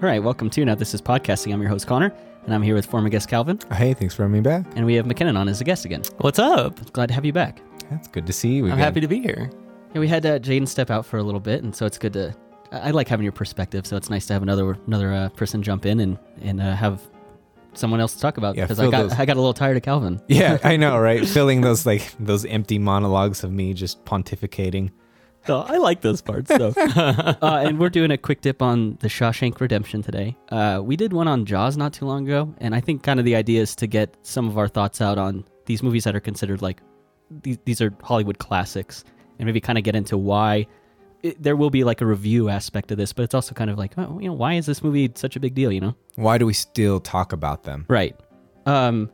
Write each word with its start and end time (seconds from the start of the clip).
All 0.00 0.08
right, 0.08 0.22
welcome 0.22 0.48
to 0.50 0.64
Now 0.64 0.74
This 0.76 0.94
is 0.94 1.02
Podcasting. 1.02 1.52
I'm 1.52 1.60
your 1.60 1.70
host, 1.70 1.86
Connor, 1.86 2.12
and 2.44 2.54
I'm 2.54 2.62
here 2.62 2.74
with 2.74 2.86
former 2.86 3.08
guest 3.08 3.28
Calvin, 3.28 3.58
Hey, 3.72 3.94
thanks 3.94 4.14
for 4.14 4.22
having 4.22 4.34
me 4.34 4.40
back. 4.40 4.64
and 4.76 4.86
we 4.86 4.94
have 4.94 5.06
McKinnon 5.06 5.36
on 5.36 5.48
as 5.48 5.60
a 5.60 5.64
guest 5.64 5.84
again. 5.84 6.02
What's 6.18 6.38
up? 6.38 6.92
Glad 6.92 7.08
to 7.08 7.14
have 7.14 7.24
you 7.24 7.32
back. 7.32 7.60
It's 7.90 8.06
good 8.08 8.26
to 8.26 8.32
see 8.32 8.50
you. 8.54 8.66
I'm 8.66 8.72
again. 8.72 8.78
happy 8.84 9.00
to 9.00 9.08
be 9.08 9.20
here. 9.20 9.50
Yeah, 9.94 10.00
we 10.00 10.08
had 10.08 10.24
uh, 10.24 10.38
Jaden 10.38 10.68
step 10.68 10.90
out 10.90 11.04
for 11.06 11.18
a 11.18 11.22
little 11.22 11.40
bit, 11.40 11.62
and 11.64 11.74
so 11.74 11.84
it's 11.86 11.98
good 11.98 12.12
to. 12.12 12.34
I 12.70 12.78
I 12.78 12.90
like 12.90 13.08
having 13.08 13.24
your 13.24 13.32
perspective, 13.32 13.86
so 13.86 13.96
it's 13.96 14.10
nice 14.10 14.26
to 14.26 14.34
have 14.34 14.42
another 14.42 14.76
another 14.86 15.12
uh, 15.12 15.28
person 15.30 15.62
jump 15.62 15.86
in 15.86 16.00
and 16.00 16.18
and 16.42 16.60
uh, 16.60 16.74
have 16.76 17.00
someone 17.72 17.98
else 18.00 18.14
to 18.14 18.20
talk 18.20 18.36
about 18.36 18.56
Yeah, 18.56 18.64
because 18.64 18.78
I 18.78 18.90
got 18.90 19.02
those- 19.08 19.12
I 19.14 19.24
got 19.24 19.36
a 19.36 19.40
little 19.40 19.54
tired 19.54 19.76
of 19.78 19.82
Calvin. 19.82 20.20
Yeah, 20.28 20.58
I 20.62 20.76
know, 20.76 20.98
right? 21.08 21.26
Filling 21.26 21.62
those 21.62 21.86
like 21.86 22.12
those 22.20 22.44
empty 22.44 22.78
monologues 22.78 23.42
of 23.42 23.50
me 23.50 23.72
just 23.74 24.04
pontificating. 24.04 24.90
So 25.46 25.60
I 25.60 25.78
like 25.78 26.02
those 26.02 26.20
parts 26.20 26.48
though. 26.48 26.74
uh, 26.76 27.34
and 27.64 27.78
we're 27.78 27.88
doing 27.88 28.10
a 28.10 28.18
quick 28.18 28.42
dip 28.42 28.60
on 28.60 28.98
the 29.00 29.08
Shawshank 29.08 29.60
Redemption 29.60 30.02
today. 30.02 30.36
Uh, 30.50 30.80
we 30.84 30.94
did 30.96 31.12
one 31.12 31.26
on 31.26 31.46
Jaws 31.46 31.76
not 31.76 31.92
too 31.94 32.04
long 32.04 32.26
ago, 32.26 32.54
and 32.58 32.74
I 32.74 32.80
think 32.80 33.02
kind 33.02 33.18
of 33.18 33.24
the 33.24 33.34
idea 33.34 33.62
is 33.62 33.74
to 33.76 33.86
get 33.86 34.14
some 34.22 34.46
of 34.48 34.58
our 34.58 34.68
thoughts 34.68 35.00
out 35.00 35.16
on 35.16 35.44
these 35.64 35.82
movies 35.82 36.04
that 36.04 36.14
are 36.14 36.20
considered 36.20 36.60
like 36.60 36.82
these, 37.42 37.58
these 37.64 37.80
are 37.80 37.94
Hollywood 38.02 38.38
classics, 38.38 39.04
and 39.38 39.46
maybe 39.46 39.60
kind 39.60 39.78
of 39.78 39.84
get 39.84 39.94
into 39.96 40.18
why. 40.18 40.66
It, 41.22 41.42
there 41.42 41.56
will 41.56 41.70
be 41.70 41.82
like 41.82 42.00
a 42.00 42.06
review 42.06 42.48
aspect 42.48 42.90
of 42.92 42.98
this, 42.98 43.12
but 43.12 43.22
it's 43.22 43.34
also 43.34 43.54
kind 43.54 43.70
of 43.70 43.78
like, 43.78 43.92
oh, 43.98 44.18
you 44.20 44.28
know, 44.28 44.34
why 44.34 44.54
is 44.54 44.66
this 44.66 44.82
movie 44.84 45.10
such 45.14 45.34
a 45.34 45.40
big 45.40 45.54
deal? 45.54 45.72
You 45.72 45.80
know, 45.80 45.96
Why 46.14 46.38
do 46.38 46.46
we 46.46 46.52
still 46.52 47.00
talk 47.00 47.32
about 47.32 47.64
them? 47.64 47.86
right? 47.88 48.14
Um, 48.66 49.10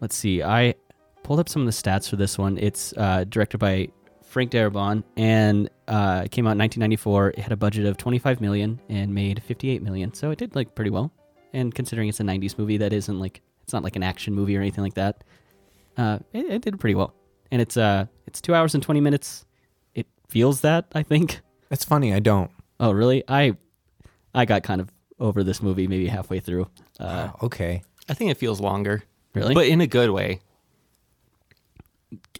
let's 0.00 0.14
see. 0.16 0.42
I 0.42 0.74
pulled 1.22 1.40
up 1.40 1.48
some 1.48 1.62
of 1.62 1.66
the 1.66 1.72
stats 1.72 2.10
for 2.10 2.16
this 2.16 2.36
one. 2.36 2.58
It's 2.58 2.92
uh, 2.96 3.24
directed 3.28 3.58
by 3.58 3.88
Frank 4.36 4.50
Darabont 4.50 5.02
and 5.16 5.70
uh, 5.88 6.20
it 6.26 6.30
came 6.30 6.46
out 6.46 6.52
in 6.52 6.58
1994. 6.58 7.30
It 7.30 7.38
had 7.38 7.52
a 7.52 7.56
budget 7.56 7.86
of 7.86 7.96
25 7.96 8.42
million 8.42 8.78
and 8.90 9.14
made 9.14 9.42
58 9.42 9.80
million, 9.80 10.12
so 10.12 10.30
it 10.30 10.36
did 10.36 10.54
like 10.54 10.74
pretty 10.74 10.90
well. 10.90 11.10
And 11.54 11.74
considering 11.74 12.10
it's 12.10 12.20
a 12.20 12.22
90s 12.22 12.58
movie, 12.58 12.76
that 12.76 12.92
isn't 12.92 13.18
like 13.18 13.40
it's 13.62 13.72
not 13.72 13.82
like 13.82 13.96
an 13.96 14.02
action 14.02 14.34
movie 14.34 14.54
or 14.54 14.60
anything 14.60 14.84
like 14.84 14.92
that. 14.92 15.24
Uh, 15.96 16.18
it, 16.34 16.44
it 16.50 16.60
did 16.60 16.78
pretty 16.78 16.94
well, 16.94 17.14
and 17.50 17.62
it's 17.62 17.78
uh 17.78 18.04
it's 18.26 18.42
two 18.42 18.54
hours 18.54 18.74
and 18.74 18.82
20 18.82 19.00
minutes. 19.00 19.46
It 19.94 20.06
feels 20.28 20.60
that 20.60 20.84
I 20.94 21.02
think. 21.02 21.40
It's 21.70 21.86
funny, 21.86 22.12
I 22.12 22.18
don't. 22.18 22.50
Oh 22.78 22.90
really? 22.90 23.24
I 23.28 23.56
I 24.34 24.44
got 24.44 24.62
kind 24.64 24.82
of 24.82 24.92
over 25.18 25.44
this 25.44 25.62
movie 25.62 25.86
maybe 25.88 26.08
halfway 26.08 26.40
through. 26.40 26.68
Uh, 27.00 27.30
okay. 27.42 27.82
I 28.06 28.12
think 28.12 28.32
it 28.32 28.36
feels 28.36 28.60
longer, 28.60 29.02
really? 29.32 29.54
but 29.54 29.66
in 29.66 29.80
a 29.80 29.86
good 29.86 30.10
way. 30.10 30.40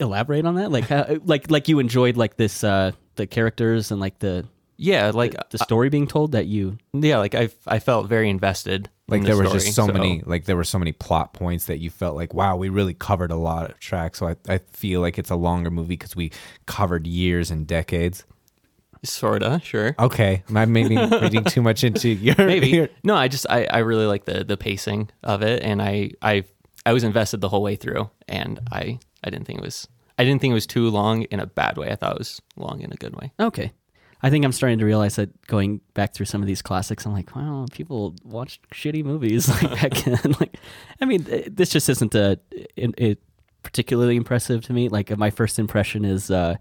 Elaborate 0.00 0.44
on 0.46 0.54
that? 0.56 0.70
Like, 0.70 0.84
how, 0.84 1.16
like, 1.24 1.50
like 1.50 1.68
you 1.68 1.78
enjoyed 1.78 2.16
like 2.16 2.36
this, 2.36 2.62
uh, 2.64 2.92
the 3.16 3.26
characters 3.26 3.90
and 3.90 4.00
like 4.00 4.18
the 4.18 4.46
Yeah, 4.76 5.10
like 5.14 5.34
the 5.50 5.58
story 5.58 5.88
being 5.88 6.06
told 6.06 6.32
that 6.32 6.46
you. 6.46 6.78
yeah, 6.92 7.18
like 7.18 7.34
I 7.34 7.48
I 7.66 7.78
felt 7.78 8.08
very 8.08 8.28
invested. 8.28 8.90
Like 9.08 9.18
in 9.18 9.22
the 9.22 9.28
there 9.28 9.36
were 9.36 9.44
story, 9.46 9.60
just 9.60 9.74
so, 9.74 9.86
many 9.86 10.22
like 10.26 10.44
there 10.46 10.56
were 10.56 10.64
so 10.64 10.78
many 10.78 10.92
plot 10.92 11.32
points 11.32 11.66
that 11.66 11.78
you 11.78 11.90
felt 11.90 12.16
like 12.16 12.34
wow 12.34 12.56
we 12.56 12.68
really 12.68 12.92
covered 12.92 13.30
a 13.30 13.36
lot 13.36 13.70
of 13.70 13.78
tracks 13.78 14.18
so 14.18 14.26
I, 14.26 14.36
I 14.48 14.58
feel 14.58 15.00
like 15.00 15.16
it's 15.16 15.30
a 15.30 15.36
longer 15.36 15.70
movie 15.70 15.90
because 15.94 16.16
we 16.16 16.32
covered 16.66 17.06
years 17.06 17.52
and 17.52 17.68
decades 17.68 18.24
sorta 19.04 19.60
sure. 19.62 19.94
okay 19.98 20.42
am 20.48 20.56
I 20.56 20.64
maybe 20.64 20.96
reading 20.96 21.44
too 21.44 21.62
much 21.62 21.84
into 21.84 22.08
your 22.08 22.34
Maybe 22.36 22.66
your- 22.68 22.88
no. 23.04 23.14
I 23.14 23.28
just 23.28 23.46
I, 23.48 23.66
I 23.66 23.78
really 23.78 24.06
like 24.06 24.24
the 24.24 24.42
the 24.42 24.56
pacing 24.56 25.08
of 25.22 25.42
it, 25.42 25.62
and 25.62 25.80
I 25.80 26.10
I 26.20 26.42
I 26.84 26.92
was 26.92 27.04
invested 27.04 27.40
the 27.40 27.48
whole 27.48 27.62
way 27.62 27.76
through, 27.76 28.10
and 28.26 28.58
I 28.72 28.98
I 29.26 29.30
didn't 29.30 29.46
think 29.46 29.58
it 29.58 29.64
was 29.64 29.88
I 30.18 30.24
didn't 30.24 30.40
think 30.40 30.52
it 30.52 30.54
was 30.54 30.66
too 30.66 30.88
long 30.88 31.22
in 31.24 31.40
a 31.40 31.46
bad 31.46 31.76
way. 31.76 31.90
I 31.90 31.96
thought 31.96 32.12
it 32.12 32.18
was 32.18 32.40
long 32.56 32.80
in 32.80 32.92
a 32.92 32.96
good 32.96 33.14
way. 33.16 33.32
Okay, 33.38 33.72
I 34.22 34.30
think 34.30 34.44
I'm 34.44 34.52
starting 34.52 34.78
to 34.78 34.84
realize 34.86 35.16
that 35.16 35.46
going 35.46 35.80
back 35.94 36.14
through 36.14 36.26
some 36.26 36.40
of 36.40 36.46
these 36.46 36.62
classics, 36.62 37.04
I'm 37.04 37.12
like, 37.12 37.34
wow, 37.36 37.66
people 37.70 38.14
watched 38.24 38.68
shitty 38.70 39.04
movies 39.04 39.48
like 39.62 39.70
back 39.80 39.94
then. 40.04 40.34
like, 40.40 40.56
I 41.00 41.04
mean, 41.04 41.26
this 41.50 41.70
just 41.70 41.88
isn't 41.88 42.14
a, 42.14 42.38
it, 42.50 42.94
it 42.96 43.18
particularly 43.62 44.16
impressive 44.16 44.64
to 44.66 44.72
me. 44.72 44.88
Like, 44.88 45.16
my 45.16 45.30
first 45.30 45.58
impression 45.58 46.04
is. 46.04 46.30
uh 46.30 46.56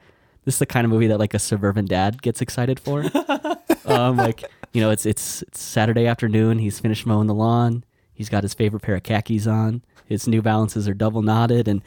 this 0.45 0.56
is 0.56 0.59
the 0.59 0.66
kind 0.66 0.85
of 0.85 0.91
movie 0.91 1.07
that 1.07 1.17
like 1.17 1.34
a 1.34 1.40
suburban 1.40 1.85
dad 1.85 2.22
gets 2.22 2.40
excited 2.40 2.79
for. 2.79 3.03
um, 3.85 4.16
like 4.16 4.44
you 4.73 4.81
know, 4.81 4.91
it's 4.91 5.06
it's 5.06 5.41
it's 5.41 5.59
Saturday 5.59 6.06
afternoon. 6.06 6.59
He's 6.59 6.79
finished 6.79 7.06
mowing 7.06 7.28
the 7.28 7.34
lawn. 7.34 7.84
He's 8.13 8.29
got 8.29 8.44
his 8.44 8.53
favorite 8.53 8.81
pair 8.81 8.95
of 8.95 9.03
khakis 9.03 9.47
on. 9.47 9.84
His 10.06 10.28
New 10.28 10.41
Balances 10.41 10.88
are 10.88 10.94
double 10.94 11.23
knotted, 11.23 11.67
and 11.67 11.81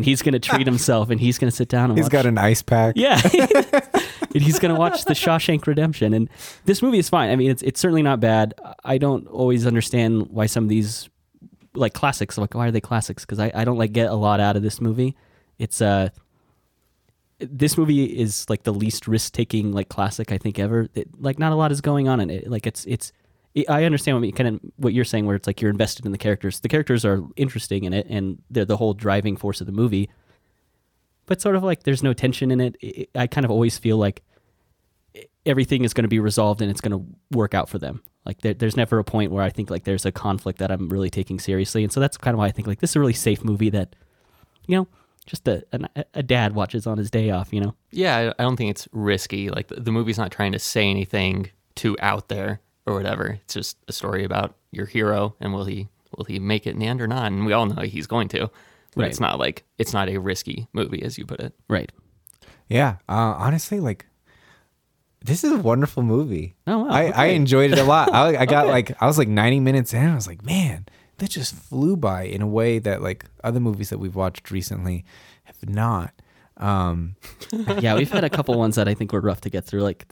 and 0.00 0.04
he's 0.06 0.22
gonna 0.22 0.38
treat 0.38 0.66
himself. 0.72 1.10
And 1.10 1.20
he's 1.20 1.38
gonna 1.38 1.50
sit 1.50 1.68
down 1.68 1.90
and 1.90 1.98
he's 1.98 2.06
watch. 2.06 2.12
got 2.12 2.26
an 2.26 2.38
ice 2.38 2.62
pack 2.62 2.94
yeah, 2.96 3.20
and 4.34 4.42
he's 4.42 4.58
gonna 4.58 4.78
watch 4.78 5.04
The 5.04 5.14
Shawshank 5.14 5.66
Redemption. 5.66 6.14
And 6.14 6.28
this 6.64 6.82
movie 6.82 6.98
is 6.98 7.08
fine. 7.08 7.30
I 7.30 7.36
mean, 7.36 7.50
it's 7.50 7.62
it's 7.62 7.80
certainly 7.80 8.02
not 8.02 8.20
bad. 8.20 8.54
I 8.84 8.98
don't 8.98 9.26
always 9.28 9.66
understand 9.66 10.28
why 10.28 10.46
some 10.46 10.64
of 10.64 10.70
these 10.70 11.08
like 11.74 11.94
classics 11.94 12.36
like 12.36 12.54
why 12.54 12.66
are 12.66 12.72
they 12.72 12.80
classics 12.80 13.24
because 13.24 13.38
I, 13.38 13.52
I 13.54 13.64
don't 13.64 13.78
like 13.78 13.92
get 13.92 14.10
a 14.10 14.16
lot 14.16 14.40
out 14.40 14.56
of 14.56 14.62
this 14.64 14.80
movie 14.80 15.14
it's 15.56 15.80
uh 15.80 16.08
this 17.38 17.78
movie 17.78 18.04
is 18.04 18.48
like 18.48 18.64
the 18.64 18.72
least 18.72 19.08
risk 19.08 19.32
taking 19.32 19.72
like 19.72 19.88
classic 19.88 20.32
I 20.32 20.38
think 20.38 20.58
ever. 20.58 20.88
It, 20.94 21.08
like 21.18 21.38
not 21.38 21.52
a 21.52 21.54
lot 21.54 21.72
is 21.72 21.80
going 21.80 22.08
on 22.08 22.20
in 22.20 22.30
it. 22.30 22.50
Like 22.50 22.66
it's 22.66 22.84
it's. 22.86 23.12
I 23.68 23.84
understand 23.84 24.16
what 24.18 24.26
you, 24.26 24.32
kind 24.32 24.48
of 24.48 24.60
what 24.76 24.92
you're 24.92 25.04
saying, 25.04 25.26
where 25.26 25.34
it's 25.34 25.46
like 25.46 25.60
you're 25.60 25.70
invested 25.70 26.06
in 26.06 26.12
the 26.12 26.18
characters. 26.18 26.60
The 26.60 26.68
characters 26.68 27.04
are 27.04 27.22
interesting 27.36 27.84
in 27.84 27.92
it, 27.92 28.06
and 28.08 28.40
they're 28.50 28.64
the 28.64 28.76
whole 28.76 28.94
driving 28.94 29.36
force 29.36 29.60
of 29.60 29.66
the 29.66 29.72
movie. 29.72 30.08
But 31.26 31.40
sort 31.40 31.56
of 31.56 31.62
like 31.62 31.82
there's 31.82 32.02
no 32.02 32.12
tension 32.12 32.50
in 32.50 32.60
it. 32.60 33.10
I- 33.14 33.26
kind 33.26 33.44
of 33.44 33.50
always 33.50 33.76
feel 33.76 33.96
like 33.96 34.22
everything 35.46 35.84
is 35.84 35.94
going 35.94 36.04
to 36.04 36.08
be 36.08 36.20
resolved 36.20 36.60
and 36.62 36.70
it's 36.70 36.80
going 36.80 36.92
to 36.92 37.36
work 37.36 37.54
out 37.54 37.68
for 37.68 37.78
them. 37.78 38.02
Like 38.24 38.42
there, 38.42 38.54
there's 38.54 38.76
never 38.76 38.98
a 38.98 39.04
point 39.04 39.32
where 39.32 39.42
I 39.42 39.50
think 39.50 39.70
like 39.70 39.84
there's 39.84 40.04
a 40.04 40.12
conflict 40.12 40.58
that 40.58 40.70
I'm 40.70 40.88
really 40.88 41.10
taking 41.10 41.40
seriously, 41.40 41.82
and 41.82 41.92
so 41.92 41.98
that's 41.98 42.16
kind 42.16 42.34
of 42.34 42.38
why 42.38 42.46
I 42.46 42.50
think 42.52 42.68
like 42.68 42.80
this 42.80 42.90
is 42.90 42.96
a 42.96 43.00
really 43.00 43.14
safe 43.14 43.42
movie 43.42 43.70
that, 43.70 43.96
you 44.66 44.76
know, 44.76 44.88
just 45.26 45.48
a 45.48 45.64
a 46.14 46.22
dad 46.22 46.54
watches 46.54 46.86
on 46.86 46.98
his 46.98 47.10
day 47.10 47.30
off. 47.30 47.52
You 47.52 47.62
know, 47.62 47.74
Yeah, 47.90 48.32
I, 48.38 48.42
don't 48.42 48.56
think 48.56 48.70
it's 48.70 48.86
risky. 48.92 49.50
Like 49.50 49.68
the 49.68 49.90
movie's 49.90 50.18
not 50.18 50.30
trying 50.30 50.52
to 50.52 50.58
say 50.58 50.88
anything 50.88 51.50
too 51.74 51.96
out 52.00 52.28
there 52.28 52.60
or 52.90 52.94
whatever. 52.96 53.38
It's 53.44 53.54
just 53.54 53.76
a 53.88 53.92
story 53.92 54.24
about 54.24 54.54
your 54.72 54.86
hero 54.86 55.34
and 55.40 55.52
will 55.52 55.64
he 55.64 55.88
will 56.16 56.24
he 56.24 56.38
make 56.38 56.66
it 56.66 56.70
in 56.70 56.78
the 56.80 56.86
end 56.86 57.00
or 57.00 57.06
not? 57.06 57.26
And 57.26 57.46
we 57.46 57.52
all 57.52 57.66
know 57.66 57.82
he's 57.82 58.06
going 58.06 58.28
to. 58.28 58.50
But 58.96 59.02
Right. 59.02 59.10
it's 59.10 59.20
not 59.20 59.38
like 59.38 59.64
it's 59.78 59.92
not 59.92 60.08
a 60.08 60.18
risky 60.18 60.66
movie 60.72 61.02
as 61.02 61.16
you 61.18 61.24
put 61.24 61.40
it. 61.40 61.54
right? 61.68 61.90
yeah 62.68 62.96
uh, 63.08 63.34
honestly 63.38 63.80
like 63.80 64.06
this 65.24 65.44
is 65.44 65.52
a 65.52 65.58
wonderful 65.58 66.02
movie 66.02 66.54
Oh, 66.66 66.84
wow, 66.84 66.90
I, 66.90 67.10
I 67.10 67.26
enjoyed 67.26 67.72
it 67.72 67.78
a 67.78 67.84
lot 67.84 68.12
I, 68.14 68.36
I 68.42 68.46
got 68.46 68.66
like 68.76 69.00
I 69.02 69.06
was 69.06 69.18
like 69.18 69.28
90 69.28 69.60
minutes 69.60 69.92
in 69.92 70.08
I 70.08 70.14
was 70.14 70.26
like 70.26 70.44
man 70.44 70.86
that 71.18 71.30
just 71.30 71.54
flew 71.54 71.96
by 71.96 72.22
in 72.22 72.42
a 72.42 72.46
way 72.46 72.78
that 72.78 73.02
like 73.02 73.26
other 73.44 73.60
movies 73.60 73.90
that 73.90 73.98
we've 73.98 74.14
watched 74.14 74.50
recently 74.50 75.04
have 75.44 75.68
not 75.68 76.14
um 76.56 77.16
yeah, 77.80 77.94
we've 77.96 78.10
had 78.10 78.24
a 78.24 78.30
couple 78.30 78.56
ones 78.58 78.76
that 78.76 78.86
I 78.88 78.94
think 78.94 79.12
were 79.12 79.20
rough 79.20 79.40
to 79.42 79.50
get 79.50 79.64
through. 79.64 79.80
Like, 79.82 80.06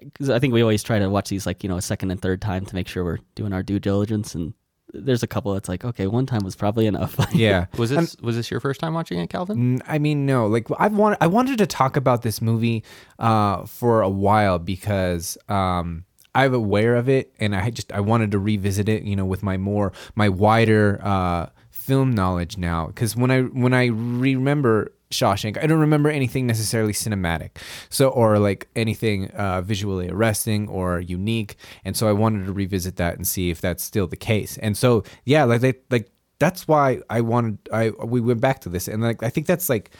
because 0.00 0.30
I 0.30 0.38
think 0.38 0.52
we 0.54 0.62
always 0.62 0.82
try 0.82 0.98
to 0.98 1.08
watch 1.08 1.28
these 1.28 1.46
like 1.46 1.62
you 1.62 1.68
know 1.68 1.76
a 1.76 1.82
second 1.82 2.10
and 2.10 2.20
third 2.20 2.40
time 2.42 2.64
to 2.66 2.74
make 2.74 2.88
sure 2.88 3.04
we're 3.04 3.18
doing 3.34 3.52
our 3.52 3.62
due 3.62 3.78
diligence. 3.78 4.34
And 4.34 4.54
there's 4.92 5.22
a 5.22 5.26
couple 5.26 5.52
that's 5.54 5.68
like, 5.68 5.84
okay, 5.84 6.06
one 6.06 6.26
time 6.26 6.42
was 6.42 6.56
probably 6.56 6.86
enough. 6.86 7.16
yeah 7.34 7.66
Was 7.78 7.90
this 7.90 8.16
was 8.16 8.36
this 8.36 8.50
your 8.50 8.60
first 8.60 8.80
time 8.80 8.94
watching 8.94 9.18
it, 9.20 9.30
Calvin? 9.30 9.74
N- 9.74 9.82
I 9.86 9.98
mean, 9.98 10.26
no. 10.26 10.46
Like 10.46 10.66
I've 10.78 10.94
wanted, 10.94 11.18
I 11.20 11.26
wanted 11.28 11.58
to 11.58 11.66
talk 11.66 11.96
about 11.96 12.22
this 12.22 12.40
movie 12.42 12.84
uh, 13.18 13.66
for 13.66 14.02
a 14.02 14.08
while 14.08 14.58
because 14.58 15.38
um, 15.48 16.04
I'm 16.34 16.54
aware 16.54 16.96
of 16.96 17.08
it, 17.08 17.32
and 17.38 17.54
I 17.54 17.70
just 17.70 17.92
I 17.92 18.00
wanted 18.00 18.30
to 18.32 18.38
revisit 18.38 18.88
it. 18.88 19.02
You 19.04 19.16
know, 19.16 19.24
with 19.24 19.42
my 19.42 19.56
more 19.56 19.92
my 20.14 20.28
wider 20.28 21.00
uh, 21.02 21.46
film 21.70 22.12
knowledge 22.12 22.56
now. 22.56 22.86
Because 22.86 23.16
when 23.16 23.30
I 23.30 23.42
when 23.42 23.74
I 23.74 23.86
remember 23.86 24.92
Shawshank, 25.10 25.62
I 25.62 25.66
don't 25.66 25.80
remember 25.80 26.08
anything 26.08 26.46
necessarily 26.46 26.92
cinematic, 26.92 27.56
so 27.88 28.08
or 28.10 28.38
like 28.38 28.68
anything 28.76 29.28
uh, 29.32 29.60
visually 29.60 30.08
arresting 30.08 30.68
or 30.68 31.00
unique. 31.00 31.56
And 31.84 31.96
so 31.96 32.08
I 32.08 32.12
wanted 32.12 32.46
to 32.46 32.52
revisit 32.52 32.96
that 32.96 33.16
and 33.16 33.26
see 33.26 33.50
if 33.50 33.60
that's 33.60 33.82
still 33.82 34.06
the 34.06 34.16
case. 34.16 34.56
And 34.58 34.76
so 34.76 35.02
yeah, 35.24 35.44
like 35.44 35.62
they 35.62 35.74
like 35.90 36.10
that's 36.38 36.68
why 36.68 37.00
I 37.10 37.20
wanted 37.22 37.58
I 37.72 37.90
we 37.90 38.20
went 38.20 38.40
back 38.40 38.60
to 38.60 38.68
this 38.68 38.86
and 38.86 39.02
like 39.02 39.22
I 39.22 39.30
think 39.30 39.46
that's 39.46 39.68
like 39.68 39.90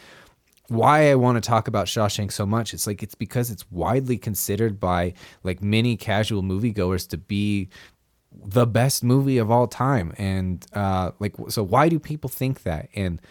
why 0.69 1.11
I 1.11 1.15
want 1.15 1.41
to 1.41 1.47
talk 1.47 1.67
about 1.67 1.87
Shawshank 1.87 2.31
so 2.31 2.45
much. 2.45 2.73
It's 2.73 2.87
like 2.87 3.03
it's 3.03 3.15
because 3.15 3.51
it's 3.51 3.69
widely 3.69 4.17
considered 4.17 4.79
by 4.79 5.13
like 5.43 5.61
many 5.61 5.97
casual 5.97 6.41
moviegoers 6.41 7.07
to 7.09 7.17
be 7.17 7.67
the 8.31 8.65
best 8.65 9.03
movie 9.03 9.37
of 9.37 9.51
all 9.51 9.67
time. 9.67 10.13
And 10.17 10.65
uh 10.71 11.11
like 11.19 11.35
so 11.49 11.63
why 11.63 11.89
do 11.89 11.99
people 11.99 12.29
think 12.29 12.63
that? 12.63 12.87
And 12.95 13.21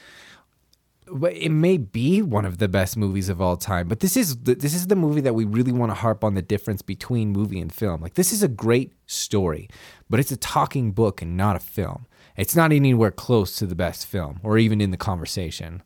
it 1.33 1.51
may 1.51 1.77
be 1.77 2.23
one 2.23 2.45
of 2.45 2.59
the 2.59 2.69
best 2.69 2.97
movies 2.97 3.29
of 3.29 3.41
all 3.41 3.57
time, 3.57 3.89
but 3.89 4.01
this 4.01 4.17
is 4.17 4.37
the, 4.39 4.55
this 4.55 4.75
is 4.75 4.87
the 4.87 4.97
movie 4.97 5.21
that 5.21 5.35
we 5.35 5.45
really 5.45 5.73
want 5.73 5.91
to 5.91 5.95
harp 5.95 6.23
on 6.25 6.35
the 6.35 6.43
difference 6.43 6.83
between 6.83 7.31
movie 7.31 7.61
and 7.61 7.73
film. 7.73 8.01
Like 8.01 8.15
this 8.15 8.33
is 8.33 8.43
a 8.43 8.49
great 8.49 8.93
story, 9.07 9.69
but 10.09 10.21
it's 10.21 10.31
a 10.31 10.37
talking 10.37 10.93
book 10.93 11.23
and 11.23 11.37
not 11.37 11.57
a 11.57 11.61
film. 11.61 12.07
It's 12.37 12.57
not 12.57 12.73
anywhere 12.73 13.11
close 13.11 13.57
to 13.57 13.67
the 13.67 13.75
best 13.75 14.07
film 14.07 14.41
or 14.43 14.59
even 14.59 14.81
in 14.81 14.91
the 14.91 14.97
conversation. 14.97 15.83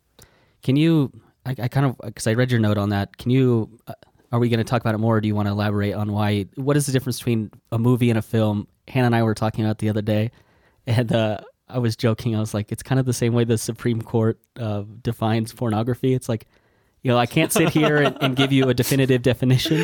Can 0.63 0.75
you? 0.75 1.11
I, 1.45 1.55
I 1.59 1.67
kind 1.67 1.85
of 1.85 1.97
because 2.03 2.27
I 2.27 2.33
read 2.33 2.51
your 2.51 2.59
note 2.59 2.77
on 2.77 2.89
that. 2.89 3.17
Can 3.17 3.31
you? 3.31 3.69
Uh, 3.87 3.93
are 4.31 4.39
we 4.39 4.49
going 4.49 4.57
to 4.57 4.63
talk 4.63 4.81
about 4.81 4.95
it 4.95 4.97
more, 4.97 5.17
or 5.17 5.21
do 5.21 5.27
you 5.27 5.35
want 5.35 5.47
to 5.47 5.51
elaborate 5.51 5.93
on 5.93 6.11
why? 6.11 6.45
What 6.55 6.75
is 6.75 6.87
the 6.87 6.91
difference 6.91 7.19
between 7.19 7.51
a 7.71 7.77
movie 7.77 8.09
and 8.09 8.17
a 8.17 8.21
film, 8.21 8.67
Hannah 8.87 9.05
and 9.05 9.15
I 9.15 9.23
were 9.23 9.35
talking 9.35 9.63
about 9.63 9.77
the 9.77 9.89
other 9.89 10.01
day, 10.01 10.31
and 10.87 11.11
uh, 11.13 11.39
I 11.67 11.79
was 11.79 11.95
joking. 11.95 12.35
I 12.35 12.39
was 12.39 12.53
like, 12.53 12.71
it's 12.71 12.83
kind 12.83 12.99
of 12.99 13.05
the 13.05 13.13
same 13.13 13.33
way 13.33 13.43
the 13.43 13.57
Supreme 13.57 14.01
Court 14.01 14.39
uh, 14.59 14.83
defines 15.01 15.51
pornography. 15.53 16.13
It's 16.13 16.29
like, 16.29 16.47
you 17.01 17.11
know, 17.11 17.17
I 17.17 17.25
can't 17.25 17.51
sit 17.51 17.69
here 17.69 17.97
and, 17.97 18.17
and 18.21 18.35
give 18.35 18.51
you 18.51 18.69
a 18.69 18.73
definitive 18.73 19.21
definition, 19.21 19.83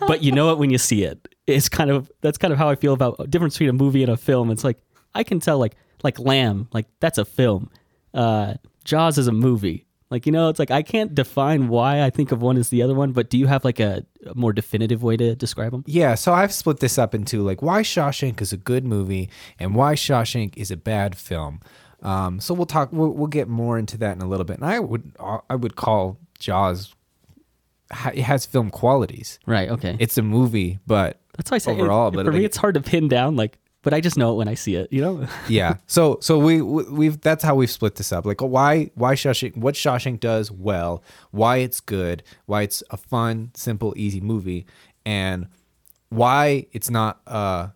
but 0.00 0.22
you 0.22 0.32
know 0.32 0.50
it 0.52 0.58
when 0.58 0.70
you 0.70 0.78
see 0.78 1.04
it. 1.04 1.28
It's 1.46 1.68
kind 1.68 1.90
of 1.90 2.10
that's 2.20 2.38
kind 2.38 2.52
of 2.52 2.58
how 2.58 2.68
I 2.68 2.74
feel 2.74 2.92
about 2.92 3.16
a 3.18 3.26
difference 3.26 3.54
between 3.54 3.70
a 3.70 3.74
movie 3.74 4.02
and 4.02 4.12
a 4.12 4.16
film. 4.16 4.50
It's 4.50 4.64
like 4.64 4.78
I 5.14 5.22
can 5.22 5.40
tell, 5.40 5.58
like 5.58 5.76
like 6.02 6.18
Lamb, 6.18 6.68
like 6.72 6.86
that's 7.00 7.18
a 7.18 7.24
film. 7.24 7.70
Uh, 8.12 8.54
Jaws 8.84 9.18
is 9.18 9.26
a 9.26 9.32
movie. 9.32 9.85
Like 10.10 10.24
you 10.26 10.32
know, 10.32 10.48
it's 10.48 10.58
like 10.58 10.70
I 10.70 10.82
can't 10.82 11.14
define 11.14 11.68
why 11.68 12.02
I 12.02 12.10
think 12.10 12.30
of 12.32 12.40
one 12.40 12.56
as 12.56 12.68
the 12.68 12.82
other 12.82 12.94
one. 12.94 13.12
But 13.12 13.28
do 13.28 13.36
you 13.38 13.46
have 13.48 13.64
like 13.64 13.80
a, 13.80 14.04
a 14.24 14.34
more 14.34 14.52
definitive 14.52 15.02
way 15.02 15.16
to 15.16 15.34
describe 15.34 15.72
them? 15.72 15.82
Yeah, 15.86 16.14
so 16.14 16.32
I've 16.32 16.52
split 16.52 16.78
this 16.80 16.96
up 16.98 17.14
into 17.14 17.42
like 17.42 17.60
why 17.60 17.82
Shawshank 17.82 18.40
is 18.40 18.52
a 18.52 18.56
good 18.56 18.84
movie 18.84 19.28
and 19.58 19.74
why 19.74 19.94
Shawshank 19.94 20.56
is 20.56 20.70
a 20.70 20.76
bad 20.76 21.16
film. 21.16 21.60
Um, 22.02 22.38
so 22.38 22.54
we'll 22.54 22.66
talk. 22.66 22.90
We'll, 22.92 23.10
we'll 23.10 23.26
get 23.26 23.48
more 23.48 23.78
into 23.78 23.98
that 23.98 24.14
in 24.14 24.22
a 24.22 24.28
little 24.28 24.44
bit. 24.44 24.58
And 24.58 24.66
I 24.66 24.78
would 24.78 25.12
I 25.50 25.56
would 25.56 25.74
call 25.76 26.18
Jaws. 26.38 26.94
It 28.12 28.22
has 28.22 28.46
film 28.46 28.70
qualities. 28.70 29.38
Right. 29.46 29.68
Okay. 29.70 29.96
It's 29.98 30.18
a 30.18 30.22
movie, 30.22 30.78
but 30.86 31.20
that's 31.36 31.50
why 31.50 31.56
I 31.56 31.58
say 31.58 31.72
it- 31.72 31.80
overall, 31.80 32.10
but 32.10 32.26
for 32.26 32.32
me, 32.32 32.44
it's 32.44 32.56
hard 32.56 32.74
to 32.74 32.80
pin 32.80 33.08
down. 33.08 33.36
Like, 33.36 33.58
but 33.86 33.94
I 33.94 34.00
just 34.00 34.18
know 34.18 34.32
it 34.32 34.34
when 34.34 34.48
I 34.48 34.54
see 34.54 34.74
it. 34.74 34.92
You 34.92 35.00
know. 35.00 35.28
yeah. 35.48 35.76
So 35.86 36.18
so 36.20 36.40
we 36.40 36.60
we- 36.60 36.90
we've 36.90 37.20
that's 37.20 37.44
how 37.44 37.54
we've 37.54 37.70
split 37.70 37.94
this 37.94 38.10
up. 38.10 38.26
Like 38.26 38.40
why 38.42 38.90
why 38.96 39.14
Shawshank 39.14 39.56
what 39.56 39.76
Shawshank 39.76 40.18
does 40.18 40.50
well, 40.50 41.04
why 41.30 41.58
it's 41.58 41.78
good, 41.78 42.24
why 42.46 42.62
it's 42.62 42.82
a 42.90 42.96
fun, 42.96 43.52
simple, 43.54 43.94
easy 43.96 44.20
movie, 44.20 44.66
and 45.04 45.46
why 46.08 46.66
it's 46.72 46.90
not 46.90 47.20
uh 47.28 47.68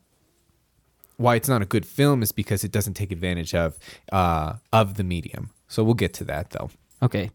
why 1.17 1.37
it's 1.37 1.49
not 1.49 1.63
a 1.63 1.65
good 1.67 1.87
film 1.87 2.23
is 2.25 2.33
because 2.33 2.65
it 2.65 2.73
doesn't 2.73 2.95
take 2.95 3.13
advantage 3.13 3.55
of 3.55 3.79
uh 4.11 4.55
of 4.73 4.95
the 4.95 5.05
medium. 5.05 5.51
So 5.69 5.85
we'll 5.85 5.95
get 5.95 6.13
to 6.15 6.25
that 6.25 6.51
though. 6.51 6.71
Okay. 7.05 7.31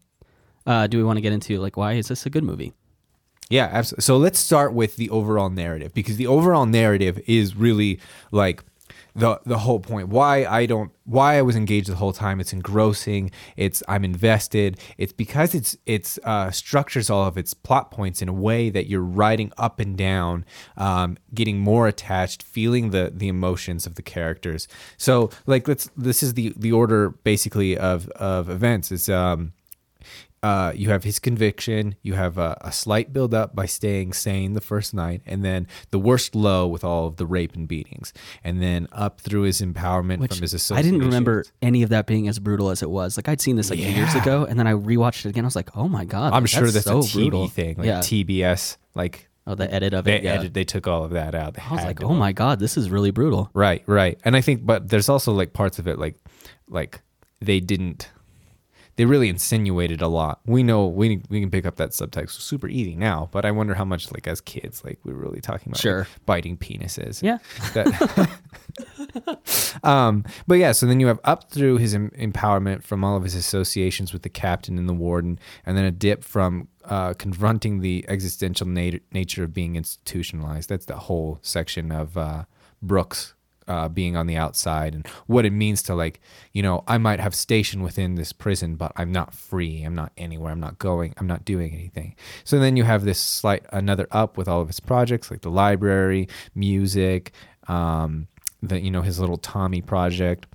Uh, 0.66 0.86
do 0.86 0.98
we 0.98 1.04
want 1.04 1.16
to 1.16 1.22
get 1.22 1.32
into 1.32 1.58
like 1.60 1.78
why 1.78 1.94
is 1.94 2.08
this 2.08 2.26
a 2.26 2.30
good 2.30 2.44
movie? 2.44 2.74
Yeah, 3.48 3.68
absolutely. 3.70 4.02
So 4.02 4.16
let's 4.16 4.38
start 4.38 4.72
with 4.72 4.96
the 4.96 5.08
overall 5.10 5.50
narrative 5.50 5.94
because 5.94 6.16
the 6.16 6.26
overall 6.26 6.66
narrative 6.66 7.20
is 7.26 7.54
really 7.54 8.00
like 8.32 8.64
the 9.16 9.40
the 9.46 9.58
whole 9.58 9.80
point. 9.80 10.08
Why 10.08 10.44
I 10.44 10.66
don't 10.66 10.90
why 11.04 11.38
I 11.38 11.42
was 11.42 11.56
engaged 11.56 11.88
the 11.88 11.94
whole 11.94 12.12
time. 12.12 12.38
It's 12.38 12.52
engrossing. 12.52 13.30
It's 13.56 13.82
I'm 13.88 14.04
invested. 14.04 14.78
It's 14.98 15.12
because 15.12 15.54
it's 15.54 15.76
it's 15.86 16.18
uh, 16.24 16.50
structures 16.50 17.08
all 17.08 17.24
of 17.24 17.38
its 17.38 17.54
plot 17.54 17.90
points 17.90 18.20
in 18.20 18.28
a 18.28 18.32
way 18.32 18.68
that 18.68 18.88
you're 18.88 19.00
riding 19.00 19.52
up 19.56 19.80
and 19.80 19.96
down, 19.96 20.44
um, 20.76 21.16
getting 21.32 21.58
more 21.60 21.88
attached, 21.88 22.42
feeling 22.42 22.90
the 22.90 23.10
the 23.14 23.28
emotions 23.28 23.86
of 23.86 23.94
the 23.94 24.02
characters. 24.02 24.68
So 24.98 25.30
like 25.46 25.66
let's 25.66 25.88
this 25.96 26.22
is 26.22 26.34
the 26.34 26.52
the 26.56 26.72
order 26.72 27.10
basically 27.10 27.78
of 27.78 28.08
of 28.10 28.50
events. 28.50 28.92
It's 28.92 29.08
um 29.08 29.52
uh, 30.46 30.72
you 30.76 30.90
have 30.90 31.02
his 31.02 31.18
conviction, 31.18 31.96
you 32.02 32.14
have 32.14 32.38
a, 32.38 32.56
a 32.60 32.70
slight 32.70 33.12
build 33.12 33.34
up 33.34 33.56
by 33.56 33.66
staying 33.66 34.12
sane 34.12 34.52
the 34.52 34.60
first 34.60 34.94
night, 34.94 35.20
and 35.26 35.44
then 35.44 35.66
the 35.90 35.98
worst 35.98 36.36
low 36.36 36.68
with 36.68 36.84
all 36.84 37.08
of 37.08 37.16
the 37.16 37.26
rape 37.26 37.56
and 37.56 37.66
beatings, 37.66 38.12
and 38.44 38.62
then 38.62 38.86
up 38.92 39.20
through 39.20 39.42
his 39.42 39.60
empowerment 39.60 40.18
Which 40.18 40.34
from 40.34 40.42
his 40.42 40.54
association. 40.54 40.78
I 40.78 40.88
didn't 40.88 41.04
remember 41.04 41.44
any 41.60 41.82
of 41.82 41.88
that 41.88 42.06
being 42.06 42.28
as 42.28 42.38
brutal 42.38 42.70
as 42.70 42.80
it 42.80 42.90
was. 42.90 43.16
Like 43.16 43.28
I'd 43.28 43.40
seen 43.40 43.56
this 43.56 43.70
like 43.70 43.80
years 43.80 44.14
ago, 44.14 44.44
and 44.44 44.56
then 44.56 44.68
I 44.68 44.74
rewatched 44.74 45.26
it 45.26 45.30
again. 45.30 45.44
I 45.44 45.48
was 45.48 45.56
like, 45.56 45.76
oh 45.76 45.88
my 45.88 46.04
god, 46.04 46.32
I'm 46.32 46.44
like, 46.44 46.50
sure 46.50 46.70
that's 46.70 46.84
so 46.84 46.98
a 46.98 47.02
TV 47.02 47.12
brutal. 47.14 47.48
thing, 47.48 47.78
like 47.78 47.86
yeah. 47.86 47.98
TBS, 47.98 48.76
like 48.94 49.28
oh, 49.48 49.56
the 49.56 49.72
edit 49.74 49.94
of 49.94 50.04
they 50.04 50.18
it. 50.18 50.22
Yeah. 50.22 50.34
edit, 50.34 50.54
they 50.54 50.64
took 50.64 50.86
all 50.86 51.02
of 51.02 51.10
that 51.10 51.34
out. 51.34 51.54
They 51.54 51.62
I 51.62 51.74
was 51.74 51.84
like, 51.84 52.04
oh 52.04 52.14
my 52.14 52.30
god, 52.30 52.60
this 52.60 52.76
is 52.76 52.88
really 52.88 53.10
brutal. 53.10 53.50
Right, 53.52 53.82
right. 53.86 54.16
And 54.24 54.36
I 54.36 54.42
think, 54.42 54.64
but 54.64 54.90
there's 54.90 55.08
also 55.08 55.32
like 55.32 55.52
parts 55.52 55.80
of 55.80 55.88
it, 55.88 55.98
like, 55.98 56.16
like 56.68 57.00
they 57.40 57.58
didn't, 57.58 58.10
they 58.96 59.04
really 59.04 59.28
insinuated 59.28 60.00
a 60.00 60.08
lot. 60.08 60.40
We 60.46 60.62
know 60.62 60.86
we 60.86 61.20
we 61.28 61.40
can 61.40 61.50
pick 61.50 61.66
up 61.66 61.76
that 61.76 61.90
subtext 61.90 62.30
super 62.40 62.66
easy 62.68 62.96
now, 62.96 63.28
but 63.30 63.44
I 63.44 63.50
wonder 63.50 63.74
how 63.74 63.84
much, 63.84 64.10
like, 64.12 64.26
as 64.26 64.40
kids, 64.40 64.82
like, 64.84 64.98
we 65.04 65.12
were 65.12 65.20
really 65.20 65.40
talking 65.40 65.68
about 65.70 65.76
like, 65.76 65.82
Sure. 65.82 66.06
biting 66.24 66.56
penises. 66.56 67.22
Yeah. 67.22 67.38
That, 67.74 68.30
um, 69.82 70.24
but 70.46 70.54
yeah, 70.56 70.72
so 70.72 70.86
then 70.86 71.00
you 71.00 71.06
have 71.08 71.20
up 71.24 71.50
through 71.50 71.78
his 71.78 71.94
em- 71.94 72.10
empowerment 72.18 72.82
from 72.82 73.04
all 73.04 73.16
of 73.16 73.22
his 73.22 73.34
associations 73.34 74.12
with 74.12 74.22
the 74.22 74.28
captain 74.28 74.78
and 74.78 74.88
the 74.88 74.94
warden, 74.94 75.38
and 75.64 75.76
then 75.76 75.84
a 75.84 75.90
dip 75.90 76.24
from 76.24 76.68
uh, 76.84 77.14
confronting 77.14 77.80
the 77.80 78.04
existential 78.08 78.66
nat- 78.66 79.00
nature 79.12 79.44
of 79.44 79.52
being 79.52 79.76
institutionalized. 79.76 80.68
That's 80.68 80.86
the 80.86 80.96
whole 80.96 81.38
section 81.42 81.92
of 81.92 82.16
uh, 82.16 82.44
Brooks 82.82 83.34
uh, 83.68 83.88
being 83.88 84.16
on 84.16 84.26
the 84.26 84.36
outside 84.36 84.94
and 84.94 85.06
what 85.26 85.44
it 85.44 85.52
means 85.52 85.82
to 85.82 85.94
like, 85.94 86.20
you 86.52 86.62
know, 86.62 86.84
I 86.86 86.98
might 86.98 87.20
have 87.20 87.34
station 87.34 87.82
within 87.82 88.14
this 88.14 88.32
prison, 88.32 88.76
but 88.76 88.92
I'm 88.96 89.12
not 89.12 89.34
free. 89.34 89.82
I'm 89.82 89.94
not 89.94 90.12
anywhere. 90.16 90.52
I'm 90.52 90.60
not 90.60 90.78
going. 90.78 91.14
I'm 91.18 91.26
not 91.26 91.44
doing 91.44 91.72
anything. 91.74 92.14
So 92.44 92.58
then 92.58 92.76
you 92.76 92.84
have 92.84 93.04
this 93.04 93.18
slight 93.18 93.64
another 93.72 94.06
up 94.10 94.36
with 94.36 94.48
all 94.48 94.60
of 94.60 94.68
his 94.68 94.80
projects 94.80 95.30
like 95.30 95.42
the 95.42 95.50
library, 95.50 96.28
music, 96.54 97.32
um, 97.68 98.28
the 98.62 98.80
you 98.80 98.90
know 98.90 99.02
his 99.02 99.20
little 99.20 99.38
Tommy 99.38 99.82
project. 99.82 100.46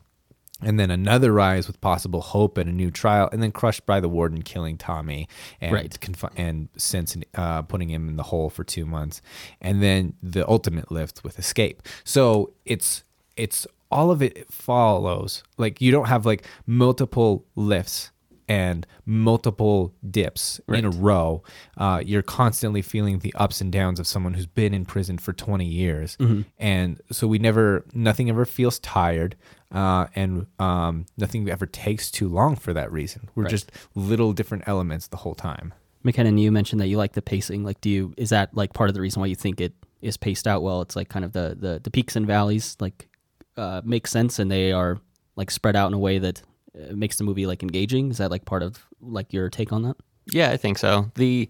And 0.63 0.79
then 0.79 0.91
another 0.91 1.31
rise 1.31 1.65
with 1.67 1.81
possible 1.81 2.21
hope 2.21 2.57
and 2.57 2.69
a 2.69 2.73
new 2.73 2.91
trial, 2.91 3.29
and 3.31 3.41
then 3.41 3.51
crushed 3.51 3.85
by 3.85 3.99
the 3.99 4.07
warden 4.09 4.43
killing 4.43 4.77
Tommy 4.77 5.27
and 5.59 5.73
Right. 5.73 5.97
confi- 5.99 6.31
and 6.37 6.69
since 6.77 7.17
uh, 7.35 7.63
putting 7.63 7.89
him 7.89 8.07
in 8.09 8.15
the 8.17 8.23
hole 8.23 8.49
for 8.49 8.63
two 8.63 8.85
months, 8.85 9.21
and 9.59 9.81
then 9.81 10.13
the 10.21 10.47
ultimate 10.47 10.91
lift 10.91 11.23
with 11.23 11.39
escape. 11.39 11.81
So 12.03 12.51
it's 12.65 13.03
it's 13.35 13.65
all 13.89 14.11
of 14.11 14.21
it 14.21 14.51
follows 14.51 15.43
like 15.57 15.81
you 15.81 15.91
don't 15.91 16.07
have 16.07 16.25
like 16.25 16.45
multiple 16.65 17.43
lifts 17.55 18.10
and 18.51 18.85
multiple 19.05 19.93
dips 20.09 20.59
in 20.67 20.83
a 20.83 20.89
row. 20.89 21.41
Uh, 21.77 22.01
you're 22.05 22.21
constantly 22.21 22.81
feeling 22.81 23.19
the 23.19 23.33
ups 23.35 23.61
and 23.61 23.71
downs 23.71 23.97
of 23.97 24.05
someone 24.05 24.33
who's 24.33 24.45
been 24.45 24.73
in 24.73 24.83
prison 24.83 25.17
for 25.17 25.31
20 25.31 25.65
years, 25.65 26.17
and 26.59 27.01
so 27.13 27.27
we 27.27 27.39
never 27.39 27.85
nothing 27.93 28.29
ever 28.29 28.43
feels 28.43 28.77
tired. 28.79 29.37
Uh, 29.71 30.07
and 30.15 30.47
um, 30.59 31.05
nothing 31.15 31.49
ever 31.49 31.65
takes 31.65 32.11
too 32.11 32.27
long 32.27 32.57
for 32.57 32.73
that 32.73 32.91
reason. 32.91 33.29
We're 33.35 33.47
just 33.47 33.71
little 33.95 34.33
different 34.33 34.65
elements 34.67 35.07
the 35.07 35.15
whole 35.15 35.33
time. 35.33 35.73
McKenna, 36.03 36.37
you 36.37 36.51
mentioned 36.51 36.81
that 36.81 36.87
you 36.87 36.97
like 36.97 37.13
the 37.13 37.21
pacing. 37.21 37.63
Like, 37.63 37.79
do 37.79 37.89
you 37.89 38.13
is 38.17 38.31
that 38.31 38.53
like 38.53 38.73
part 38.73 38.89
of 38.89 38.95
the 38.95 39.01
reason 39.01 39.21
why 39.21 39.27
you 39.27 39.35
think 39.35 39.61
it 39.61 39.73
is 40.01 40.17
paced 40.17 40.45
out 40.45 40.61
well? 40.61 40.81
It's 40.81 40.97
like 40.97 41.07
kind 41.07 41.23
of 41.23 41.31
the 41.31 41.55
the, 41.57 41.79
the 41.81 41.89
peaks 41.89 42.17
and 42.17 42.27
valleys 42.27 42.75
like 42.81 43.07
uh, 43.55 43.81
make 43.85 44.07
sense, 44.07 44.39
and 44.39 44.51
they 44.51 44.73
are 44.73 44.99
like 45.37 45.49
spread 45.49 45.77
out 45.77 45.87
in 45.87 45.93
a 45.93 45.99
way 45.99 46.19
that 46.19 46.41
Uh, 46.75 46.93
makes 46.95 47.17
the 47.17 47.23
movie 47.23 47.45
like 47.45 47.63
engaging. 47.63 48.11
Is 48.11 48.17
that 48.17 48.31
like 48.31 48.45
part 48.45 48.63
of 48.63 48.85
like 49.01 49.33
your 49.33 49.49
take 49.49 49.73
on 49.73 49.83
that? 49.83 49.97
Yeah, 50.31 50.51
I 50.51 50.57
think 50.57 50.77
so. 50.77 51.11
The 51.15 51.49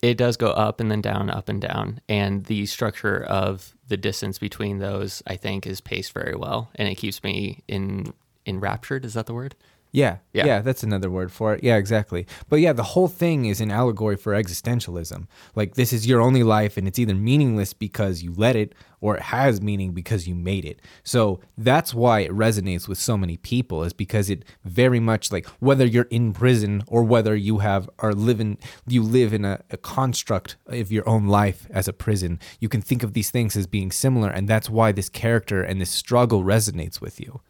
it 0.00 0.16
does 0.16 0.36
go 0.36 0.50
up 0.50 0.80
and 0.80 0.90
then 0.90 1.00
down, 1.00 1.30
up 1.30 1.48
and 1.48 1.60
down, 1.60 2.00
and 2.08 2.44
the 2.46 2.66
structure 2.66 3.22
of 3.22 3.74
the 3.86 3.96
distance 3.96 4.38
between 4.38 4.78
those, 4.78 5.22
I 5.26 5.36
think, 5.36 5.64
is 5.66 5.80
paced 5.80 6.12
very 6.12 6.34
well, 6.34 6.70
and 6.74 6.88
it 6.88 6.96
keeps 6.96 7.22
me 7.22 7.62
in 7.68 8.12
enraptured. 8.44 9.04
Is 9.04 9.14
that 9.14 9.26
the 9.26 9.34
word? 9.34 9.54
Yeah, 9.94 10.16
yeah, 10.32 10.46
Yeah. 10.46 10.60
that's 10.62 10.82
another 10.82 11.10
word 11.10 11.30
for 11.30 11.52
it. 11.52 11.62
Yeah, 11.62 11.76
exactly. 11.76 12.26
But 12.48 12.60
yeah, 12.60 12.72
the 12.72 12.82
whole 12.82 13.08
thing 13.08 13.44
is 13.44 13.60
an 13.60 13.70
allegory 13.70 14.16
for 14.16 14.32
existentialism. 14.32 15.26
Like 15.54 15.74
this 15.74 15.92
is 15.92 16.06
your 16.06 16.22
only 16.22 16.42
life, 16.42 16.78
and 16.78 16.88
it's 16.88 16.98
either 16.98 17.14
meaningless 17.14 17.74
because 17.74 18.22
you 18.22 18.32
let 18.34 18.56
it, 18.56 18.74
or 19.02 19.16
it 19.16 19.22
has 19.24 19.60
meaning 19.60 19.92
because 19.92 20.26
you 20.26 20.34
made 20.34 20.64
it. 20.64 20.80
So 21.04 21.40
that's 21.58 21.92
why 21.92 22.20
it 22.20 22.30
resonates 22.30 22.88
with 22.88 22.96
so 22.96 23.18
many 23.18 23.36
people, 23.36 23.84
is 23.84 23.92
because 23.92 24.30
it 24.30 24.46
very 24.64 24.98
much 25.00 25.30
like 25.30 25.46
whether 25.60 25.84
you're 25.84 26.08
in 26.10 26.32
prison 26.32 26.82
or 26.86 27.02
whether 27.04 27.36
you 27.36 27.58
have 27.58 27.90
are 27.98 28.14
living, 28.14 28.56
you 28.86 29.02
live 29.02 29.34
in 29.34 29.44
a, 29.44 29.60
a 29.70 29.76
construct 29.76 30.56
of 30.68 30.90
your 30.90 31.06
own 31.06 31.26
life 31.26 31.66
as 31.70 31.86
a 31.86 31.92
prison. 31.92 32.40
You 32.60 32.70
can 32.70 32.80
think 32.80 33.02
of 33.02 33.12
these 33.12 33.30
things 33.30 33.56
as 33.58 33.66
being 33.66 33.92
similar, 33.92 34.30
and 34.30 34.48
that's 34.48 34.70
why 34.70 34.90
this 34.92 35.10
character 35.10 35.62
and 35.62 35.78
this 35.82 35.90
struggle 35.90 36.42
resonates 36.42 36.98
with 36.98 37.20
you. 37.20 37.42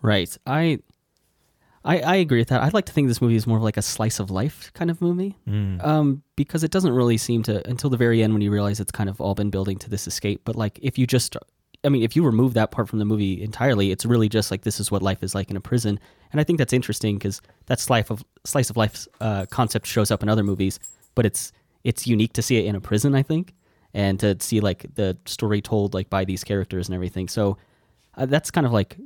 Right. 0.00 0.36
I, 0.46 0.78
I 1.88 1.96
I 2.00 2.16
agree 2.16 2.40
with 2.40 2.48
that. 2.48 2.62
I'd 2.62 2.74
like 2.74 2.84
to 2.86 2.92
think 2.92 3.08
this 3.08 3.22
movie 3.22 3.34
is 3.36 3.46
more 3.46 3.56
of 3.56 3.62
like 3.62 3.78
a 3.78 3.82
slice 3.82 4.18
of 4.20 4.30
life 4.30 4.70
kind 4.74 4.90
of 4.90 5.00
movie, 5.00 5.36
um, 5.80 6.22
because 6.36 6.62
it 6.62 6.70
doesn't 6.70 6.92
really 6.92 7.16
seem 7.16 7.42
to 7.44 7.66
until 7.68 7.90
the 7.90 7.96
very 7.96 8.22
end 8.22 8.32
when 8.34 8.42
you 8.42 8.52
realize 8.52 8.78
it's 8.78 8.92
kind 8.92 9.08
of 9.08 9.20
all 9.20 9.34
been 9.34 9.50
building 9.50 9.78
to 9.78 9.88
this 9.90 10.06
escape. 10.06 10.42
But 10.44 10.54
like 10.54 10.78
if 10.82 10.98
you 10.98 11.06
just, 11.06 11.36
I 11.84 11.88
mean, 11.88 12.02
if 12.02 12.14
you 12.14 12.22
remove 12.24 12.52
that 12.54 12.70
part 12.70 12.88
from 12.88 12.98
the 12.98 13.04
movie 13.04 13.42
entirely, 13.42 13.90
it's 13.90 14.04
really 14.04 14.28
just 14.28 14.50
like 14.50 14.62
this 14.62 14.78
is 14.80 14.90
what 14.90 15.02
life 15.02 15.22
is 15.22 15.34
like 15.34 15.50
in 15.50 15.56
a 15.56 15.60
prison, 15.60 15.98
and 16.30 16.40
I 16.40 16.44
think 16.44 16.58
that's 16.58 16.74
interesting 16.74 17.16
because 17.16 17.40
that 17.66 17.80
slice 17.80 18.10
of 18.10 18.22
slice 18.44 18.70
of 18.70 18.76
life 18.76 19.08
uh, 19.20 19.46
concept 19.46 19.86
shows 19.86 20.10
up 20.10 20.22
in 20.22 20.28
other 20.28 20.44
movies, 20.44 20.78
but 21.14 21.24
it's 21.24 21.52
it's 21.84 22.06
unique 22.06 22.34
to 22.34 22.42
see 22.42 22.58
it 22.58 22.66
in 22.66 22.76
a 22.76 22.80
prison, 22.80 23.14
I 23.14 23.22
think, 23.22 23.54
and 23.94 24.20
to 24.20 24.36
see 24.40 24.60
like 24.60 24.94
the 24.94 25.16
story 25.24 25.62
told 25.62 25.94
like 25.94 26.10
by 26.10 26.24
these 26.26 26.44
characters 26.44 26.88
and 26.88 26.94
everything. 26.94 27.28
So 27.28 27.56
uh, 28.14 28.26
that's 28.26 28.50
kind 28.50 28.66
of 28.66 28.72
like 28.72 28.98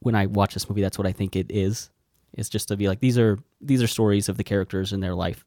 when 0.00 0.14
I 0.14 0.26
watch 0.26 0.54
this 0.54 0.68
movie, 0.68 0.82
that's 0.82 0.98
what 0.98 1.06
I 1.06 1.12
think 1.12 1.34
it 1.36 1.50
is. 1.50 1.90
It's 2.34 2.48
just 2.48 2.68
to 2.68 2.76
be 2.76 2.88
like 2.88 3.00
these 3.00 3.18
are 3.18 3.38
these 3.60 3.82
are 3.82 3.86
stories 3.86 4.28
of 4.28 4.36
the 4.36 4.44
characters 4.44 4.92
in 4.92 5.00
their 5.00 5.14
life. 5.14 5.44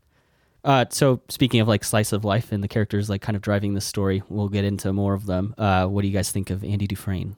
Uh, 0.64 0.86
so 0.90 1.22
speaking 1.30 1.60
of 1.60 1.68
like 1.68 1.84
slice 1.84 2.12
of 2.12 2.26
life 2.26 2.52
and 2.52 2.64
the 2.64 2.68
characters 2.68 3.10
like 3.10 3.22
kind 3.22 3.36
of 3.36 3.42
driving 3.42 3.76
the 3.76 3.82
story, 3.82 4.24
we'll 4.30 4.50
get 4.50 4.64
into 4.66 4.92
more 4.92 5.14
of 5.14 5.26
them. 5.28 5.54
Uh, 5.58 5.86
what 5.86 6.02
do 6.02 6.08
you 6.08 6.14
guys 6.14 6.32
think 6.32 6.50
of 6.50 6.64
Andy 6.64 6.88
Dufresne? 6.88 7.36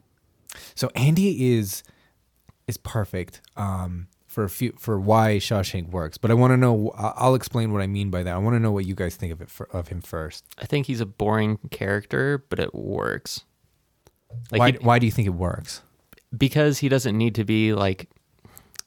So 0.74 0.90
Andy 0.94 1.54
is 1.56 1.82
is 2.66 2.76
perfect 2.78 3.40
um, 3.56 4.08
for 4.26 4.44
a 4.44 4.48
few 4.50 4.72
for 4.78 4.98
why 4.98 5.36
Shawshank 5.36 5.90
works. 5.90 6.16
But 6.18 6.30
I 6.30 6.34
want 6.34 6.52
to 6.52 6.56
know. 6.56 6.90
I- 6.96 7.14
I'll 7.16 7.34
explain 7.34 7.72
what 7.72 7.82
I 7.82 7.86
mean 7.86 8.10
by 8.10 8.22
that. 8.22 8.34
I 8.34 8.38
want 8.38 8.54
to 8.54 8.60
know 8.60 8.72
what 8.72 8.86
you 8.86 8.94
guys 8.94 9.16
think 9.16 9.32
of 9.32 9.40
it 9.42 9.50
for, 9.50 9.68
of 9.74 9.88
him 9.88 10.00
first. 10.00 10.44
I 10.58 10.64
think 10.66 10.86
he's 10.86 11.00
a 11.00 11.06
boring 11.06 11.58
character, 11.70 12.44
but 12.48 12.58
it 12.58 12.74
works. 12.74 13.44
Like 14.50 14.58
why 14.58 14.70
he- 14.72 14.78
why 14.78 14.98
do 14.98 15.06
you 15.06 15.12
think 15.12 15.26
it 15.26 15.34
works? 15.34 15.82
because 16.36 16.80
he 16.80 16.90
doesn't 16.90 17.16
need 17.16 17.34
to 17.34 17.42
be 17.44 17.72
like 17.72 18.10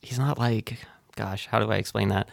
he's 0.01 0.19
not 0.19 0.37
like 0.37 0.77
gosh 1.15 1.47
how 1.47 1.59
do 1.59 1.71
i 1.71 1.75
explain 1.75 2.09
that 2.09 2.27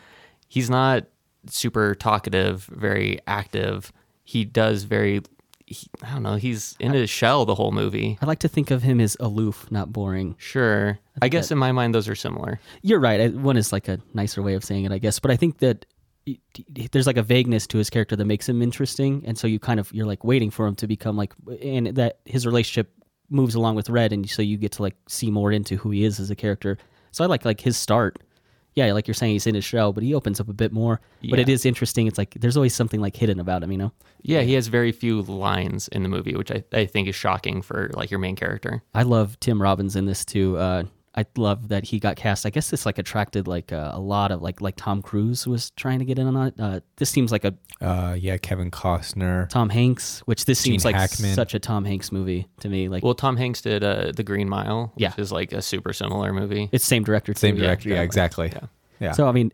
he's 0.48 0.70
not 0.70 1.04
super 1.46 1.94
talkative 1.94 2.64
very 2.72 3.18
active 3.26 3.92
he 4.24 4.44
does 4.44 4.84
very 4.84 5.20
he, 5.66 5.86
i 6.02 6.10
don't 6.12 6.22
know 6.22 6.36
he's 6.36 6.76
in 6.80 6.92
his 6.92 7.10
shell 7.10 7.44
the 7.44 7.54
whole 7.54 7.72
movie 7.72 8.18
I 8.22 8.26
like 8.26 8.38
to 8.40 8.48
think 8.48 8.70
of 8.70 8.82
him 8.82 9.00
as 9.00 9.16
aloof, 9.20 9.70
not 9.70 9.92
boring. 9.92 10.34
sure 10.38 10.98
i 11.20 11.28
guess 11.28 11.50
in 11.50 11.58
my 11.58 11.72
mind 11.72 11.94
those 11.94 12.08
are 12.08 12.14
similar 12.14 12.60
You're 12.82 13.00
right. 13.00 13.20
I- 13.20 13.28
One 13.28 13.56
is 13.56 13.72
like 13.72 13.88
a 13.88 13.98
nicer 14.14 14.42
way 14.42 14.54
of 14.54 14.64
saying 14.64 14.84
it, 14.84 14.92
I 14.92 14.98
guess. 14.98 15.18
But 15.18 15.30
I 15.30 15.36
think 15.36 15.58
that 15.58 15.84
there's 16.92 17.06
like 17.06 17.16
a 17.16 17.22
vagueness 17.22 17.66
to 17.68 17.78
his 17.78 17.88
character 17.90 18.14
that 18.16 18.24
makes 18.24 18.48
him 18.48 18.60
interesting, 18.62 19.22
and 19.26 19.36
so 19.38 19.46
you 19.46 19.58
kind 19.58 19.80
of 19.80 19.92
you're 19.92 20.06
like 20.06 20.22
waiting 20.24 20.50
for 20.50 20.66
him 20.66 20.74
to 20.76 20.86
become 20.86 21.16
like, 21.16 21.32
and 21.62 21.88
that 21.96 22.18
his 22.24 22.44
relationship 22.46 22.92
moves 23.30 23.54
along 23.54 23.76
with 23.76 23.88
Red, 23.90 24.12
and 24.12 24.28
so 24.28 24.42
you 24.42 24.56
get 24.58 24.72
to 24.72 24.82
like 24.82 24.94
see 25.08 25.30
more 25.30 25.50
into 25.52 25.76
who 25.76 25.90
he 25.90 26.04
is 26.04 26.20
as 26.20 26.30
a 26.30 26.36
character. 26.36 26.76
So 27.12 27.24
I 27.24 27.26
like 27.26 27.44
like 27.44 27.60
his 27.60 27.76
start. 27.76 28.18
Yeah, 28.74 28.92
like 28.92 29.08
you're 29.08 29.14
saying, 29.14 29.32
he's 29.32 29.46
in 29.48 29.56
his 29.56 29.64
shell, 29.64 29.92
but 29.92 30.04
he 30.04 30.14
opens 30.14 30.38
up 30.38 30.48
a 30.48 30.52
bit 30.52 30.70
more. 30.72 31.00
But 31.28 31.40
it 31.40 31.48
is 31.48 31.66
interesting. 31.66 32.06
It's 32.06 32.16
like 32.18 32.34
there's 32.38 32.56
always 32.56 32.74
something 32.74 33.00
like 33.00 33.16
hidden 33.16 33.40
about 33.40 33.64
him, 33.64 33.72
you 33.72 33.78
know. 33.78 33.92
yeah 34.22 34.42
he 34.42 34.52
has 34.54 34.68
very 34.68 34.92
few 34.92 35.22
lines 35.22 35.88
in 35.88 36.02
the 36.04 36.08
movie 36.08 36.34
which 36.34 36.50
i, 36.50 36.62
I 36.72 36.86
think 36.86 37.08
is 37.08 37.14
shocking 37.14 37.62
for 37.62 37.90
like 37.94 38.10
your 38.10 38.20
main 38.20 38.36
character 38.36 38.82
I 38.94 39.02
love 39.02 39.38
Tim 39.40 39.60
Robbins 39.62 39.96
in 39.96 40.06
this 40.06 40.24
too. 40.24 40.56
Uh, 40.58 40.84
I 41.20 41.24
love 41.36 41.68
that 41.68 41.84
he 41.84 41.98
got 41.98 42.16
cast. 42.16 42.46
I 42.46 42.50
guess 42.50 42.70
this 42.70 42.86
like 42.86 42.98
attracted 42.98 43.48
like 43.48 43.72
uh, 43.72 43.90
a 43.92 43.98
lot 44.00 44.30
of 44.30 44.40
like 44.40 44.60
like 44.60 44.76
Tom 44.76 45.02
Cruise 45.02 45.46
was 45.46 45.70
trying 45.72 45.98
to 45.98 46.04
get 46.04 46.18
in 46.18 46.26
on 46.28 46.46
it. 46.48 46.54
Uh, 46.58 46.80
this 46.96 47.10
seems 47.10 47.32
like 47.32 47.44
a 47.44 47.54
Uh, 47.80 48.14
yeah, 48.18 48.36
Kevin 48.36 48.70
Costner. 48.70 49.48
Tom 49.48 49.68
Hanks, 49.68 50.20
which 50.26 50.44
this 50.44 50.58
seems 50.60 50.84
like 50.84 50.94
Hackman. 50.94 51.34
such 51.34 51.54
a 51.54 51.58
Tom 51.58 51.84
Hanks 51.84 52.12
movie 52.12 52.46
to 52.60 52.68
me. 52.68 52.88
Like 52.88 53.02
well 53.02 53.14
tom 53.14 53.36
hanks 53.36 53.60
did 53.62 53.82
uh, 53.84 54.12
the 54.14 54.22
green 54.22 54.48
mile 54.48 54.92
which 54.94 55.02
Yeah. 55.02 55.12
is 55.18 55.32
like 55.32 55.52
a 55.52 55.60
super 55.62 55.92
similar 55.92 56.32
movie 56.32 56.68
it's 56.72 56.84
same 56.84 57.04
director. 57.04 57.34
Same 57.34 57.56
Yeah, 57.56 57.62
director. 57.66 57.88
Yeah, 57.88 57.94
yeah. 57.96 58.02
exactly. 58.02 58.48
Yeah. 58.54 58.66
Yeah. 59.00 59.12
So 59.12 59.28
I 59.28 59.32
mean, 59.32 59.52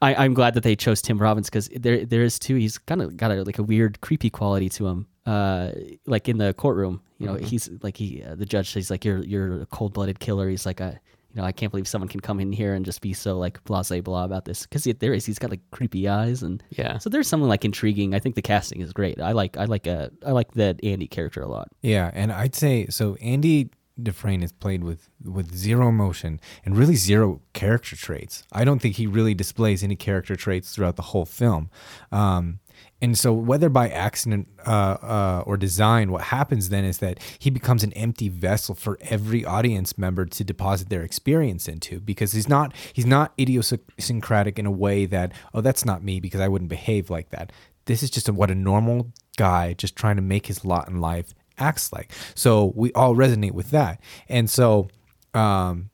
I, 0.00 0.14
I'm 0.24 0.34
glad 0.34 0.54
that 0.54 0.62
they 0.64 0.76
chose 0.76 1.00
Tim 1.02 1.18
Robbins 1.18 1.48
because 1.48 1.68
there 1.68 2.04
there 2.04 2.22
is 2.22 2.38
too. 2.38 2.56
He's 2.56 2.78
kind 2.78 3.02
of 3.02 3.16
got 3.16 3.30
a 3.30 3.42
like 3.44 3.58
a 3.58 3.62
weird 3.62 4.00
creepy 4.00 4.30
quality 4.30 4.68
to 4.70 4.86
him. 4.88 5.06
Uh, 5.24 5.70
like 6.06 6.28
in 6.28 6.38
the 6.38 6.52
courtroom, 6.54 7.00
you 7.22 7.28
know, 7.28 7.34
he's 7.34 7.70
like 7.82 7.96
he 7.96 8.22
uh, 8.22 8.34
the 8.34 8.46
judge. 8.46 8.70
He's 8.72 8.90
like 8.90 9.04
you're 9.04 9.24
you're 9.24 9.62
a 9.62 9.66
cold 9.66 9.92
blooded 9.92 10.20
killer. 10.20 10.48
He's 10.48 10.66
like 10.66 10.80
a 10.80 11.00
you 11.34 11.40
know 11.40 11.46
I 11.46 11.52
can't 11.52 11.70
believe 11.70 11.88
someone 11.88 12.08
can 12.08 12.20
come 12.20 12.40
in 12.40 12.52
here 12.52 12.74
and 12.74 12.84
just 12.84 13.00
be 13.00 13.12
so 13.12 13.38
like 13.38 13.62
blase 13.64 13.88
blah 13.88 14.00
blah 14.00 14.24
about 14.24 14.44
this 14.44 14.66
because 14.66 14.84
there 14.98 15.14
is 15.14 15.24
he's 15.24 15.38
got 15.38 15.50
like 15.50 15.60
creepy 15.70 16.08
eyes 16.08 16.42
and 16.42 16.62
Yeah. 16.70 16.98
So 16.98 17.08
there's 17.10 17.28
something 17.28 17.48
like 17.48 17.64
intriguing. 17.64 18.14
I 18.14 18.18
think 18.18 18.34
the 18.34 18.42
casting 18.42 18.80
is 18.80 18.92
great. 18.92 19.20
I 19.20 19.32
like 19.32 19.56
I 19.56 19.64
like 19.64 19.86
uh 19.86 20.08
I 20.26 20.32
like 20.32 20.52
that 20.54 20.84
Andy 20.84 21.06
character 21.06 21.40
a 21.40 21.48
lot. 21.48 21.68
Yeah, 21.80 22.10
and 22.12 22.32
I'd 22.32 22.54
say 22.54 22.86
so. 22.88 23.14
Andy 23.16 23.70
Dufresne 24.02 24.42
is 24.42 24.52
played 24.52 24.82
with 24.84 25.08
with 25.22 25.54
zero 25.54 25.88
emotion 25.88 26.40
and 26.64 26.76
really 26.76 26.96
zero 26.96 27.40
character 27.52 27.94
traits. 27.96 28.44
I 28.52 28.64
don't 28.64 28.80
think 28.80 28.96
he 28.96 29.06
really 29.06 29.34
displays 29.34 29.82
any 29.82 29.96
character 29.96 30.34
traits 30.34 30.74
throughout 30.74 30.96
the 30.96 31.02
whole 31.02 31.26
film. 31.26 31.70
Um, 32.10 32.60
and 33.02 33.18
so, 33.18 33.32
whether 33.32 33.68
by 33.68 33.88
accident 33.88 34.46
uh, 34.64 34.70
uh, 35.02 35.42
or 35.44 35.56
design, 35.56 36.12
what 36.12 36.22
happens 36.22 36.68
then 36.68 36.84
is 36.84 36.98
that 36.98 37.18
he 37.40 37.50
becomes 37.50 37.82
an 37.82 37.92
empty 37.94 38.28
vessel 38.28 38.76
for 38.76 38.96
every 39.02 39.44
audience 39.44 39.98
member 39.98 40.24
to 40.24 40.44
deposit 40.44 40.88
their 40.88 41.02
experience 41.02 41.66
into, 41.66 41.98
because 41.98 42.30
he's 42.30 42.48
not 42.48 42.72
he's 42.92 43.04
not 43.04 43.32
idiosyncratic 43.38 44.56
in 44.56 44.66
a 44.66 44.70
way 44.70 45.04
that 45.06 45.32
oh 45.52 45.60
that's 45.60 45.84
not 45.84 46.04
me 46.04 46.20
because 46.20 46.40
I 46.40 46.46
wouldn't 46.46 46.68
behave 46.70 47.10
like 47.10 47.30
that. 47.30 47.50
This 47.86 48.04
is 48.04 48.10
just 48.10 48.28
a, 48.28 48.32
what 48.32 48.52
a 48.52 48.54
normal 48.54 49.10
guy 49.36 49.72
just 49.74 49.96
trying 49.96 50.14
to 50.14 50.22
make 50.22 50.46
his 50.46 50.64
lot 50.64 50.88
in 50.88 51.00
life 51.00 51.34
acts 51.58 51.92
like. 51.92 52.12
So 52.36 52.72
we 52.76 52.92
all 52.92 53.16
resonate 53.16 53.52
with 53.52 53.70
that. 53.72 54.00
And 54.28 54.48
so 54.48 54.88
um 55.34 55.90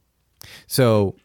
so 0.67 1.17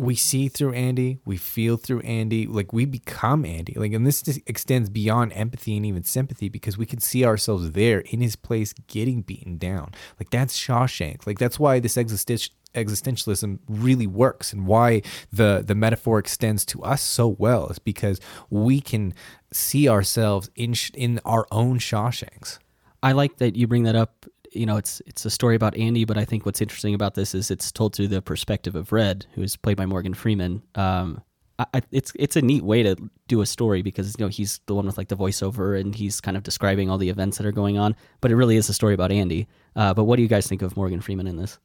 we 0.00 0.14
see 0.14 0.48
through 0.48 0.72
Andy, 0.72 1.18
we 1.24 1.36
feel 1.36 1.76
through 1.76 2.00
Andy, 2.00 2.46
like 2.46 2.72
we 2.72 2.86
become 2.86 3.44
Andy. 3.44 3.74
Like 3.74 3.92
and 3.92 4.06
this 4.06 4.22
extends 4.46 4.88
beyond 4.88 5.32
empathy 5.34 5.76
and 5.76 5.84
even 5.84 6.04
sympathy 6.04 6.48
because 6.48 6.78
we 6.78 6.86
can 6.86 7.00
see 7.00 7.24
ourselves 7.24 7.72
there 7.72 8.00
in 8.00 8.20
his 8.20 8.34
place 8.34 8.72
getting 8.86 9.20
beaten 9.20 9.58
down. 9.58 9.92
Like 10.18 10.30
that's 10.30 10.58
Shawshank. 10.58 11.26
Like 11.26 11.38
that's 11.38 11.58
why 11.58 11.80
this 11.80 11.98
existential 11.98 12.54
existentialism 12.74 13.58
really 13.68 14.06
works 14.06 14.52
and 14.52 14.66
why 14.66 15.02
the 15.32 15.62
the 15.66 15.74
metaphor 15.74 16.18
extends 16.18 16.64
to 16.64 16.80
us 16.82 17.02
so 17.02 17.26
well 17.26 17.66
is 17.66 17.80
because 17.80 18.20
we 18.48 18.80
can 18.80 19.12
see 19.52 19.88
ourselves 19.88 20.50
in 20.54 20.74
in 20.94 21.20
our 21.24 21.46
own 21.50 21.78
Shawshanks. 21.78 22.58
I 23.02 23.12
like 23.12 23.38
that 23.38 23.56
you 23.56 23.66
bring 23.66 23.82
that 23.84 23.96
up. 23.96 24.26
You 24.50 24.66
know, 24.66 24.76
it's 24.76 25.00
it's 25.06 25.24
a 25.24 25.30
story 25.30 25.56
about 25.56 25.76
Andy, 25.76 26.04
but 26.04 26.18
I 26.18 26.24
think 26.24 26.44
what's 26.44 26.60
interesting 26.60 26.94
about 26.94 27.14
this 27.14 27.34
is 27.34 27.50
it's 27.50 27.70
told 27.70 27.94
through 27.94 28.08
the 28.08 28.22
perspective 28.22 28.74
of 28.74 28.92
Red, 28.92 29.26
who 29.34 29.42
is 29.42 29.56
played 29.56 29.76
by 29.76 29.86
Morgan 29.86 30.14
Freeman. 30.14 30.62
Um, 30.74 31.22
I, 31.58 31.82
it's 31.92 32.12
it's 32.14 32.36
a 32.36 32.42
neat 32.42 32.64
way 32.64 32.82
to 32.82 32.96
do 33.28 33.42
a 33.42 33.46
story 33.46 33.82
because 33.82 34.16
you 34.18 34.24
know 34.24 34.28
he's 34.28 34.60
the 34.66 34.74
one 34.74 34.86
with 34.86 34.98
like 34.98 35.08
the 35.08 35.16
voiceover 35.16 35.78
and 35.78 35.94
he's 35.94 36.20
kind 36.20 36.36
of 36.36 36.42
describing 36.42 36.90
all 36.90 36.98
the 36.98 37.10
events 37.10 37.38
that 37.38 37.46
are 37.46 37.52
going 37.52 37.78
on, 37.78 37.94
but 38.20 38.30
it 38.30 38.36
really 38.36 38.56
is 38.56 38.68
a 38.68 38.74
story 38.74 38.94
about 38.94 39.12
Andy. 39.12 39.46
Uh, 39.76 39.94
but 39.94 40.04
what 40.04 40.16
do 40.16 40.22
you 40.22 40.28
guys 40.28 40.46
think 40.46 40.62
of 40.62 40.76
Morgan 40.76 41.00
Freeman 41.00 41.26
in 41.26 41.36
this? 41.36 41.58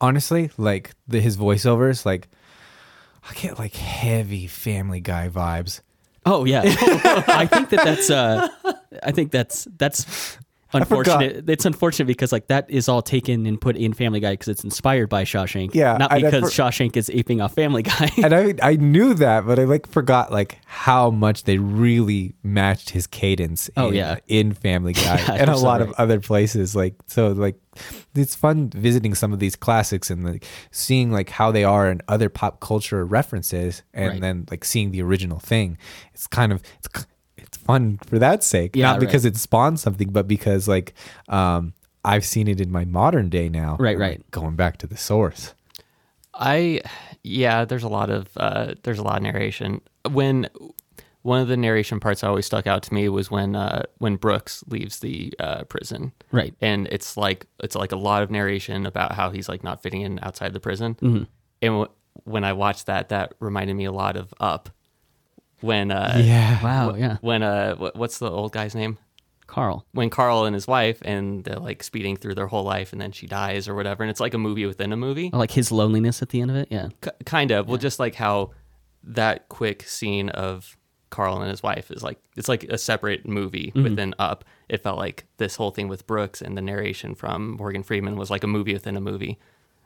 honestly, 0.00 0.50
like 0.56 0.92
the 1.06 1.20
his 1.20 1.36
voiceovers, 1.36 2.04
like 2.04 2.28
I 3.28 3.34
get 3.34 3.58
like 3.58 3.74
heavy 3.74 4.46
Family 4.46 5.00
Guy 5.00 5.28
vibes. 5.28 5.80
Oh 6.26 6.44
yeah, 6.44 6.62
I 6.64 7.46
think 7.50 7.70
that 7.70 7.84
that's 7.84 8.10
uh, 8.10 8.48
I 9.02 9.12
think 9.12 9.30
that's 9.30 9.66
that's 9.76 10.38
unfortunate. 10.72 11.48
It's 11.48 11.64
unfortunate 11.64 12.06
because 12.06 12.32
like 12.32 12.48
that 12.48 12.70
is 12.70 12.88
all 12.88 13.02
taken 13.02 13.46
and 13.46 13.60
put 13.60 13.76
in 13.76 13.92
Family 13.92 14.20
Guy 14.20 14.32
because 14.32 14.48
it's 14.48 14.64
inspired 14.64 15.08
by 15.08 15.24
Shawshank. 15.24 15.74
Yeah, 15.74 15.96
not 15.96 16.10
because 16.10 16.42
for- 16.54 16.62
Shawshank 16.62 16.96
is 16.96 17.10
aping 17.10 17.40
off 17.40 17.54
Family 17.54 17.82
Guy. 17.82 18.10
And 18.22 18.34
I 18.34 18.54
I 18.62 18.76
knew 18.76 19.14
that, 19.14 19.46
but 19.46 19.58
I 19.58 19.64
like 19.64 19.86
forgot 19.86 20.30
like 20.32 20.58
how 20.66 21.10
much 21.10 21.44
they 21.44 21.58
really 21.58 22.34
matched 22.42 22.90
his 22.90 23.06
cadence. 23.06 23.70
Oh, 23.76 23.88
in, 23.88 23.94
yeah. 23.94 24.16
in 24.26 24.52
Family 24.54 24.92
Guy 24.94 25.16
Yeah, 25.18 25.34
and 25.34 25.50
a 25.50 25.56
lot 25.56 25.80
of 25.80 25.90
other 25.92 26.20
places. 26.20 26.74
Like 26.76 26.94
so, 27.06 27.28
like 27.28 27.56
it's 28.14 28.34
fun 28.34 28.70
visiting 28.70 29.14
some 29.14 29.32
of 29.32 29.38
these 29.38 29.54
classics 29.54 30.10
and 30.10 30.24
like 30.24 30.44
seeing 30.72 31.12
like 31.12 31.30
how 31.30 31.52
they 31.52 31.62
are 31.64 31.88
in 31.90 32.00
other 32.08 32.28
pop 32.28 32.60
culture 32.60 33.04
references, 33.04 33.82
and 33.94 34.08
Right. 34.12 34.20
then 34.20 34.46
like 34.50 34.64
seeing 34.64 34.90
the 34.90 35.00
original 35.02 35.38
thing. 35.38 35.78
It's 36.12 36.26
kind 36.26 36.52
of 36.52 36.60
it's 36.78 36.88
it's 37.48 37.56
fun 37.58 37.98
for 38.06 38.18
that 38.18 38.44
sake, 38.44 38.76
Yeah, 38.76 38.92
not 38.92 39.00
because 39.00 39.24
it 39.24 39.36
spawned 39.36 39.80
something, 39.80 40.10
but 40.10 40.28
because 40.28 40.68
like 40.68 40.94
um 41.28 41.72
I've 42.04 42.24
seen 42.24 42.48
it 42.48 42.60
in 42.60 42.70
my 42.70 42.84
modern 42.84 43.28
day 43.28 43.48
now. 43.48 43.76
Right, 43.78 43.98
right. 43.98 44.18
like, 44.18 44.30
going 44.30 44.56
back 44.56 44.78
to 44.78 44.86
the 44.86 44.96
source. 44.96 45.54
I 46.34 46.80
yeah, 47.22 47.64
there's 47.64 47.82
a 47.82 47.88
lot 47.88 48.10
of 48.10 48.28
uh, 48.36 48.74
there's 48.84 48.98
a 48.98 49.02
lot 49.02 49.16
of 49.16 49.22
narration. 49.22 49.80
When 50.08 50.48
one 51.22 51.40
of 51.40 51.48
the 51.48 51.56
narration 51.56 52.00
parts 52.00 52.20
that 52.20 52.28
always 52.28 52.46
stuck 52.46 52.66
out 52.66 52.82
to 52.84 52.94
me 52.94 53.08
was 53.08 53.30
when 53.30 53.56
uh, 53.56 53.82
when 53.98 54.16
Brooks 54.16 54.62
leaves 54.68 55.00
the 55.00 55.34
uh, 55.40 55.64
prison, 55.64 56.12
Right. 56.30 56.54
And 56.60 56.86
it's 56.88 57.16
like 57.16 57.46
it's 57.62 57.74
like 57.74 57.92
a 57.92 57.96
lot 57.96 58.22
of 58.22 58.30
narration 58.30 58.86
about 58.86 59.12
how 59.12 59.30
he's 59.30 59.48
like 59.48 59.64
not 59.64 59.82
fitting 59.82 60.02
in 60.02 60.20
outside 60.22 60.52
the 60.52 60.60
prison. 60.60 60.94
Mm-hmm. 60.94 61.24
And 61.60 61.72
w- 61.72 61.90
when 62.24 62.44
I 62.44 62.52
watched 62.52 62.86
that, 62.86 63.08
that 63.08 63.34
reminded 63.40 63.74
me 63.74 63.84
a 63.84 63.92
lot 63.92 64.16
of 64.16 64.32
Up. 64.40 64.70
When 65.60 65.90
uh, 65.90 66.20
Yeah. 66.24 66.62
Wow. 66.62 66.94
Yeah. 66.94 67.16
when 67.20 67.42
uh, 67.42 67.74
what, 67.76 67.96
what's 67.96 68.18
the 68.18 68.30
old 68.30 68.52
guy's 68.52 68.74
name? 68.74 68.98
Carl. 69.46 69.86
when 69.92 70.10
Carl 70.10 70.44
and 70.44 70.52
his 70.52 70.66
wife 70.68 70.98
and 71.06 71.42
they're 71.42 71.56
like 71.56 71.82
speeding 71.82 72.18
through 72.18 72.34
their 72.34 72.48
whole 72.48 72.64
life 72.64 72.92
and 72.92 73.00
then 73.00 73.12
she 73.12 73.26
dies 73.26 73.66
or 73.66 73.74
whatever 73.74 74.02
and 74.02 74.10
it's 74.10 74.20
like 74.20 74.34
a 74.34 74.38
movie 74.38 74.66
within 74.66 74.92
a 74.92 74.96
movie 74.96 75.30
I 75.32 75.38
like 75.38 75.52
his 75.52 75.72
loneliness 75.72 76.20
at 76.20 76.28
the 76.28 76.42
end 76.42 76.50
of 76.50 76.56
it. 76.58 76.68
Yeah. 76.70 76.88
K- 77.00 77.12
kind 77.24 77.50
of 77.50 77.66
well 77.66 77.78
just 77.78 77.98
like 77.98 78.14
how 78.14 78.50
that 79.04 79.48
quick 79.48 79.84
scene 79.88 80.28
of 80.28 80.76
Carl 81.08 81.40
and 81.40 81.48
his 81.50 81.62
wife 81.62 81.90
is 81.90 82.02
like 82.02 82.18
it's 82.36 82.46
like 82.48 82.64
a 82.64 82.76
separate 82.76 83.26
movie 83.26 83.72
Mm-hmm. 83.74 83.84
within 83.84 84.14
up 84.18 84.44
it 84.68 84.82
felt 84.82 84.98
like 84.98 85.24
this 85.38 85.56
whole 85.56 85.70
thing 85.70 85.88
with 85.88 86.06
Brooks 86.06 86.42
and 86.42 86.54
the 86.54 86.60
narration 86.60 87.14
from 87.14 87.52
Morgan 87.52 87.82
Freeman 87.82 88.16
was 88.16 88.28
like 88.30 88.44
a 88.44 88.48
movie 88.48 88.74
within 88.74 88.98
a 88.98 89.00
movie 89.00 89.38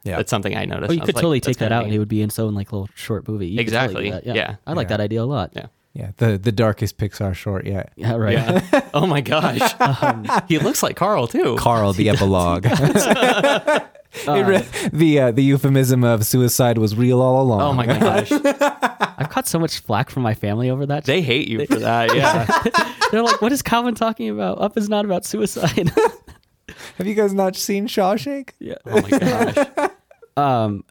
Yeah. 0.04 0.16
that's 0.16 0.30
something 0.30 0.56
I 0.56 0.64
noticed 0.64 0.90
Oh, 0.90 0.94
you 0.94 1.02
I 1.02 1.06
could 1.06 1.14
totally 1.14 1.38
that's 1.38 1.46
take 1.46 1.58
that 1.58 1.72
out, 1.72 1.84
and 1.84 1.92
it 1.94 1.98
would 1.98 2.08
be 2.08 2.22
in 2.22 2.30
so 2.30 2.48
in 2.48 2.54
like 2.54 2.72
a 2.72 2.74
little 2.76 2.88
short 2.94 3.26
movie. 3.28 3.46
You 3.48 3.64
could 3.64 3.72
totally 3.72 4.10
do 4.10 4.16
Exactly. 4.16 4.30
that, 4.32 4.36
Yeah. 4.36 4.56
I 4.66 4.72
like 4.72 4.86
Yeah. 4.86 4.96
that 4.96 5.00
idea 5.02 5.22
a 5.22 5.24
lot. 5.24 5.52
yeah 5.54 5.66
Yeah, 5.94 6.10
the 6.16 6.38
the 6.38 6.52
darkest 6.52 6.98
Pixar 6.98 7.34
short 7.34 7.66
yet. 7.66 7.92
Yeah. 7.96 8.14
Right. 8.16 8.32
yeah 8.34 8.88
oh 8.94 9.06
my 9.06 9.20
gosh 9.20 9.60
Um, 10.02 10.26
he 10.48 10.58
looks 10.58 10.82
like 10.82 10.96
Carl 10.96 11.26
too 11.28 11.56
Carl, 11.58 11.92
the 11.92 12.08
epilogue. 12.14 12.66
It 14.26 14.46
re- 14.46 14.66
the 14.92 15.20
uh, 15.20 15.30
the 15.30 15.42
euphemism 15.42 16.04
of 16.04 16.26
suicide 16.26 16.76
was 16.76 16.94
real 16.94 17.22
all 17.22 17.40
along. 17.40 17.62
Oh 17.62 17.72
my 17.72 17.86
gosh, 17.86 18.30
I've 18.30 19.30
caught 19.30 19.46
so 19.46 19.58
much 19.58 19.78
flack 19.78 20.10
from 20.10 20.22
my 20.22 20.34
family 20.34 20.68
over 20.68 20.84
that. 20.86 21.04
they 21.04 21.22
hate 21.22 21.48
you 21.48 21.64
for 21.64 21.76
that. 21.78 22.14
Yeah, 22.14 22.44
They're 23.10 23.22
like, 23.22 23.40
"What 23.40 23.52
is 23.52 23.62
Calvin 23.62 23.94
talking 23.94 24.28
about? 24.28 24.60
Up 24.60 24.76
is 24.76 24.90
not 24.90 25.06
about 25.06 25.24
suicide." 25.24 25.90
Have 26.98 27.06
you 27.06 27.14
guys 27.14 27.32
not 27.32 27.56
seen 27.56 27.86
Shawshank? 27.86 28.50
yeah. 28.58 28.76
oh 28.86 29.00
my 29.02 29.10
gosh. 29.10 29.90
Um, 30.34 30.84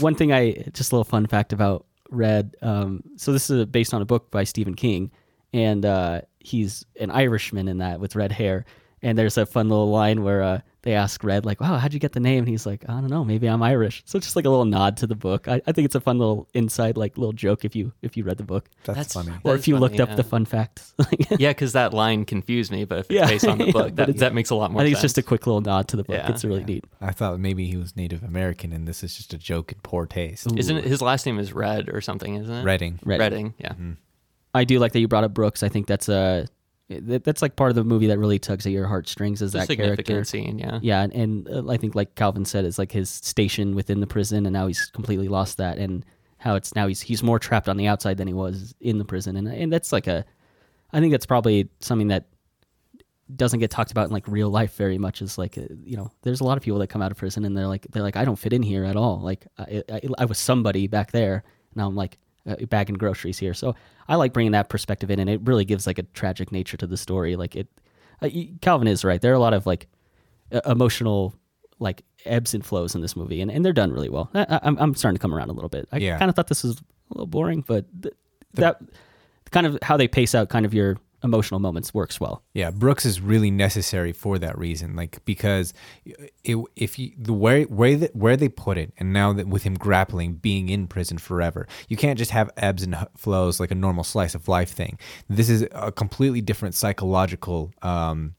one 0.00 0.16
thing 0.16 0.32
I 0.32 0.54
just 0.72 0.90
a 0.90 0.96
little 0.96 1.04
fun 1.04 1.24
fact 1.26 1.52
about 1.52 1.86
Red. 2.10 2.56
Um, 2.62 3.02
so 3.16 3.32
this 3.32 3.48
is 3.48 3.64
based 3.66 3.94
on 3.94 4.02
a 4.02 4.04
book 4.04 4.28
by 4.30 4.42
Stephen 4.42 4.74
King, 4.74 5.12
and 5.52 5.86
uh, 5.86 6.22
he's 6.40 6.84
an 6.98 7.12
Irishman 7.12 7.68
in 7.68 7.78
that 7.78 8.00
with 8.00 8.16
red 8.16 8.32
hair. 8.32 8.64
And 9.00 9.16
there's 9.16 9.38
a 9.38 9.46
fun 9.46 9.68
little 9.68 9.90
line 9.90 10.24
where 10.24 10.42
uh, 10.42 10.60
they 10.88 10.94
ask 10.94 11.22
Red, 11.22 11.44
like, 11.44 11.60
"Wow, 11.60 11.76
how'd 11.76 11.92
you 11.92 11.98
get 12.00 12.12
the 12.12 12.20
name?" 12.20 12.38
And 12.38 12.48
he's 12.48 12.64
like, 12.64 12.82
"I 12.88 12.92
don't 12.94 13.10
know, 13.10 13.22
maybe 13.24 13.46
I'm 13.46 13.62
Irish." 13.62 14.02
So 14.06 14.16
it's 14.16 14.26
just 14.26 14.36
like 14.36 14.46
a 14.46 14.48
little 14.48 14.64
nod 14.64 14.96
to 14.98 15.06
the 15.06 15.14
book. 15.14 15.46
I, 15.46 15.60
I 15.66 15.72
think 15.72 15.84
it's 15.84 15.94
a 15.94 16.00
fun 16.00 16.18
little 16.18 16.48
inside, 16.54 16.96
like 16.96 17.18
little 17.18 17.34
joke 17.34 17.64
if 17.66 17.76
you 17.76 17.92
if 18.00 18.16
you 18.16 18.24
read 18.24 18.38
the 18.38 18.42
book, 18.44 18.70
That's, 18.84 18.96
That's- 18.96 19.12
funny. 19.12 19.36
or 19.44 19.52
That 19.52 19.58
if 19.60 19.68
you 19.68 19.74
funny, 19.74 19.80
looked 19.98 20.00
up 20.00 20.16
the 20.16 20.24
fun 20.24 20.44
facts. 20.46 20.94
Yeah, 21.38 21.50
because 21.50 21.72
that 21.74 21.92
line 21.92 22.24
confused 22.24 22.72
me. 22.72 22.84
But 22.86 23.00
if 23.00 23.10
it's 23.10 23.14
Yeah, 23.14 23.26
based 23.26 23.46
on 23.46 23.58
the 23.58 23.70
book, 23.72 23.94
but 23.94 24.06
that, 24.06 24.16
that 24.18 24.34
makes 24.34 24.48
a 24.48 24.54
lot 24.54 24.70
more 24.72 24.80
I 24.80 24.84
think 24.86 24.96
sense. 24.96 25.04
it's 25.04 25.12
just 25.14 25.18
a 25.18 25.28
quick 25.28 25.46
little 25.46 25.60
nod 25.60 25.88
to 25.88 25.96
the 25.96 26.04
book. 26.04 26.16
Yeah. 26.16 26.30
it's 26.30 26.44
really 26.44 26.64
neat. 26.64 26.84
I 27.02 27.12
thought 27.12 27.38
maybe 27.38 27.66
he 27.66 27.76
was 27.76 27.94
Native 27.94 28.22
American 28.22 28.72
and 28.72 28.88
this 28.88 29.04
is 29.04 29.14
just 29.14 29.34
a 29.34 29.38
joke 29.38 29.72
in 29.72 29.78
poor 29.82 30.06
taste. 30.06 30.46
Isn't 30.56 30.78
it, 30.78 30.84
his 30.84 31.02
last 31.02 31.26
name 31.26 31.38
is 31.38 31.52
Red 31.52 31.90
or 31.90 32.00
something? 32.00 32.34
Isn't 32.36 32.54
it? 32.54 32.64
Reading. 32.64 32.98
Reading. 33.04 33.20
Redding. 33.20 33.54
Yeah. 33.58 33.72
Mm-hmm. 33.72 33.92
I 34.54 34.64
do 34.64 34.78
like 34.78 34.92
that 34.92 35.00
you 35.00 35.06
brought 35.08 35.24
up 35.24 35.34
Brooks. 35.34 35.62
I 35.62 35.68
think 35.68 35.86
that's 35.86 36.08
a 36.08 36.46
that- 36.88 37.24
that's 37.24 37.42
like 37.42 37.56
part 37.56 37.70
of 37.70 37.74
the 37.76 37.84
movie 37.84 38.06
that 38.08 38.18
really 38.18 38.38
tugs 38.38 38.66
at 38.66 38.72
your 38.72 38.86
heartstrings 38.86 39.42
is 39.42 39.52
that 39.52 39.66
significant 39.66 40.06
character. 40.06 40.24
scene. 40.24 40.58
Yeah. 40.58 40.78
Yeah, 40.82 41.02
and, 41.02 41.12
and 41.12 41.48
uh, 41.48 41.68
I 41.70 41.76
think 41.76 41.94
like 41.94 42.14
Calvin 42.14 42.44
said, 42.44 42.64
it's 42.64 42.78
like 42.78 42.92
his 42.92 43.10
station 43.10 43.74
within 43.74 44.00
the 44.00 44.06
prison, 44.06 44.46
and 44.46 44.52
now 44.52 44.66
he's 44.66 44.86
completely 44.94 45.28
lost 45.28 45.56
that, 45.58 45.78
and 45.78 46.04
how 46.38 46.54
it's 46.54 46.74
now 46.74 46.86
he's 46.86 47.00
he's 47.00 47.22
more 47.22 47.38
trapped 47.38 47.68
on 47.68 47.76
the 47.76 47.86
outside 47.86 48.16
than 48.16 48.26
he 48.28 48.34
was 48.34 48.74
in 48.80 48.98
the 48.98 49.04
prison, 49.04 49.36
and 49.36 49.48
and 49.48 49.72
that's 49.72 49.92
like 49.92 50.06
a, 50.06 50.24
I 50.92 51.00
think 51.00 51.10
that's 51.12 51.26
probably 51.26 51.68
something 51.80 52.08
that 52.08 52.26
doesn't 53.36 53.60
get 53.60 53.70
talked 53.70 53.90
about 53.90 54.06
in 54.06 54.12
like 54.12 54.26
real 54.26 54.48
life 54.48 54.74
very 54.76 54.96
much. 54.96 55.20
Is 55.20 55.36
like 55.36 55.58
uh, 55.58 55.62
you 55.84 55.96
know, 55.96 56.10
there's 56.22 56.40
a 56.40 56.44
lot 56.44 56.56
of 56.56 56.62
people 56.62 56.78
that 56.78 56.86
come 56.86 57.02
out 57.02 57.10
of 57.10 57.18
prison 57.18 57.44
and 57.44 57.56
they're 57.56 57.66
like 57.66 57.86
they're 57.90 58.02
like 58.02 58.16
I 58.16 58.24
don't 58.24 58.38
fit 58.38 58.52
in 58.52 58.62
here 58.62 58.84
at 58.84 58.96
all. 58.96 59.20
Like 59.20 59.46
I 59.58 59.82
I, 59.92 60.00
I 60.20 60.24
was 60.24 60.38
somebody 60.38 60.86
back 60.86 61.12
there, 61.12 61.44
now 61.74 61.86
I'm 61.86 61.96
like 61.96 62.18
uh, 62.46 62.56
bagging 62.68 62.96
groceries 62.96 63.38
here. 63.38 63.54
So 63.54 63.74
I 64.08 64.16
like 64.16 64.32
bringing 64.32 64.52
that 64.52 64.68
perspective 64.68 65.10
in, 65.10 65.18
and 65.18 65.28
it 65.30 65.40
really 65.44 65.64
gives 65.64 65.86
like 65.86 65.98
a 65.98 66.02
tragic 66.14 66.52
nature 66.52 66.76
to 66.76 66.86
the 66.86 66.96
story. 66.96 67.36
Like 67.36 67.56
it, 67.56 67.68
uh, 68.22 68.28
Calvin 68.60 68.88
is 68.88 69.04
right. 69.04 69.20
There 69.20 69.32
are 69.32 69.36
a 69.36 69.40
lot 69.40 69.54
of 69.54 69.66
like 69.66 69.88
uh, 70.52 70.60
emotional 70.66 71.34
like 71.78 72.02
ebbs 72.24 72.54
and 72.54 72.64
flows 72.66 72.94
in 72.94 73.00
this 73.00 73.14
movie, 73.16 73.40
and, 73.40 73.50
and 73.50 73.64
they're 73.64 73.72
done 73.72 73.92
really 73.92 74.08
well. 74.08 74.30
I, 74.34 74.46
I- 74.48 74.60
I'm 74.62 74.76
I'm 74.78 74.94
starting 74.94 75.16
to 75.16 75.22
come 75.22 75.34
around 75.34 75.50
a 75.50 75.52
little 75.52 75.68
bit. 75.68 75.88
I 75.92 75.98
Yeah. 75.98 76.18
kind 76.18 76.28
of 76.28 76.34
thought 76.34 76.48
this 76.48 76.62
was 76.64 76.78
a 76.78 77.14
little 77.14 77.26
boring, 77.26 77.64
but 77.66 77.86
th- 78.02 78.14
that 78.54 78.80
kind 79.50 79.66
of 79.66 79.78
how 79.82 79.96
they 79.96 80.08
pace 80.08 80.34
out 80.34 80.48
kind 80.48 80.66
of 80.66 80.74
your 80.74 80.96
emotional 81.22 81.60
moments 81.60 81.92
works 81.92 82.20
well. 82.20 82.42
Yeah, 82.54 82.70
Brooks 82.70 83.04
is 83.04 83.20
really 83.20 83.50
necessary 83.50 84.12
for 84.12 84.38
that 84.38 84.56
reason. 84.56 84.96
Like 84.96 85.24
because 85.24 85.72
it, 86.44 86.56
if 86.76 86.98
you 86.98 87.12
the 87.18 87.32
way 87.32 87.64
where 87.64 87.96
that 87.96 88.14
where 88.14 88.36
they 88.36 88.48
put 88.48 88.78
it, 88.78 88.92
and 88.98 89.12
now 89.12 89.32
that 89.32 89.48
with 89.48 89.62
him 89.62 89.74
grappling, 89.74 90.34
being 90.34 90.68
in 90.68 90.86
prison 90.86 91.18
forever, 91.18 91.66
you 91.88 91.96
can't 91.96 92.18
just 92.18 92.30
have 92.30 92.50
ebbs 92.56 92.82
and 92.82 92.96
flows 93.16 93.60
like 93.60 93.70
a 93.70 93.74
normal 93.74 94.04
slice 94.04 94.34
of 94.34 94.48
life 94.48 94.70
thing. 94.70 94.98
This 95.28 95.48
is 95.48 95.66
a 95.72 95.92
completely 95.92 96.40
different 96.40 96.74
psychological. 96.74 97.72
Um, 97.82 98.34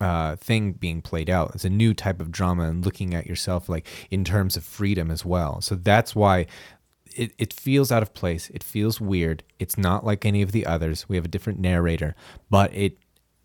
uh, 0.00 0.36
thing 0.36 0.72
being 0.72 1.00
played 1.00 1.30
out. 1.30 1.52
It's 1.54 1.64
a 1.64 1.70
new 1.70 1.94
type 1.94 2.20
of 2.20 2.30
drama 2.30 2.64
and 2.64 2.84
looking 2.84 3.14
at 3.14 3.26
yourself 3.26 3.68
like 3.68 3.86
in 4.10 4.24
terms 4.24 4.56
of 4.56 4.64
freedom 4.64 5.10
as 5.10 5.24
well. 5.24 5.60
So 5.60 5.76
that's 5.76 6.14
why 6.14 6.46
it, 7.14 7.32
it 7.38 7.52
feels 7.52 7.90
out 7.92 8.02
of 8.02 8.14
place. 8.14 8.50
It 8.50 8.62
feels 8.62 9.00
weird. 9.00 9.42
It's 9.58 9.78
not 9.78 10.04
like 10.04 10.24
any 10.24 10.42
of 10.42 10.52
the 10.52 10.66
others. 10.66 11.08
We 11.08 11.16
have 11.16 11.24
a 11.24 11.28
different 11.28 11.58
narrator, 11.58 12.14
but 12.50 12.74
it 12.74 12.98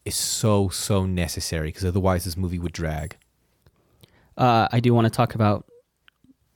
is 0.06 0.16
so, 0.16 0.70
so 0.70 1.06
necessary 1.06 1.70
because 1.70 1.86
otherwise 1.86 2.26
this 2.26 2.38
movie 2.38 2.60
would 2.60 2.74
drag. 2.74 3.18
Uh, 4.38 4.68
I 4.72 4.80
do 4.80 4.94
want 4.94 5.06
to 5.06 5.12
talk 5.12 5.36
about 5.36 5.66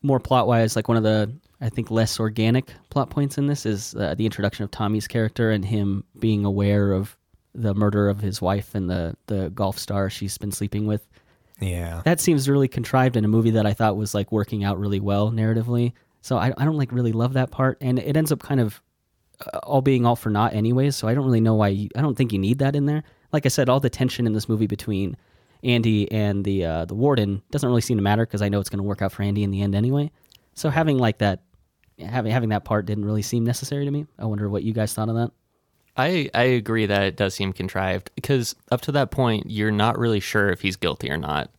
more 0.02 0.20
plot 0.20 0.48
wise, 0.48 0.76
like 0.76 0.88
one 0.88 0.98
of 0.98 1.04
the 1.04 1.34
I 1.62 1.70
think 1.70 1.90
less 1.90 2.20
organic 2.20 2.74
plot 2.90 3.10
points 3.10 3.38
in 3.38 3.48
this 3.48 3.66
is 3.66 3.96
uh, 3.96 4.16
the 4.16 4.26
introduction 4.26 4.66
of 4.66 4.72
Tommy's 4.72 5.08
character 5.08 5.50
and 5.50 5.64
him 5.64 6.04
being 6.20 6.44
aware 6.44 6.92
of 6.92 7.16
the 7.56 7.74
murder 7.74 8.10
of 8.10 8.20
his 8.20 8.42
wife 8.42 8.76
and 8.76 8.90
the 8.90 9.16
the 9.28 9.50
golf 9.52 9.80
star 9.80 10.10
she's 10.10 10.38
been 10.38 10.52
sleeping 10.52 10.88
with. 10.88 11.08
Yeah. 11.62 12.02
That 12.04 12.20
seems 12.20 12.50
really 12.50 12.68
contrived 12.68 13.16
in 13.16 13.24
a 13.24 13.30
movie 13.30 13.52
that 13.52 13.66
I 13.66 13.74
thought 13.74 13.96
was 13.96 14.14
like 14.14 14.32
working 14.32 14.64
out 14.66 14.78
really 14.78 15.00
well 15.00 15.32
narratively. 15.32 15.94
So 16.24 16.38
I, 16.38 16.54
I 16.58 16.64
don't 16.64 16.78
like 16.78 16.94
really 16.94 17.12
love 17.12 17.34
that 17.34 17.52
part, 17.52 17.78
and 17.82 18.00
it 18.00 18.16
ends 18.16 18.32
up 18.32 18.40
kind 18.40 18.62
of 18.62 18.82
uh, 19.46 19.58
all 19.58 19.82
being 19.82 20.06
all 20.06 20.16
for 20.16 20.30
naught 20.30 20.54
anyways. 20.54 20.96
So 20.96 21.10
I 21.10 21.14
don't 21.14 21.26
really 21.26 21.42
know 21.42 21.54
why. 21.54 21.68
You, 21.68 21.90
I 21.98 22.02
don't 22.02 22.16
think 22.16 22.32
you 22.32 22.40
need 22.40 22.60
that 22.60 22.78
in 22.78 22.86
there. 22.86 23.04
Like 23.34 23.46
I 23.46 23.50
said, 23.50 23.68
all 23.68 23.82
the 23.82 23.90
tension 23.90 24.26
in 24.26 24.32
this 24.32 24.48
movie 24.48 24.66
between 24.66 25.18
Andy 25.66 26.10
and 26.14 26.46
the 26.46 26.64
uh, 26.64 26.86
the 26.86 26.96
warden 26.96 27.42
doesn't 27.52 27.68
really 27.68 27.82
seem 27.82 27.98
to 27.98 28.04
matter 28.04 28.26
because 28.26 28.42
I 28.42 28.48
know 28.48 28.62
it's 28.62 28.70
going 28.70 28.80
to 28.80 28.88
work 28.88 29.02
out 29.02 29.12
for 29.12 29.22
Andy 29.22 29.44
in 29.44 29.52
the 29.52 29.62
end 29.62 29.76
anyway. 29.76 30.12
So 30.54 30.70
having 30.70 30.98
like 30.98 31.18
that, 31.18 31.42
having 32.00 32.32
having 32.32 32.50
that 32.50 32.64
part 32.64 32.86
didn't 32.86 33.04
really 33.04 33.22
seem 33.22 33.44
necessary 33.44 33.84
to 33.84 33.92
me. 33.92 34.08
I 34.18 34.24
wonder 34.24 34.50
what 34.50 34.64
you 34.64 34.72
guys 34.72 34.94
thought 34.94 35.10
of 35.10 35.16
that. 35.16 35.32
I, 35.98 36.30
I 36.34 36.44
agree 36.44 36.86
that 36.86 37.04
it 37.04 37.18
does 37.18 37.36
seem 37.36 37.52
contrived 37.52 38.12
because 38.16 38.56
up 38.72 38.80
to 38.82 38.94
that 38.94 39.12
point, 39.12 39.48
you're 39.50 39.72
not 39.72 40.00
really 40.00 40.22
sure 40.22 40.50
if 40.50 40.62
he's 40.62 40.78
guilty 40.78 41.12
or 41.12 41.18
not. 41.18 41.52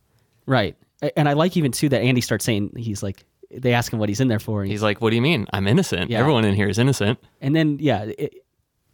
Right, 0.47 0.75
and 1.15 1.29
I 1.29 1.33
like 1.33 1.55
even 1.55 1.71
too 1.71 1.89
that 1.89 2.01
Andy 2.01 2.21
starts 2.21 2.45
saying 2.45 2.71
he's 2.75 3.03
like 3.03 3.25
they 3.51 3.73
ask 3.73 3.91
him 3.93 3.99
what 3.99 4.09
he's 4.09 4.19
in 4.19 4.27
there 4.27 4.39
for, 4.39 4.61
and, 4.61 4.71
He's 4.71 4.83
like, 4.83 5.01
"What 5.01 5.09
do 5.11 5.15
you 5.15 5.21
mean? 5.21 5.45
I'm 5.53 5.67
innocent. 5.67 6.09
Yeah. 6.09 6.19
Everyone 6.19 6.45
in 6.45 6.55
here 6.55 6.67
is 6.69 6.79
innocent." 6.79 7.19
and 7.41 7.55
then 7.55 7.77
yeah, 7.79 8.03
it, 8.17 8.33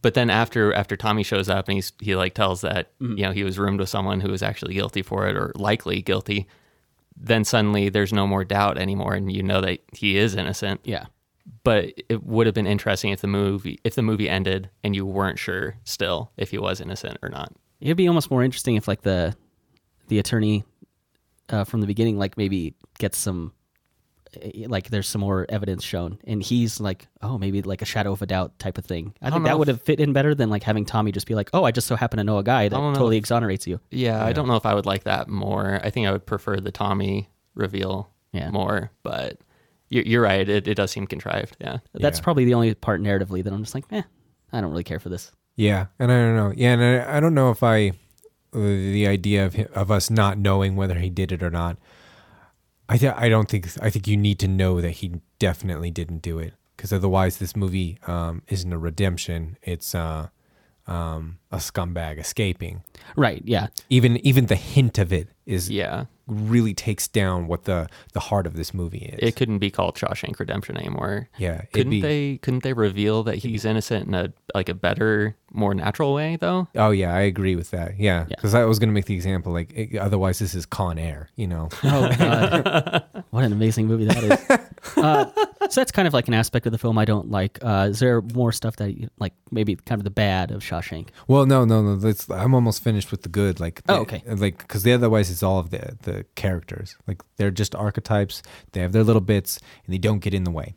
But 0.01 0.13
then 0.13 0.29
after 0.29 0.73
after 0.73 0.95
Tommy 0.97 1.23
shows 1.23 1.49
up 1.49 1.67
and 1.67 1.75
he's 1.75 1.93
he 1.99 2.15
like 2.15 2.33
tells 2.33 2.61
that 2.61 2.97
Mm-hmm. 2.99 3.17
you 3.17 3.23
know 3.25 3.31
he 3.31 3.43
was 3.43 3.57
roomed 3.59 3.79
with 3.79 3.89
someone 3.89 4.19
who 4.21 4.29
was 4.31 4.41
actually 4.43 4.73
guilty 4.73 5.01
for 5.01 5.27
it 5.27 5.35
or 5.35 5.51
likely 5.55 6.01
guilty, 6.01 6.47
then 7.15 7.43
suddenly 7.43 7.89
there's 7.89 8.13
no 8.13 8.25
more 8.27 8.43
doubt 8.43 8.77
anymore, 8.77 9.13
and 9.13 9.31
you 9.31 9.43
know 9.43 9.61
that 9.61 9.79
he 9.93 10.17
is 10.17 10.35
innocent. 10.35 10.81
yeah. 10.83 11.05
But 11.63 11.93
it 12.07 12.23
would 12.23 12.45
have 12.47 12.53
been 12.53 12.67
interesting 12.67 13.11
if 13.11 13.21
the 13.21 13.27
movie 13.27 13.79
if 13.83 13.95
the 13.95 14.01
movie 14.03 14.29
ended 14.29 14.69
and 14.83 14.95
you 14.95 15.05
weren't 15.05 15.39
sure 15.39 15.75
still 15.83 16.31
if 16.37 16.51
he 16.51 16.57
was 16.57 16.79
innocent 16.81 17.17
or 17.23 17.29
not. 17.29 17.51
It'd 17.79 17.97
be 17.97 18.07
almost 18.07 18.29
more 18.29 18.43
interesting 18.43 18.75
if 18.75 18.87
like 18.87 19.01
the 19.01 19.35
the 20.07 20.19
attorney 20.19 20.63
uh, 21.49 21.63
from 21.63 21.81
the 21.81 21.87
beginning 21.87 22.17
like 22.17 22.37
maybe 22.37 22.75
gets 22.99 23.17
some 23.17 23.53
like 24.67 24.89
there's 24.89 25.07
some 25.07 25.21
more 25.21 25.45
evidence 25.49 25.83
shown 25.83 26.17
and 26.25 26.41
he's 26.41 26.79
like 26.79 27.07
oh 27.21 27.37
maybe 27.37 27.61
like 27.61 27.81
a 27.81 27.85
shadow 27.85 28.11
of 28.13 28.21
a 28.21 28.25
doubt 28.25 28.57
type 28.59 28.77
of 28.77 28.85
thing. 28.85 29.13
I, 29.21 29.29
don't 29.29 29.39
think 29.39 29.45
that 29.45 29.51
if- 29.53 29.59
would 29.59 29.67
have 29.67 29.81
fit 29.81 29.99
in 29.99 30.13
better 30.13 30.33
than 30.33 30.49
like 30.49 30.63
having 30.63 30.85
Tommy 30.85 31.11
just 31.11 31.27
be 31.27 31.35
like 31.35 31.49
oh 31.53 31.63
I 31.63 31.71
just 31.71 31.87
so 31.87 31.95
happen 31.95 32.17
to 32.17 32.23
know 32.23 32.37
a 32.37 32.43
guy 32.43 32.69
that 32.69 32.75
totally 32.75 33.17
if- 33.17 33.21
exonerates 33.21 33.67
you. 33.67 33.79
Yeah, 33.89 34.23
I 34.23 34.31
don't 34.33 34.47
know 34.47 34.55
if 34.55 34.65
I 34.65 34.73
would 34.73 34.85
like 34.85 35.03
that 35.03 35.27
more. 35.27 35.79
I 35.83 35.89
think 35.89 36.07
I 36.07 36.11
would 36.11 36.25
prefer 36.25 36.57
the 36.61 36.71
Tommy 36.71 37.29
reveal 37.55 38.09
Yeah. 38.31 38.49
more, 38.51 38.91
but 39.03 39.37
you're, 39.89 40.03
you're 40.05 40.21
right. 40.21 40.47
It, 40.47 40.67
it 40.67 40.75
does 40.75 40.91
seem 40.91 41.05
contrived. 41.07 41.57
Yeah. 41.59 41.79
That's 41.93 42.19
Yeah. 42.19 42.23
probably 42.23 42.45
the 42.45 42.53
only 42.53 42.73
part 42.73 43.01
narratively 43.01 43.43
that 43.43 43.51
I'm 43.51 43.63
just 43.63 43.75
like 43.75 43.85
eh 43.91 44.03
I 44.53 44.61
don't 44.61 44.71
really 44.71 44.83
care 44.85 44.99
for 44.99 45.09
this. 45.09 45.31
Yeah, 45.57 45.87
and 45.99 46.11
I 46.11 46.15
don't 46.15 46.35
know. 46.37 46.53
Yeah, 46.55 46.73
and 46.73 46.81
I, 46.81 47.17
I 47.17 47.19
don't 47.19 47.33
know 47.33 47.51
if 47.51 47.61
I 47.63 47.91
the 48.53 49.07
idea 49.07 49.45
of 49.45 49.55
of 49.75 49.91
us 49.91 50.09
not 50.09 50.37
knowing 50.37 50.75
whether 50.75 50.95
he 50.99 51.09
did 51.09 51.31
it 51.31 51.43
or 51.43 51.49
not. 51.49 51.77
I 52.93 52.97
th- 52.97 53.13
I 53.15 53.29
don't 53.29 53.47
think 53.49 53.67
I 53.81 53.89
think 53.89 54.07
you 54.07 54.17
need 54.17 54.37
to 54.39 54.47
know 54.47 54.81
that 54.81 54.91
he 55.01 55.21
definitely 55.39 55.91
didn't 55.91 56.21
do 56.21 56.39
it 56.39 56.53
because 56.75 56.91
otherwise 56.91 57.37
this 57.37 57.55
movie 57.55 57.97
um, 58.07 58.41
isn't 58.49 58.71
a 58.73 58.77
redemption. 58.77 59.57
It's 59.63 59.95
uh, 59.95 60.27
um, 60.87 61.37
a 61.51 61.57
scumbag 61.57 62.17
escaping. 62.19 62.83
Right? 63.15 63.41
Yeah. 63.45 63.67
Even 63.89 64.17
even 64.25 64.47
the 64.47 64.55
hint 64.55 64.97
of 64.97 65.13
it 65.13 65.29
is 65.45 65.69
Yeah. 65.69 66.05
really 66.27 66.73
takes 66.73 67.07
down 67.07 67.47
what 67.47 67.63
the 67.63 67.87
the 68.13 68.19
heart 68.19 68.45
of 68.47 68.55
this 68.55 68.73
movie 68.73 69.05
is. 69.13 69.19
It 69.29 69.35
couldn't 69.35 69.59
be 69.59 69.69
called 69.71 69.95
Shawshank 69.95 70.39
Redemption 70.39 70.75
anymore. 70.77 71.29
yeah, 71.37 71.61
Couldn't 71.73 71.91
be- 71.91 72.01
they 72.01 72.37
couldn't 72.41 72.63
they 72.63 72.73
reveal 72.73 73.23
that 73.23 73.35
he's 73.37 73.63
innocent 73.63 74.07
in 74.07 74.13
a 74.13 74.33
like 74.53 74.69
a 74.69 74.73
better, 74.73 75.37
more 75.53 75.73
natural 75.73 76.13
way 76.13 76.37
though? 76.39 76.67
Oh 76.75 76.91
yeah, 76.91 77.13
I 77.13 77.21
agree 77.21 77.55
with 77.55 77.71
that. 77.71 77.99
Yeah, 77.99 78.21
Yeah. 78.29 78.35
because 78.35 78.53
I 78.55 78.65
was 78.65 78.79
gonna 78.79 78.91
make 78.91 79.05
the 79.05 79.15
example 79.15 79.51
like 79.53 79.71
it, 79.73 79.97
otherwise 79.97 80.39
this 80.39 80.55
is 80.55 80.65
Con 80.65 80.97
Air. 80.97 81.29
You 81.35 81.47
know. 81.47 81.69
Oh 81.83 82.09
god, 82.17 83.03
what 83.31 83.43
an 83.43 83.51
amazing 83.53 83.87
movie 83.87 84.05
that 84.05 84.23
is! 84.23 84.57
Uh, 84.97 85.25
so 85.69 85.79
that's 85.79 85.91
kind 85.91 86.07
of 86.07 86.13
like 86.13 86.27
an 86.27 86.33
aspect 86.33 86.65
of 86.65 86.71
the 86.71 86.77
film 86.77 86.97
I 86.97 87.05
don't 87.05 87.29
like. 87.29 87.59
Uh, 87.63 87.87
is 87.91 87.99
there 87.99 88.21
more 88.33 88.51
stuff 88.51 88.77
that 88.77 88.97
you, 88.97 89.09
like 89.19 89.33
maybe 89.51 89.75
kind 89.75 89.99
of 89.99 90.03
the 90.03 90.09
bad 90.09 90.49
of 90.51 90.61
Shawshank? 90.63 91.09
Well, 91.27 91.45
no, 91.45 91.65
no, 91.65 91.83
no. 91.83 91.95
That's, 91.97 92.27
I'm 92.31 92.55
almost 92.55 92.83
finished 92.83 93.11
with 93.11 93.21
the 93.21 93.29
good. 93.29 93.59
Like, 93.59 93.81
Oh, 93.87 93.97
okay. 94.01 94.23
Like, 94.25 94.57
because 94.57 94.81
the 94.81 94.91
otherwise 94.91 95.29
it's 95.29 95.43
all 95.43 95.59
of 95.59 95.69
the 95.69 95.97
the 96.01 96.25
characters. 96.35 96.97
Like, 97.07 97.21
they're 97.37 97.51
just 97.51 97.75
archetypes. 97.75 98.41
They 98.71 98.81
have 98.81 98.91
their 98.91 99.03
little 99.03 99.21
bits, 99.21 99.59
and 99.85 99.93
they 99.93 99.99
don't 99.99 100.19
get 100.19 100.33
in 100.33 100.45
the 100.45 100.51
way. 100.51 100.73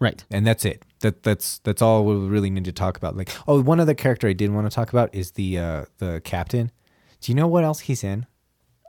Right. 0.00 0.24
And 0.30 0.46
that's 0.46 0.64
it. 0.64 0.82
That 1.00 1.22
that's 1.22 1.58
that's 1.60 1.80
all 1.82 2.04
we 2.04 2.14
really 2.26 2.50
need 2.50 2.64
to 2.64 2.72
talk 2.72 2.96
about. 2.96 3.16
Like, 3.16 3.30
oh, 3.46 3.60
one 3.62 3.80
other 3.80 3.94
character 3.94 4.28
I 4.28 4.32
did 4.32 4.50
want 4.52 4.68
to 4.70 4.74
talk 4.74 4.90
about 4.90 5.14
is 5.14 5.32
the 5.32 5.58
uh 5.58 5.84
the 5.98 6.20
captain. 6.24 6.70
Do 7.20 7.30
you 7.32 7.36
know 7.36 7.46
what 7.46 7.64
else 7.64 7.80
he's 7.80 8.02
in? 8.04 8.26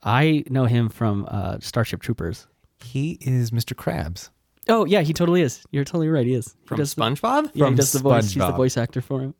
I 0.04 0.44
know 0.50 0.66
him 0.66 0.90
from 0.90 1.26
uh, 1.30 1.58
Starship 1.62 2.02
Troopers. 2.02 2.48
He 2.84 3.18
is 3.22 3.52
Mr. 3.52 3.74
Krabs. 3.74 4.30
Oh 4.68 4.86
yeah, 4.86 5.02
he 5.02 5.14
totally 5.14 5.42
is. 5.42 5.64
You're 5.72 5.84
totally 5.86 6.10
right. 6.10 6.26
He 6.26 6.34
is 6.34 6.56
He 6.62 6.68
From 6.68 6.78
does 6.78 6.94
the- 6.94 7.02
SpongeBob? 7.02 7.44
yeah, 7.46 7.52
he 7.54 7.60
From 7.62 7.76
does 7.76 7.92
the 7.92 8.00
voice. 8.00 8.26
He's 8.32 8.44
the 8.44 8.52
voice 8.52 8.78
actor 8.78 9.02
for 9.02 9.22
him. 9.22 9.34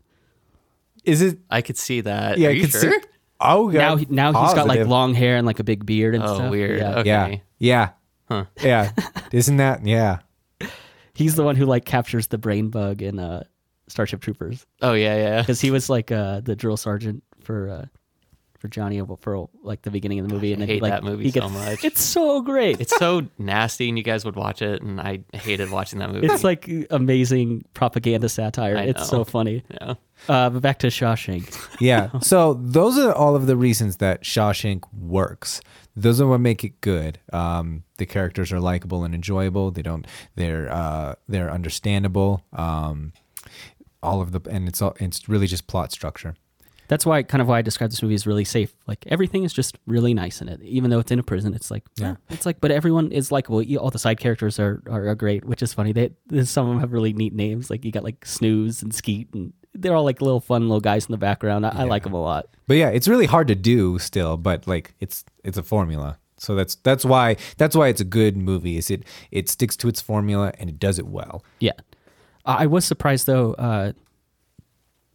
Is 1.04 1.22
it? 1.22 1.40
I 1.50 1.62
could 1.62 1.78
see 1.78 2.02
that. 2.02 2.38
Yeah, 2.38 2.48
Are 2.48 2.52
I 2.52 2.54
you 2.54 2.62
could 2.62 2.72
sure? 2.72 2.82
see. 3.02 3.08
Oh, 3.40 3.70
God. 3.70 3.78
Now, 3.78 3.96
he, 3.98 4.08
now 4.10 4.28
he's 4.46 4.54
got 4.54 4.66
like 4.68 4.88
long 4.88 5.14
hair 5.14 5.36
and 5.38 5.46
like 5.46 5.60
a 5.60 5.64
big 5.64 5.86
beard 5.86 6.16
and 6.16 6.24
Oh, 6.24 6.36
stuff. 6.36 6.52
weird. 6.52 6.80
Yeah. 6.80 6.96
Okay. 7.00 7.10
Yeah. 7.10 7.38
Yeah. 7.60 7.90
Huh. 8.28 8.46
Yeah. 8.64 8.92
Isn't 9.32 9.58
that? 9.58 9.86
Yeah. 9.86 10.20
He's 11.16 11.36
the 11.36 11.44
one 11.44 11.56
who 11.56 11.66
like 11.66 11.86
captures 11.86 12.28
the 12.28 12.38
brain 12.38 12.70
bug 12.70 13.02
in 13.02 13.20
uh, 13.20 13.44
Starship 13.88 14.22
Troopers 14.22 14.66
Oh 14.82 14.94
yeah, 14.94 15.16
yeah. 15.16 15.42
because 15.42 15.62
he 15.62 15.72
was 15.72 15.90
like 15.90 16.12
uh, 16.12 16.42
the 16.42 16.56
drill 16.56 16.78
sergeant 16.78 17.24
for 17.42 17.70
uh, 17.70 17.86
for 18.60 18.68
Johnny 18.70 19.02
for 19.20 19.48
like 19.64 19.82
the 19.84 19.92
beginning 19.92 20.20
of 20.20 20.28
the 20.28 20.34
movie. 20.34 20.52
and 20.54 20.62
then 20.62 20.68
hate 20.70 20.82
like, 20.82 20.92
that 20.92 21.04
movie 21.04 21.26
he 21.26 21.32
so 21.32 21.42
gets- 21.42 21.54
much. 21.54 21.84
It's 21.86 22.02
so 22.02 22.42
great. 22.42 22.80
It's 22.82 22.96
so 22.98 23.28
nasty, 23.38 23.90
and 23.90 23.98
you 23.98 24.04
guys 24.04 24.26
would 24.26 24.36
watch 24.36 24.62
it, 24.62 24.82
and 24.82 25.00
I 25.00 25.20
hated 25.34 25.70
watching 25.72 26.00
that 26.00 26.12
movie. 26.12 26.28
It's 26.28 26.44
like 26.44 26.70
amazing 26.90 27.66
propaganda 27.74 28.28
satire. 28.30 28.76
It's 28.78 29.08
so 29.08 29.24
funny. 29.24 29.64
yeah. 29.70 29.94
Uh, 30.30 30.50
but 30.50 30.62
back 30.62 30.80
to 30.80 30.88
Shawshank. 30.88 31.54
Yeah. 31.80 32.18
so 32.20 32.56
those 32.56 32.98
are 32.98 33.14
all 33.14 33.36
of 33.36 33.46
the 33.48 33.56
reasons 33.58 33.98
that 33.98 34.24
Shawshank 34.24 34.84
works. 34.94 35.62
Those 35.96 36.20
are 36.20 36.28
what 36.28 36.40
make 36.40 36.64
it 36.64 36.82
good. 36.82 37.20
Um, 37.32 37.84
the 37.98 38.06
characters 38.06 38.52
are 38.52 38.60
likable 38.60 39.04
and 39.04 39.16
enjoyable. 39.16 39.72
They 39.72 39.82
don't. 39.82 40.06
They're 40.36 40.72
uh, 40.72 41.16
they're 41.28 41.50
understandable. 41.52 42.44
Um, 42.52 43.14
all 44.04 44.22
of 44.22 44.32
the 44.32 44.42
and 44.50 44.68
it's 44.68 44.82
all 44.82 44.96
it's 45.00 45.28
really 45.30 45.48
just 45.48 45.68
plot 45.68 45.92
structure. 45.92 46.36
That's 46.88 47.06
why 47.06 47.24
kind 47.24 47.42
of 47.42 47.48
why 47.48 47.60
I 47.60 47.62
describe 47.62 47.90
this 47.90 48.04
movie 48.04 48.14
as 48.14 48.28
really 48.28 48.46
safe. 48.46 48.76
Like 48.88 49.04
everything 49.08 49.44
is 49.44 49.54
just 49.54 49.78
really 49.88 50.14
nice 50.14 50.42
in 50.42 50.50
it, 50.50 50.62
even 50.62 50.92
though 50.92 51.00
it's 51.00 51.12
in 51.12 51.18
a 51.18 51.24
prison. 51.24 51.54
It's 51.54 51.72
like 51.72 51.84
yeah, 51.98 52.16
it's 52.30 52.46
like, 52.46 52.62
but 52.62 52.72
everyone 52.72 53.12
is 53.12 53.32
likable. 53.32 53.64
All 53.78 53.90
the 53.90 54.00
side 54.00 54.20
characters 54.20 54.60
are, 54.60 54.84
are 54.88 55.08
are 55.08 55.16
great, 55.16 55.46
which 55.46 55.64
is 55.64 55.74
funny. 55.74 55.94
They 55.94 56.12
some 56.44 56.68
of 56.68 56.74
them 56.74 56.80
have 56.80 56.94
really 56.94 57.14
neat 57.14 57.34
names. 57.34 57.70
Like 57.70 57.84
you 57.86 57.92
got 57.92 58.04
like 58.04 58.26
Snooze 58.26 58.84
and 58.84 58.94
Skeet, 58.94 59.34
and 59.34 59.54
they're 59.76 59.96
all 59.96 60.04
like 60.04 60.22
little 60.22 60.40
fun 60.40 60.64
little 60.64 60.80
guys 60.80 61.06
in 61.06 61.12
the 61.12 61.18
background. 61.18 61.66
I, 61.66 61.70
I 61.70 61.84
like 61.84 62.04
them 62.04 62.14
a 62.14 62.22
lot. 62.22 62.48
But 62.68 62.78
yeah, 62.78 62.90
it's 62.90 63.08
really 63.08 63.26
hard 63.26 63.48
to 63.50 63.56
do 63.56 64.00
still. 64.00 64.38
But 64.38 64.68
like 64.68 64.94
it's 65.00 65.24
it's 65.44 65.58
a 65.58 65.64
formula. 65.64 66.18
So 66.38 66.56
that's 66.56 66.76
that's 66.76 67.06
why 67.06 67.38
that's 67.58 67.76
why 67.76 67.88
it's 67.88 68.02
a 68.02 68.06
good 68.06 68.38
movie. 68.38 68.78
Is 68.78 68.90
it 68.90 69.04
it 69.32 69.50
sticks 69.50 69.76
to 69.78 69.88
its 69.88 70.02
formula 70.02 70.54
and 70.60 70.70
it 70.70 70.80
does 70.80 71.00
it 71.00 71.08
well. 71.08 71.44
Yeah, 71.60 71.74
I 72.46 72.64
I 72.64 72.66
was 72.66 72.86
surprised 72.86 73.28
though. 73.28 73.54
Uh, 73.54 73.94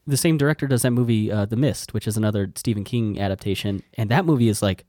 the 0.06 0.16
same 0.16 0.36
director 0.36 0.66
does 0.66 0.82
that 0.82 0.90
movie, 0.90 1.30
uh, 1.30 1.44
The 1.44 1.56
Mist, 1.56 1.94
which 1.94 2.08
is 2.08 2.16
another 2.16 2.50
Stephen 2.56 2.84
King 2.84 3.20
adaptation, 3.20 3.82
and 3.94 4.10
that 4.10 4.24
movie 4.24 4.48
is 4.48 4.62
like 4.62 4.84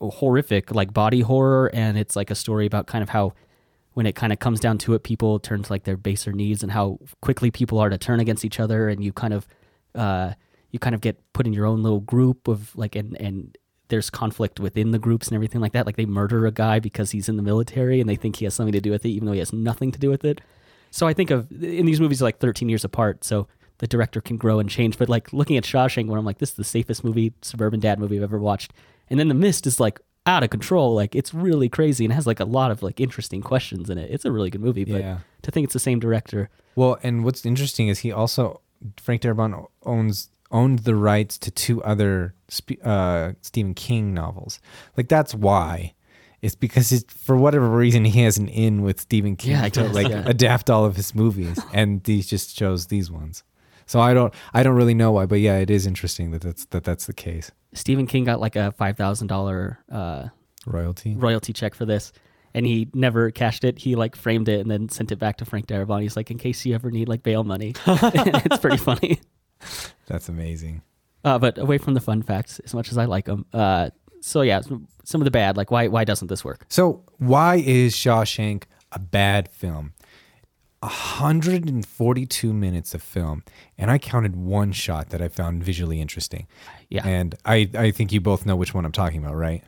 horrific, 0.00 0.74
like 0.74 0.92
body 0.92 1.20
horror, 1.20 1.70
and 1.72 1.96
it's 1.96 2.16
like 2.16 2.30
a 2.30 2.34
story 2.34 2.66
about 2.66 2.86
kind 2.86 3.02
of 3.02 3.10
how 3.10 3.34
when 3.94 4.06
it 4.06 4.14
kind 4.14 4.32
of 4.32 4.38
comes 4.38 4.60
down 4.60 4.78
to 4.78 4.94
it, 4.94 5.02
people 5.02 5.38
turn 5.38 5.62
to 5.62 5.72
like 5.72 5.84
their 5.84 5.96
baser 5.96 6.32
needs 6.32 6.62
and 6.62 6.72
how 6.72 6.98
quickly 7.20 7.50
people 7.50 7.78
are 7.78 7.90
to 7.90 7.98
turn 7.98 8.20
against 8.20 8.44
each 8.44 8.60
other, 8.60 8.88
and 8.88 9.04
you 9.04 9.12
kind 9.12 9.34
of 9.34 9.46
uh, 9.94 10.32
you 10.70 10.78
kind 10.78 10.94
of 10.94 11.00
get 11.00 11.20
put 11.32 11.46
in 11.46 11.52
your 11.52 11.66
own 11.66 11.82
little 11.82 12.00
group 12.00 12.48
of 12.48 12.74
like 12.76 12.96
and 12.96 13.20
and 13.20 13.56
there's 13.88 14.08
conflict 14.08 14.58
within 14.58 14.90
the 14.90 14.98
groups 14.98 15.28
and 15.28 15.34
everything 15.34 15.60
like 15.60 15.72
that. 15.72 15.84
Like 15.84 15.96
they 15.96 16.06
murder 16.06 16.46
a 16.46 16.50
guy 16.50 16.78
because 16.80 17.10
he's 17.10 17.28
in 17.28 17.36
the 17.36 17.42
military 17.42 18.00
and 18.00 18.08
they 18.08 18.16
think 18.16 18.36
he 18.36 18.46
has 18.46 18.54
something 18.54 18.72
to 18.72 18.80
do 18.80 18.90
with 18.90 19.04
it, 19.04 19.10
even 19.10 19.26
though 19.26 19.32
he 19.32 19.38
has 19.38 19.52
nothing 19.52 19.92
to 19.92 19.98
do 19.98 20.08
with 20.08 20.24
it. 20.24 20.40
So 20.90 21.06
I 21.06 21.12
think 21.12 21.30
of 21.30 21.50
in 21.62 21.84
these 21.84 22.00
movies 22.00 22.22
like 22.22 22.38
13 22.38 22.70
years 22.70 22.84
apart, 22.84 23.22
so 23.22 23.48
the 23.78 23.86
director 23.86 24.22
can 24.22 24.38
grow 24.38 24.58
and 24.58 24.68
change. 24.68 24.96
But 24.96 25.10
like 25.10 25.32
looking 25.32 25.58
at 25.58 25.64
Shawshank, 25.64 26.06
where 26.06 26.18
I'm 26.18 26.24
like, 26.24 26.38
this 26.38 26.50
is 26.50 26.56
the 26.56 26.64
safest 26.64 27.04
movie, 27.04 27.34
suburban 27.42 27.80
dad 27.80 27.98
movie 27.98 28.16
I've 28.16 28.22
ever 28.22 28.38
watched, 28.38 28.72
and 29.10 29.20
then 29.20 29.28
The 29.28 29.34
Mist 29.34 29.66
is 29.66 29.78
like 29.78 30.00
out 30.26 30.42
of 30.42 30.50
control. 30.50 30.94
Like 30.94 31.14
it's 31.14 31.32
really 31.34 31.68
crazy 31.68 32.04
and 32.04 32.12
has 32.14 32.26
like 32.26 32.40
a 32.40 32.44
lot 32.44 32.70
of 32.70 32.82
like 32.82 33.00
interesting 33.00 33.42
questions 33.42 33.90
in 33.90 33.98
it. 33.98 34.10
It's 34.10 34.24
a 34.24 34.32
really 34.32 34.50
good 34.50 34.60
movie, 34.60 34.84
but 34.84 35.00
Yeah. 35.00 35.18
to 35.42 35.50
think 35.50 35.64
it's 35.64 35.72
the 35.74 35.80
same 35.80 35.98
director, 35.98 36.48
Well, 36.76 36.98
and 37.02 37.24
what's 37.24 37.44
interesting 37.44 37.88
is 37.88 38.00
he 38.00 38.12
also 38.12 38.60
Frank 39.00 39.22
Darabont 39.22 39.66
owns 39.84 40.28
owned 40.50 40.80
the 40.80 40.94
rights 40.94 41.38
to 41.38 41.50
two 41.50 41.82
other 41.82 42.34
uh, 42.84 43.32
Stephen 43.40 43.72
King 43.74 44.12
novels. 44.12 44.60
Like 44.96 45.08
that's 45.08 45.34
why. 45.34 45.94
It's 46.42 46.56
because 46.56 46.90
it's, 46.90 47.10
for 47.14 47.36
whatever 47.36 47.68
reason 47.70 48.04
he 48.04 48.20
has 48.24 48.36
an 48.36 48.48
in 48.48 48.82
with 48.82 49.00
Stephen 49.00 49.36
King 49.36 49.52
Yeah, 49.52 49.68
to 49.68 49.82
guess, 49.84 49.94
like 49.94 50.08
yeah. 50.08 50.24
adapt 50.26 50.68
all 50.70 50.84
of 50.84 50.96
his 50.96 51.14
movies, 51.14 51.58
and 51.72 52.04
he 52.04 52.20
just 52.20 52.56
chose 52.56 52.86
these 52.88 53.10
ones. 53.12 53.44
So 53.92 54.00
I 54.00 54.14
don't 54.14 54.32
I 54.54 54.62
don't 54.62 54.74
really 54.74 54.94
know 54.94 55.12
why, 55.12 55.26
but 55.26 55.40
yeah, 55.40 55.58
it 55.58 55.68
is 55.68 55.86
interesting 55.86 56.30
that 56.30 56.40
that's 56.40 56.64
that 56.66 56.82
that's 56.82 57.04
the 57.04 57.12
case. 57.12 57.50
Stephen 57.74 58.06
King 58.06 58.24
got 58.24 58.40
like 58.40 58.56
a 58.56 58.72
five 58.72 58.96
thousand 58.96 59.26
dollar 59.26 59.80
uh, 59.92 60.28
Royalty. 60.64 61.14
royalty 61.14 61.52
check 61.52 61.74
for 61.74 61.84
this. 61.84 62.10
And 62.54 62.64
he 62.64 62.88
never 62.94 63.30
cashed 63.30 63.64
it. 63.64 63.78
He 63.78 63.94
like 63.94 64.16
framed 64.16 64.48
it 64.48 64.60
and 64.60 64.70
then 64.70 64.88
sent 64.88 65.12
it 65.12 65.16
back 65.18 65.36
to 65.38 65.44
Frank 65.44 65.66
Darabont. 65.66 66.00
He's 66.00 66.16
like, 66.16 66.30
in 66.30 66.38
case 66.38 66.64
you 66.64 66.74
ever 66.74 66.90
need 66.90 67.06
like 67.06 67.22
bail 67.22 67.44
money. 67.44 67.74
it's 67.86 68.58
pretty 68.58 68.78
funny. 68.78 69.20
That's 70.06 70.30
amazing. 70.30 70.80
Uh, 71.22 71.38
but 71.38 71.58
away 71.58 71.76
from 71.76 71.92
the 71.92 72.00
fun 72.00 72.22
facts, 72.22 72.60
as 72.60 72.72
much 72.74 72.90
as 72.90 72.96
I 72.96 73.04
like 73.04 73.26
them. 73.26 73.44
Uh, 73.52 73.90
so 74.22 74.40
yeah, 74.40 74.62
some 75.04 75.20
of 75.20 75.26
the 75.26 75.30
bad, 75.30 75.58
like 75.58 75.70
why 75.70 75.88
why 75.88 76.04
doesn't 76.04 76.28
this 76.28 76.42
work? 76.44 76.64
So 76.68 77.04
why 77.18 77.56
is 77.56 77.94
Shawshank 77.94 78.64
a 78.90 78.98
bad 78.98 79.50
film? 79.50 79.92
142 80.82 82.52
minutes 82.52 82.94
of 82.94 83.02
film, 83.02 83.44
and 83.78 83.90
I 83.90 83.98
counted 83.98 84.36
one 84.36 84.72
shot 84.72 85.10
that 85.10 85.22
I 85.22 85.28
found 85.28 85.62
visually 85.62 86.00
interesting. 86.00 86.46
Yeah. 86.88 87.06
And 87.06 87.34
I, 87.44 87.70
I 87.74 87.90
think 87.90 88.12
you 88.12 88.20
both 88.20 88.44
know 88.46 88.56
which 88.56 88.74
one 88.74 88.84
I'm 88.84 88.92
talking 88.92 89.22
about, 89.24 89.36
right? 89.36 89.62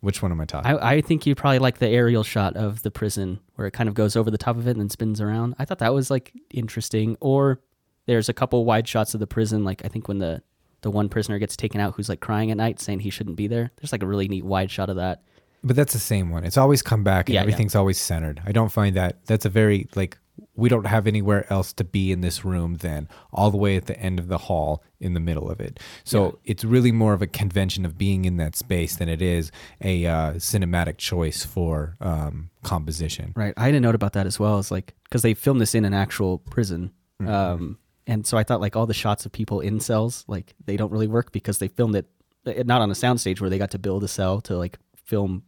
Which 0.00 0.22
one 0.22 0.30
am 0.32 0.40
I 0.40 0.44
talking? 0.44 0.70
I, 0.70 0.92
I 0.96 1.00
think 1.00 1.26
you 1.26 1.34
probably 1.34 1.58
like 1.58 1.78
the 1.78 1.88
aerial 1.88 2.22
shot 2.22 2.56
of 2.56 2.82
the 2.82 2.90
prison 2.90 3.40
where 3.56 3.66
it 3.66 3.72
kind 3.72 3.88
of 3.88 3.94
goes 3.94 4.14
over 4.16 4.30
the 4.30 4.38
top 4.38 4.56
of 4.56 4.66
it 4.66 4.72
and 4.72 4.80
then 4.80 4.90
spins 4.90 5.20
around. 5.20 5.54
I 5.58 5.64
thought 5.64 5.78
that 5.78 5.94
was 5.94 6.10
like 6.10 6.32
interesting. 6.50 7.16
Or 7.20 7.60
there's 8.06 8.28
a 8.28 8.34
couple 8.34 8.64
wide 8.64 8.86
shots 8.86 9.14
of 9.14 9.20
the 9.20 9.26
prison, 9.26 9.64
like 9.64 9.84
I 9.84 9.88
think 9.88 10.08
when 10.08 10.18
the 10.18 10.42
the 10.82 10.90
one 10.90 11.08
prisoner 11.08 11.38
gets 11.38 11.56
taken 11.56 11.80
out 11.80 11.94
who's 11.94 12.08
like 12.08 12.20
crying 12.20 12.50
at 12.50 12.56
night 12.56 12.78
saying 12.78 13.00
he 13.00 13.10
shouldn't 13.10 13.36
be 13.36 13.48
there. 13.48 13.72
There's 13.76 13.90
like 13.90 14.02
a 14.02 14.06
really 14.06 14.28
neat 14.28 14.44
wide 14.44 14.70
shot 14.70 14.90
of 14.90 14.96
that. 14.96 15.22
But 15.64 15.74
that's 15.74 15.94
the 15.94 15.98
same 15.98 16.30
one. 16.30 16.44
It's 16.44 16.58
always 16.58 16.82
come 16.82 17.02
back 17.02 17.28
and 17.28 17.34
Yeah, 17.34 17.40
yeah. 17.40 17.42
everything's 17.42 17.74
always 17.74 17.98
centered. 17.98 18.40
I 18.46 18.52
don't 18.52 18.70
find 18.70 18.94
that 18.94 19.24
that's 19.26 19.44
a 19.46 19.48
very 19.48 19.88
like 19.96 20.18
we 20.54 20.68
don't 20.68 20.86
have 20.86 21.06
anywhere 21.06 21.50
else 21.52 21.72
to 21.74 21.84
be 21.84 22.12
in 22.12 22.20
this 22.20 22.44
room 22.44 22.76
than 22.76 23.08
all 23.32 23.50
the 23.50 23.56
way 23.56 23.76
at 23.76 23.86
the 23.86 23.98
end 23.98 24.18
of 24.18 24.28
the 24.28 24.38
hall 24.38 24.82
in 25.00 25.14
the 25.14 25.20
middle 25.20 25.50
of 25.50 25.60
it. 25.60 25.78
So 26.04 26.38
it's 26.44 26.64
really 26.64 26.92
more 26.92 27.12
of 27.12 27.22
a 27.22 27.26
convention 27.26 27.84
of 27.84 27.98
being 27.98 28.24
in 28.24 28.36
that 28.38 28.56
space 28.56 28.96
than 28.96 29.08
it 29.08 29.20
is 29.20 29.50
a 29.82 30.06
uh, 30.06 30.32
cinematic 30.34 30.96
choice 30.98 31.44
for 31.44 31.96
um, 32.00 32.50
composition. 32.62 33.32
Right. 33.36 33.54
I 33.56 33.66
had 33.66 33.74
a 33.74 33.80
note 33.80 33.94
about 33.94 34.14
that 34.14 34.26
as 34.26 34.38
well. 34.38 34.58
It's 34.58 34.70
like 34.70 34.94
because 35.04 35.22
they 35.22 35.34
filmed 35.34 35.60
this 35.60 35.74
in 35.74 35.84
an 35.84 35.94
actual 35.94 36.38
prison, 36.38 36.92
um, 37.20 37.78
and 38.06 38.26
so 38.26 38.36
I 38.38 38.44
thought 38.44 38.60
like 38.60 38.76
all 38.76 38.86
the 38.86 38.94
shots 38.94 39.26
of 39.26 39.32
people 39.32 39.60
in 39.60 39.80
cells, 39.80 40.24
like 40.28 40.54
they 40.64 40.76
don't 40.76 40.92
really 40.92 41.08
work 41.08 41.32
because 41.32 41.58
they 41.58 41.68
filmed 41.68 41.96
it 41.96 42.06
uh, 42.46 42.62
not 42.64 42.80
on 42.80 42.90
a 42.90 42.94
soundstage 42.94 43.40
where 43.40 43.50
they 43.50 43.58
got 43.58 43.70
to 43.72 43.78
build 43.78 44.04
a 44.04 44.08
cell 44.08 44.40
to 44.42 44.56
like 44.56 44.78
film 45.04 45.42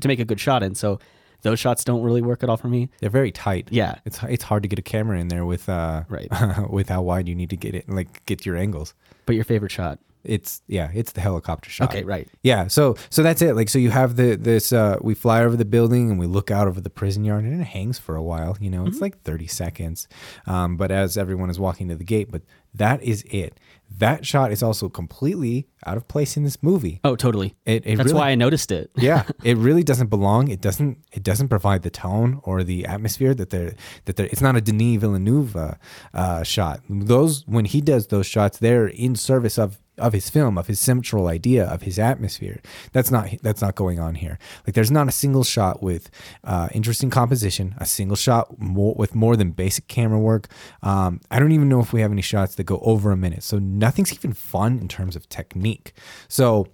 to 0.00 0.08
make 0.08 0.20
a 0.20 0.24
good 0.24 0.40
shot 0.40 0.62
in. 0.62 0.74
So 0.74 0.98
those 1.46 1.58
shots 1.58 1.84
don't 1.84 2.02
really 2.02 2.22
work 2.22 2.42
at 2.42 2.48
all 2.50 2.56
for 2.56 2.68
me. 2.68 2.90
They're 3.00 3.10
very 3.10 3.32
tight. 3.32 3.68
Yeah. 3.70 3.96
It's 4.04 4.22
it's 4.24 4.44
hard 4.44 4.62
to 4.64 4.68
get 4.68 4.78
a 4.78 4.82
camera 4.82 5.18
in 5.18 5.28
there 5.28 5.44
with 5.44 5.68
uh 5.68 6.04
Right. 6.08 6.28
with 6.70 6.88
how 6.88 7.02
wide 7.02 7.28
you 7.28 7.34
need 7.34 7.50
to 7.50 7.56
get 7.56 7.74
it 7.74 7.88
like 7.88 8.24
get 8.26 8.44
your 8.44 8.56
angles. 8.56 8.94
But 9.26 9.34
your 9.36 9.44
favorite 9.44 9.72
shot? 9.72 9.98
It's 10.24 10.60
yeah, 10.66 10.90
it's 10.92 11.12
the 11.12 11.20
helicopter 11.20 11.70
shot. 11.70 11.90
Okay, 11.90 12.02
right. 12.02 12.28
Yeah, 12.42 12.66
so 12.66 12.96
so 13.10 13.22
that's 13.22 13.40
it. 13.42 13.54
Like 13.54 13.68
so 13.68 13.78
you 13.78 13.90
have 13.90 14.16
the 14.16 14.34
this 14.36 14.72
uh 14.72 14.98
we 15.00 15.14
fly 15.14 15.44
over 15.44 15.56
the 15.56 15.64
building 15.64 16.10
and 16.10 16.18
we 16.18 16.26
look 16.26 16.50
out 16.50 16.66
over 16.66 16.80
the 16.80 16.90
prison 16.90 17.24
yard 17.24 17.44
and 17.44 17.60
it 17.60 17.64
hangs 17.64 17.98
for 18.00 18.16
a 18.16 18.22
while, 18.22 18.56
you 18.60 18.68
know. 18.68 18.78
Mm-hmm. 18.80 18.88
It's 18.88 19.00
like 19.00 19.22
30 19.22 19.46
seconds. 19.46 20.08
Um 20.46 20.76
but 20.76 20.90
as 20.90 21.16
everyone 21.16 21.48
is 21.48 21.60
walking 21.60 21.88
to 21.88 21.94
the 21.94 22.04
gate, 22.04 22.30
but 22.30 22.42
that 22.76 23.02
is 23.02 23.24
it. 23.30 23.58
That 23.98 24.26
shot 24.26 24.52
is 24.52 24.62
also 24.62 24.88
completely 24.88 25.68
out 25.86 25.96
of 25.96 26.08
place 26.08 26.36
in 26.36 26.42
this 26.42 26.62
movie. 26.62 27.00
Oh, 27.04 27.14
totally. 27.16 27.54
It, 27.64 27.86
it 27.86 27.96
That's 27.96 28.08
really, 28.08 28.18
why 28.18 28.30
I 28.30 28.34
noticed 28.34 28.72
it. 28.72 28.90
yeah, 28.96 29.24
it 29.44 29.56
really 29.56 29.82
doesn't 29.82 30.08
belong. 30.08 30.48
It 30.48 30.60
doesn't. 30.60 30.98
It 31.12 31.22
doesn't 31.22 31.48
provide 31.48 31.82
the 31.82 31.90
tone 31.90 32.40
or 32.42 32.64
the 32.64 32.84
atmosphere 32.86 33.34
that 33.34 33.50
they're 33.50 33.74
that 34.04 34.16
they're. 34.16 34.26
It's 34.26 34.42
not 34.42 34.56
a 34.56 34.60
Denis 34.60 35.00
Villeneuve 35.00 35.56
uh, 35.56 35.74
uh, 36.12 36.42
shot. 36.42 36.80
Those 36.88 37.46
when 37.46 37.64
he 37.64 37.80
does 37.80 38.08
those 38.08 38.26
shots, 38.26 38.58
they're 38.58 38.88
in 38.88 39.14
service 39.14 39.56
of 39.58 39.78
of 39.98 40.12
his 40.12 40.28
film, 40.28 40.58
of 40.58 40.66
his 40.66 40.80
central 40.80 41.26
idea, 41.26 41.64
of 41.66 41.82
his 41.82 41.98
atmosphere. 41.98 42.60
That's 42.92 43.10
not 43.10 43.28
that's 43.42 43.62
not 43.62 43.74
going 43.74 43.98
on 43.98 44.16
here. 44.16 44.38
Like 44.66 44.74
there's 44.74 44.90
not 44.90 45.08
a 45.08 45.12
single 45.12 45.44
shot 45.44 45.82
with 45.82 46.10
uh, 46.44 46.68
interesting 46.72 47.10
composition, 47.10 47.74
a 47.78 47.86
single 47.86 48.16
shot 48.16 48.58
more, 48.58 48.94
with 48.94 49.14
more 49.14 49.36
than 49.36 49.50
basic 49.50 49.88
camera 49.88 50.18
work. 50.18 50.48
Um, 50.82 51.20
I 51.30 51.38
don't 51.38 51.52
even 51.52 51.68
know 51.68 51.80
if 51.80 51.92
we 51.92 52.00
have 52.00 52.12
any 52.12 52.22
shots 52.22 52.54
that 52.56 52.64
go 52.64 52.78
over 52.78 53.10
a 53.10 53.16
minute. 53.16 53.42
So 53.42 53.58
nothing's 53.58 54.12
even 54.12 54.32
fun 54.32 54.78
in 54.78 54.88
terms 54.88 55.16
of 55.16 55.28
technique. 55.28 55.92
So 56.28 56.66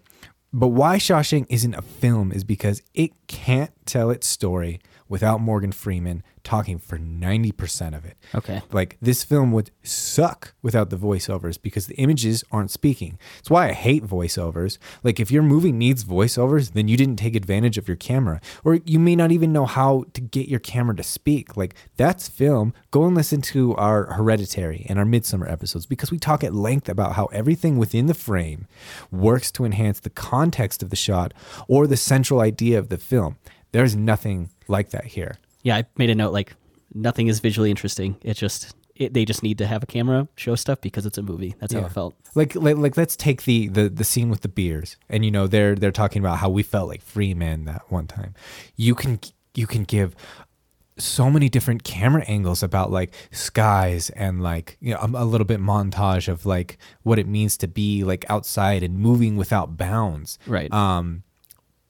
but 0.52 0.68
why 0.68 0.98
Shawshank 0.98 1.46
isn't 1.48 1.74
a 1.74 1.80
film 1.80 2.30
is 2.30 2.44
because 2.44 2.82
it 2.92 3.12
can't 3.26 3.70
tell 3.86 4.10
its 4.10 4.26
story 4.26 4.80
without 5.12 5.42
Morgan 5.42 5.72
Freeman 5.72 6.22
talking 6.42 6.78
for 6.78 6.96
90% 6.98 7.94
of 7.94 8.06
it. 8.06 8.16
Okay. 8.34 8.62
Like 8.72 8.96
this 9.02 9.22
film 9.22 9.52
would 9.52 9.70
suck 9.82 10.54
without 10.62 10.88
the 10.88 10.96
voiceovers 10.96 11.60
because 11.60 11.86
the 11.86 11.94
images 11.96 12.42
aren't 12.50 12.70
speaking. 12.70 13.18
It's 13.38 13.50
why 13.50 13.68
I 13.68 13.72
hate 13.72 14.06
voiceovers. 14.06 14.78
Like 15.02 15.20
if 15.20 15.30
your 15.30 15.42
movie 15.42 15.70
needs 15.70 16.02
voiceovers, 16.02 16.72
then 16.72 16.88
you 16.88 16.96
didn't 16.96 17.16
take 17.16 17.36
advantage 17.36 17.76
of 17.76 17.88
your 17.88 17.96
camera 17.98 18.40
or 18.64 18.76
you 18.86 18.98
may 18.98 19.14
not 19.14 19.30
even 19.32 19.52
know 19.52 19.66
how 19.66 20.04
to 20.14 20.22
get 20.22 20.48
your 20.48 20.60
camera 20.60 20.96
to 20.96 21.02
speak. 21.02 21.58
Like 21.58 21.74
that's 21.98 22.26
film. 22.26 22.72
Go 22.90 23.04
and 23.04 23.14
listen 23.14 23.42
to 23.42 23.76
our 23.76 24.14
Hereditary 24.14 24.86
and 24.88 24.98
our 24.98 25.04
Midsommar 25.04 25.52
episodes 25.52 25.84
because 25.84 26.10
we 26.10 26.18
talk 26.18 26.42
at 26.42 26.54
length 26.54 26.88
about 26.88 27.16
how 27.16 27.26
everything 27.26 27.76
within 27.76 28.06
the 28.06 28.14
frame 28.14 28.66
works 29.10 29.52
to 29.52 29.66
enhance 29.66 30.00
the 30.00 30.08
context 30.08 30.82
of 30.82 30.88
the 30.88 30.96
shot 30.96 31.34
or 31.68 31.86
the 31.86 31.98
central 31.98 32.40
idea 32.40 32.78
of 32.78 32.88
the 32.88 32.96
film. 32.96 33.36
There's 33.72 33.96
nothing 33.96 34.50
like 34.68 34.90
that 34.90 35.04
here. 35.04 35.36
Yeah, 35.62 35.76
I 35.76 35.84
made 35.96 36.10
a 36.10 36.14
note 36.14 36.32
like 36.32 36.54
nothing 36.94 37.26
is 37.28 37.40
visually 37.40 37.70
interesting. 37.70 38.16
It 38.22 38.34
just 38.34 38.74
it, 38.94 39.14
they 39.14 39.24
just 39.24 39.42
need 39.42 39.58
to 39.58 39.66
have 39.66 39.82
a 39.82 39.86
camera 39.86 40.28
show 40.36 40.54
stuff 40.54 40.80
because 40.82 41.06
it's 41.06 41.16
a 41.18 41.22
movie. 41.22 41.54
That's 41.58 41.72
how 41.72 41.80
Yeah. 41.80 41.86
it 41.86 41.92
felt. 41.92 42.14
Like, 42.34 42.54
like 42.54 42.76
like 42.76 42.96
let's 42.96 43.16
take 43.16 43.44
the, 43.44 43.68
the 43.68 43.88
the 43.88 44.04
scene 44.04 44.28
with 44.30 44.42
the 44.42 44.48
beers 44.48 44.96
and 45.08 45.24
you 45.24 45.30
know 45.30 45.46
they're 45.46 45.74
they're 45.74 45.90
talking 45.92 46.20
about 46.20 46.38
how 46.38 46.50
we 46.50 46.62
felt 46.62 46.88
like 46.88 47.02
free 47.02 47.32
men 47.34 47.64
that 47.64 47.82
one 47.90 48.06
time 48.06 48.34
you 48.76 48.94
can 48.94 49.18
you 49.54 49.66
can 49.66 49.84
give 49.84 50.14
so 50.98 51.30
many 51.30 51.48
different 51.48 51.84
camera 51.84 52.22
angles 52.26 52.62
about 52.62 52.90
like 52.90 53.14
skies 53.30 54.10
and 54.10 54.42
like 54.42 54.76
you 54.80 54.92
know 54.92 55.00
a, 55.00 55.22
a 55.22 55.24
little 55.24 55.46
bit 55.46 55.58
montage 55.60 56.28
of 56.28 56.44
like 56.44 56.76
what 57.02 57.18
it 57.18 57.26
means 57.26 57.56
to 57.56 57.66
be 57.66 58.04
like 58.04 58.24
outside 58.28 58.82
and 58.82 58.98
moving 58.98 59.36
without 59.36 59.76
bounds 59.76 60.38
Right. 60.46 60.70
um 60.72 61.22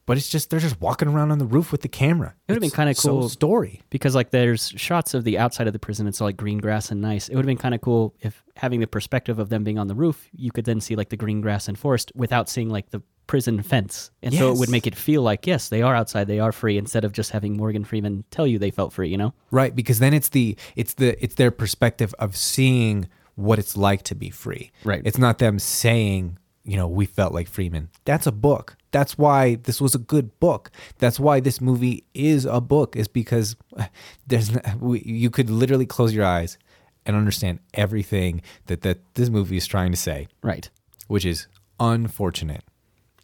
but 0.05 0.17
it's 0.17 0.29
just 0.29 0.49
they're 0.49 0.59
just 0.59 0.79
walking 0.81 1.07
around 1.07 1.31
on 1.31 1.37
the 1.39 1.45
roof 1.45 1.71
with 1.71 1.81
the 1.81 1.87
camera 1.87 2.33
It 2.47 2.51
would've 2.51 2.61
been 2.61 2.69
kinda 2.71 2.93
so 2.95 3.09
cool. 3.19 3.29
story 3.29 3.81
because 3.89 4.15
like 4.15 4.31
there's 4.31 4.69
shots 4.75 5.13
of 5.13 5.23
the 5.23 5.37
outside 5.37 5.67
of 5.67 5.73
the 5.73 5.79
prison 5.79 6.07
it's 6.07 6.19
all 6.21 6.27
like 6.27 6.37
green 6.37 6.57
grass 6.59 6.91
and 6.91 7.01
nice 7.01 7.29
it 7.29 7.35
would 7.35 7.43
have 7.45 7.47
been 7.47 7.57
kind 7.57 7.73
of 7.75 7.81
cool 7.81 8.13
if 8.21 8.43
having 8.55 8.79
the 8.79 8.87
perspective 8.87 9.39
of 9.39 9.49
them 9.49 9.63
being 9.63 9.77
on 9.79 9.87
the 9.87 9.95
roof 9.95 10.27
you 10.33 10.51
could 10.51 10.65
then 10.65 10.81
see 10.81 10.95
like 10.95 11.09
the 11.09 11.17
green 11.17 11.41
grass 11.41 11.67
and 11.67 11.77
forest 11.79 12.11
without 12.15 12.49
seeing 12.49 12.69
like 12.69 12.89
the 12.91 13.01
prison 13.25 13.61
fence 13.61 14.11
and 14.21 14.33
so 14.35 14.51
it 14.51 14.57
would 14.57 14.69
make 14.69 14.85
it 14.85 14.93
feel 14.95 15.21
like 15.21 15.47
yes 15.47 15.69
they 15.69 15.81
are 15.81 15.95
outside 15.95 16.27
they 16.27 16.39
are 16.41 16.51
free 16.51 16.77
instead 16.77 17.05
of 17.05 17.13
just 17.13 17.31
having 17.31 17.55
morgan 17.55 17.85
freeman 17.85 18.23
tell 18.31 18.45
you 18.45 18.59
they 18.59 18.69
felt 18.71 18.91
free 18.91 19.07
you 19.09 19.17
know 19.17 19.33
Right, 19.49 19.73
because 19.73 19.99
then 19.99 20.13
it's 20.13 20.29
the 20.29 20.57
it's 20.75 20.95
the 20.95 21.21
it's 21.23 21.35
their 21.35 21.49
perspective 21.51 22.13
of 22.19 22.35
seeing 22.35 23.07
what 23.35 23.57
it's 23.59 23.75
like 23.77 24.03
to 24.03 24.13
be 24.13 24.29
free. 24.29 24.71
Right. 24.83 25.01
It's 25.05 25.17
not 25.17 25.39
them 25.39 25.57
saying, 25.57 26.37
you 26.63 26.77
know, 26.77 26.87
we 26.87 27.05
felt 27.05 27.33
like 27.33 27.47
Freeman. 27.47 27.89
That's 28.05 28.27
a 28.27 28.31
book. 28.31 28.77
That's 28.91 29.17
why 29.17 29.55
this 29.55 29.81
was 29.81 29.95
a 29.95 29.99
good 29.99 30.39
book. 30.39 30.71
That's 30.99 31.19
why 31.19 31.39
this 31.39 31.59
movie 31.59 32.05
is 32.13 32.45
a 32.45 32.61
book 32.61 32.95
is 32.95 33.07
because 33.07 33.55
there's 34.27 34.55
n- 34.55 34.77
we, 34.79 35.01
you 35.01 35.29
could 35.29 35.49
literally 35.49 35.85
close 35.85 36.13
your 36.13 36.25
eyes 36.25 36.57
and 37.05 37.15
understand 37.15 37.59
everything 37.73 38.41
that 38.67 38.81
that 38.81 38.99
this 39.15 39.29
movie 39.29 39.57
is 39.57 39.67
trying 39.67 39.91
to 39.91 39.97
say, 39.97 40.27
right 40.41 40.69
which 41.07 41.25
is 41.25 41.47
unfortunate. 41.79 42.63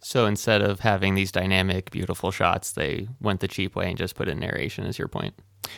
So 0.02 0.26
instead 0.26 0.62
of 0.62 0.82
having 0.82 1.16
these 1.16 1.32
dynamic, 1.32 1.92
beautiful 1.92 2.32
shots, 2.32 2.72
they 2.72 3.08
went 3.20 3.42
the 3.42 3.48
cheap 3.48 3.76
way 3.76 3.90
and 3.90 3.98
just 3.98 4.16
put 4.16 4.28
in 4.30 4.40
narration. 4.40 4.86
Is 4.86 4.98
your 4.98 5.08
point? 5.08 5.34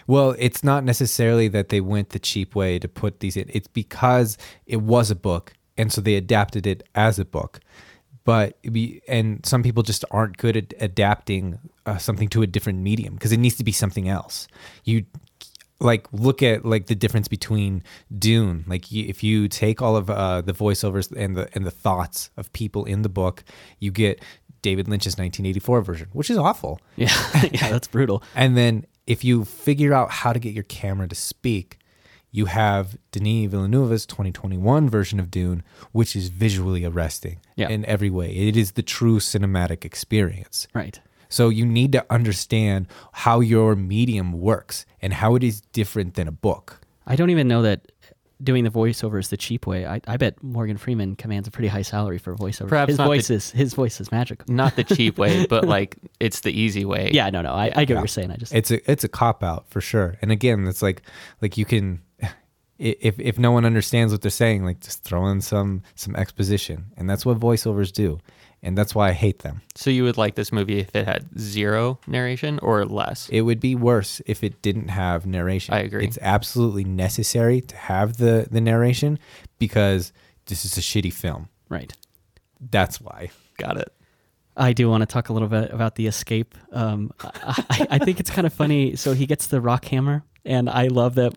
Well, 0.08 0.36
it's 0.38 0.64
not 0.64 0.84
necessarily 0.84 1.48
that 1.50 1.70
they 1.70 1.82
went 1.82 2.10
the 2.10 2.20
cheap 2.20 2.56
way 2.56 2.80
to 2.80 2.88
put 2.88 3.20
these 3.20 3.36
in. 3.36 3.50
It's 3.54 3.68
because 3.68 4.38
it 4.66 4.82
was 4.82 5.10
a 5.10 5.16
book, 5.16 5.54
and 5.82 5.92
so 5.92 6.00
they 6.00 6.16
adapted 6.16 6.68
it 6.68 6.84
as 6.94 7.18
a 7.20 7.26
book. 7.26 7.60
But 8.24 8.58
we, 8.64 9.02
and 9.08 9.44
some 9.44 9.64
people 9.64 9.82
just 9.82 10.06
aren't 10.12 10.38
good 10.38 10.56
at 10.56 10.74
adapting 10.80 11.58
uh, 11.88 11.98
something 11.98 12.30
to 12.30 12.44
a 12.44 12.48
different 12.48 12.80
medium 12.80 13.16
because 13.16 13.32
it 13.32 13.38
needs 13.38 13.56
to 13.56 13.64
be 13.64 13.72
something 13.72 14.08
else. 14.08 14.48
You 14.84 15.06
like 15.80 16.08
look 16.12 16.44
at 16.44 16.64
like 16.64 16.86
the 16.86 16.94
difference 16.94 17.28
between 17.28 17.82
Dune. 18.16 18.64
Like 18.68 18.92
if 18.92 19.24
you 19.24 19.48
take 19.48 19.82
all 19.82 19.96
of 19.98 20.12
uh, 20.12 20.42
the 20.42 20.54
voiceovers 20.54 21.12
and 21.18 21.36
the 21.36 21.50
and 21.56 21.66
the 21.66 21.72
thoughts 21.72 22.30
of 22.38 22.54
people 22.54 22.86
in 22.86 23.02
the 23.02 23.10
book, 23.10 23.44
you 23.80 23.90
get 23.90 24.22
David 24.62 24.88
Lynch's 24.88 25.14
1984 25.14 25.82
version, 25.82 26.08
which 26.14 26.30
is 26.30 26.38
awful. 26.38 26.80
yeah 26.96 27.10
yeah 27.52 27.72
that's 27.72 27.88
brutal 27.88 28.22
And 28.36 28.56
then 28.56 28.86
if 29.08 29.24
you 29.24 29.46
figure 29.46 29.96
out 29.96 30.12
how 30.12 30.32
to 30.32 30.40
get 30.40 30.54
your 30.54 30.64
camera 30.66 31.08
to 31.08 31.16
speak, 31.16 31.80
you 32.32 32.46
have 32.46 32.98
Denis 33.12 33.50
Villeneuve's 33.52 34.06
2021 34.06 34.90
version 34.90 35.20
of 35.20 35.30
Dune, 35.30 35.64
which 35.92 36.16
is 36.16 36.30
visually 36.30 36.86
arresting 36.86 37.40
Yeah. 37.56 37.70
in 37.70 37.84
every 37.86 38.10
way. 38.10 38.32
It 38.34 38.56
is 38.56 38.72
the 38.74 38.84
true 38.84 39.20
cinematic 39.20 39.84
experience. 39.86 40.68
right 40.74 41.00
So 41.30 41.50
you 41.50 41.66
need 41.66 41.92
to 41.94 42.06
understand 42.10 42.88
how 43.12 43.40
your 43.42 43.76
medium 43.76 44.34
works 44.34 44.86
and 45.02 45.14
how 45.14 45.36
it 45.36 45.44
is 45.44 45.62
different 45.74 46.14
than 46.16 46.28
a 46.28 46.32
book. 46.48 46.80
i 47.08 47.16
don't 47.16 47.30
even 47.32 47.48
know 47.48 47.62
that 47.64 47.80
doing 48.44 48.64
the 48.64 48.72
voiceover 48.72 49.20
is 49.20 49.30
the 49.30 49.38
cheap 49.38 49.68
way 49.68 49.86
i, 49.86 50.02
I 50.08 50.18
bet 50.18 50.34
morgan 50.42 50.78
freeman 50.78 51.16
commands 51.16 51.48
a 51.48 51.52
pretty 51.52 51.68
high 51.68 51.84
salary 51.84 52.18
for 52.18 52.36
voiceover 52.36 52.70
Perhaps 52.70 52.90
his 52.92 52.98
not 52.98 53.04
the- 53.06 53.10
voice 53.16 53.30
is 53.30 53.52
his 53.52 53.74
voice 53.76 54.02
is 54.02 54.12
magical 54.12 54.46
Not 54.54 54.76
the 54.76 54.84
cheap 54.84 55.18
way, 55.24 55.46
but 55.54 55.64
like 55.78 55.98
it's 56.20 56.40
the 56.42 56.52
easy 56.52 56.84
way. 56.86 57.12
yeah 57.14 57.30
no 57.30 57.42
no 57.44 57.52
i, 57.54 57.66
I 57.76 57.86
get 57.86 57.96
what 57.96 58.02
you're 58.02 58.08
saying 58.20 58.32
i 58.32 58.38
just 58.38 58.54
It's 58.54 58.72
a 58.72 58.92
it's 58.92 59.04
a 59.04 59.10
cop 59.22 59.44
out 59.44 59.64
for 59.70 59.80
sure. 59.82 60.10
And 60.22 60.32
again, 60.32 60.66
it's 60.68 60.82
like 60.82 61.00
like 61.42 61.54
you 61.60 61.66
can 61.66 61.86
i- 61.96 62.11
if 62.82 63.20
if 63.20 63.38
no 63.38 63.52
one 63.52 63.64
understands 63.64 64.12
what 64.12 64.22
they're 64.22 64.32
saying, 64.32 64.66
like 64.66 64.80
just 64.80 65.04
throw 65.04 65.28
in 65.28 65.42
some 65.42 65.84
some 65.96 66.16
exposition. 66.16 66.88
And 66.98 67.10
that's 67.10 67.26
what 67.26 67.40
voiceovers 67.40 67.92
do. 67.92 68.20
And 68.64 68.78
that's 68.78 68.94
why 68.94 69.10
I 69.10 69.14
hate 69.14 69.40
them. 69.40 69.62
So 69.76 69.90
you 69.90 70.04
would 70.04 70.18
like 70.18 70.36
this 70.36 70.52
movie 70.52 70.80
if 70.80 70.96
it 70.96 71.08
had 71.08 71.28
zero 71.40 72.00
narration 72.06 72.60
or 72.60 72.86
less? 72.86 73.28
It 73.30 73.42
would 73.42 73.60
be 73.60 73.74
worse 73.76 74.22
if 74.28 74.44
it 74.44 74.62
didn't 74.62 74.90
have 74.90 75.26
narration. 75.26 75.74
I 75.74 75.80
agree. 75.80 76.06
It's 76.06 76.20
absolutely 76.22 76.84
necessary 76.84 77.62
to 77.62 77.76
have 77.76 78.18
the 78.18 78.48
the 78.50 78.62
narration 78.62 79.20
because 79.60 80.12
this 80.48 80.66
is 80.66 80.78
a 80.78 80.82
shitty 80.82 81.14
film. 81.14 81.50
right 81.70 81.94
That's 82.60 83.00
why. 83.00 83.30
Got 83.58 83.78
it. 83.78 83.94
I 84.58 84.74
do 84.74 84.90
want 84.90 85.02
to 85.02 85.06
talk 85.06 85.30
a 85.30 85.34
little 85.34 85.48
bit 85.48 85.72
about 85.72 85.96
the 85.96 86.08
escape. 86.08 86.56
Um, 86.72 87.12
I, 87.22 87.64
I, 87.70 87.88
I 87.92 87.98
think 88.00 88.20
it's 88.20 88.30
kind 88.30 88.46
of 88.46 88.54
funny. 88.54 88.96
So 88.96 89.14
he 89.14 89.26
gets 89.26 89.48
the 89.48 89.62
rock 89.62 89.86
hammer, 89.86 90.24
and 90.44 90.70
I 90.70 90.88
love 90.88 91.16
that 91.16 91.34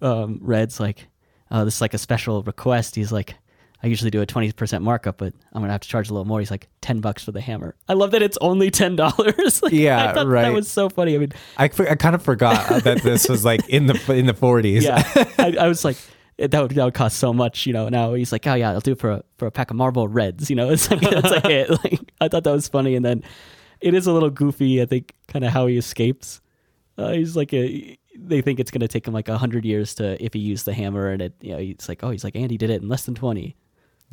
um, 0.00 0.38
Red's 0.42 0.80
like, 0.80 1.06
uh, 1.50 1.64
this 1.64 1.76
is 1.76 1.80
like 1.80 1.94
a 1.94 1.98
special 1.98 2.42
request. 2.42 2.94
He's 2.94 3.12
like, 3.12 3.34
I 3.82 3.86
usually 3.86 4.10
do 4.10 4.20
a 4.20 4.26
20% 4.26 4.82
markup, 4.82 5.18
but 5.18 5.32
I'm 5.52 5.60
going 5.60 5.68
to 5.68 5.72
have 5.72 5.82
to 5.82 5.88
charge 5.88 6.10
a 6.10 6.12
little 6.12 6.24
more. 6.24 6.40
He's 6.40 6.50
like, 6.50 6.68
10 6.80 7.00
bucks 7.00 7.24
for 7.24 7.30
the 7.32 7.40
hammer. 7.40 7.76
I 7.88 7.92
love 7.92 8.10
that 8.10 8.22
it's 8.22 8.36
only 8.40 8.70
$10. 8.72 8.98
like, 9.62 9.72
Yeah, 9.72 10.10
I 10.10 10.12
thought 10.14 10.26
right. 10.26 10.42
That 10.42 10.52
was 10.52 10.68
so 10.68 10.88
funny. 10.88 11.14
I 11.14 11.18
mean, 11.18 11.32
I, 11.56 11.68
for- 11.68 11.88
I 11.88 11.94
kind 11.94 12.14
of 12.16 12.22
forgot 12.22 12.82
that 12.82 13.02
this 13.02 13.28
was 13.28 13.44
like 13.44 13.68
in 13.68 13.86
the 13.86 13.94
in 14.12 14.26
the 14.26 14.34
40s. 14.34 14.82
yeah, 14.82 15.02
I, 15.38 15.64
I 15.64 15.68
was 15.68 15.84
like, 15.84 15.96
that 16.38 16.60
would, 16.60 16.72
that 16.72 16.84
would 16.84 16.94
cost 16.94 17.18
so 17.18 17.32
much, 17.32 17.66
you 17.66 17.72
know. 17.72 17.88
Now 17.88 18.14
he's 18.14 18.32
like, 18.32 18.46
oh 18.48 18.54
yeah, 18.54 18.70
I'll 18.70 18.80
do 18.80 18.92
it 18.92 18.98
for 18.98 19.10
a, 19.10 19.24
for 19.38 19.46
a 19.46 19.50
pack 19.50 19.70
of 19.70 19.76
Marlboro 19.76 20.06
Reds, 20.06 20.50
you 20.50 20.56
know. 20.56 20.70
It's 20.72 20.90
like 20.90 21.00
that's 21.00 21.30
like 21.30 21.44
it. 21.46 21.70
Like 21.70 22.00
I 22.20 22.28
thought 22.28 22.44
that 22.44 22.52
was 22.52 22.68
funny, 22.68 22.94
and 22.96 23.04
then 23.04 23.22
it 23.80 23.94
is 23.94 24.06
a 24.08 24.12
little 24.12 24.30
goofy. 24.30 24.82
I 24.82 24.86
think 24.86 25.14
kind 25.28 25.44
of 25.44 25.52
how 25.52 25.66
he 25.66 25.76
escapes. 25.76 26.40
Uh, 26.96 27.12
he's 27.12 27.36
like 27.36 27.52
a. 27.54 27.96
They 28.20 28.40
think 28.42 28.58
it's 28.60 28.70
gonna 28.70 28.88
take 28.88 29.06
him 29.06 29.14
like 29.14 29.28
a 29.28 29.38
hundred 29.38 29.64
years 29.64 29.94
to 29.96 30.22
if 30.22 30.32
he 30.32 30.40
used 30.40 30.64
the 30.64 30.72
hammer, 30.74 31.08
and 31.10 31.22
it 31.22 31.34
you 31.40 31.52
know 31.52 31.58
he's 31.58 31.88
like, 31.88 32.02
oh, 32.02 32.10
he's 32.10 32.24
like 32.24 32.36
Andy 32.36 32.56
did 32.58 32.70
it 32.70 32.82
in 32.82 32.88
less 32.88 33.04
than 33.04 33.14
twenty. 33.14 33.56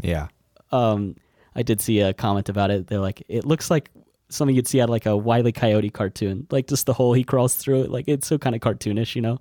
Yeah. 0.02 0.28
Um, 0.72 1.16
I 1.56 1.64
did 1.64 1.80
see 1.82 2.02
a 2.02 2.14
comment 2.14 2.50
about 2.50 2.70
it. 2.72 2.88
They're 2.88 3.00
like, 3.00 3.24
it 3.30 3.46
looks 3.46 3.70
like 3.72 3.90
something 4.30 4.56
you'd 4.56 4.68
see 4.68 4.82
out 4.82 4.86
of 4.86 4.90
like 4.90 5.06
a 5.06 5.16
Wile 5.16 5.48
E. 5.48 5.52
Coyote 5.52 5.90
cartoon, 5.90 6.48
like 6.52 6.68
just 6.68 6.86
the 6.86 6.94
hole 6.94 7.14
he 7.14 7.24
crawls 7.24 7.56
through. 7.56 7.84
It 7.84 7.92
like 7.92 8.08
it's 8.08 8.28
so 8.28 8.38
kind 8.38 8.56
of 8.56 8.62
cartoonish, 8.62 9.16
you 9.16 9.22
know. 9.22 9.40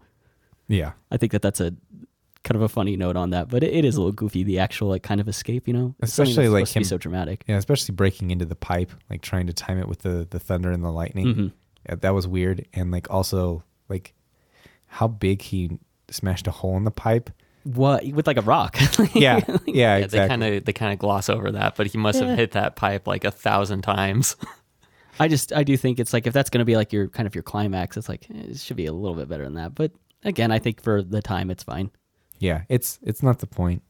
Yeah. 0.69 0.93
I 1.11 1.17
think 1.17 1.33
that 1.33 1.43
that's 1.43 1.61
a 1.61 1.75
kind 2.45 2.57
of 2.57 2.63
a 2.63 2.69
funny 2.69 2.97
note 2.97 3.17
on 3.17 3.31
that, 3.31 3.49
but 3.49 3.63
it, 3.65 3.73
it 3.73 3.85
is 3.85 3.97
a 3.97 4.01
little 4.01 4.13
goofy. 4.13 4.45
The 4.45 4.59
actual 4.59 4.89
like 4.89 5.03
kind 5.03 5.21
of 5.21 5.29
escape, 5.29 5.67
you 5.67 5.73
know, 5.75 5.95
It's 6.01 6.13
Especially, 6.13 6.49
like, 6.49 6.67
to 6.67 6.79
him- 6.79 6.85
so 6.85 6.99
dramatic. 6.99 7.43
Yeah, 7.49 7.57
especially 7.57 7.95
breaking 7.95 8.31
into 8.31 8.45
the 8.45 8.55
pipe, 8.57 8.93
like 9.11 9.23
trying 9.23 9.47
to 9.49 9.53
time 9.53 9.79
it 9.79 9.89
with 9.89 10.01
the 10.01 10.27
the 10.31 10.39
thunder 10.39 10.71
and 10.71 10.85
the 10.85 10.93
lightning. 10.93 11.27
Mhm. 11.35 11.53
Yeah, 11.89 11.97
that 11.97 12.15
was 12.15 12.29
weird. 12.29 12.67
And 12.73 12.91
like 12.93 13.11
also 13.11 13.65
like 13.89 14.15
how 14.99 15.09
big 15.09 15.43
he 15.43 15.79
smashed 16.11 16.47
a 16.47 16.51
hole 16.51 16.77
in 16.77 16.85
the 16.85 16.91
pipe. 16.91 17.31
What 17.65 18.05
with 18.07 18.27
like 18.27 18.37
a 18.37 18.43
rock? 18.43 18.77
Yeah, 19.15 19.41
yeah, 19.47 19.57
Yeah, 19.67 19.97
exactly. 19.97 20.19
they 20.19 20.29
kind 20.29 20.45
of 20.45 20.65
they 20.67 20.73
kind 20.73 20.93
of 20.93 20.99
gloss 20.99 21.29
over 21.29 21.51
that, 21.53 21.77
but 21.77 21.87
he 21.89 21.99
must 21.99 22.21
Yeah. 22.21 22.29
have 22.29 22.39
hit 22.39 22.53
that 22.53 22.77
pipe 22.77 23.07
like 23.07 23.25
a 23.25 23.31
thousand 23.31 23.83
times. 23.83 24.37
I 25.19 25.29
just 25.29 25.53
I 25.53 25.63
do 25.65 25.77
think 25.77 25.99
it's 25.99 26.13
like 26.13 26.27
if 26.27 26.33
that's 26.33 26.51
going 26.51 26.59
to 26.61 26.65
be 26.65 26.77
like 26.77 26.93
your 26.93 27.09
kind 27.09 27.27
of 27.27 27.35
your 27.35 27.43
climax, 27.43 27.97
it's 27.97 28.09
like 28.09 28.27
eh, 28.31 28.51
it 28.51 28.59
should 28.59 28.77
be 28.77 28.87
a 28.87 28.93
little 28.93 29.17
bit 29.17 29.29
better 29.29 29.45
than 29.45 29.55
that. 29.55 29.75
But 29.75 29.93
again, 30.25 30.51
I 30.53 30.59
think 30.59 30.83
for 30.83 31.03
the 31.03 31.23
time, 31.23 31.51
it's 31.51 31.63
fine. 31.63 31.91
yeah, 32.39 32.63
it's 32.69 32.99
it's 33.03 33.23
not 33.23 33.39
the 33.39 33.47
point. 33.47 33.83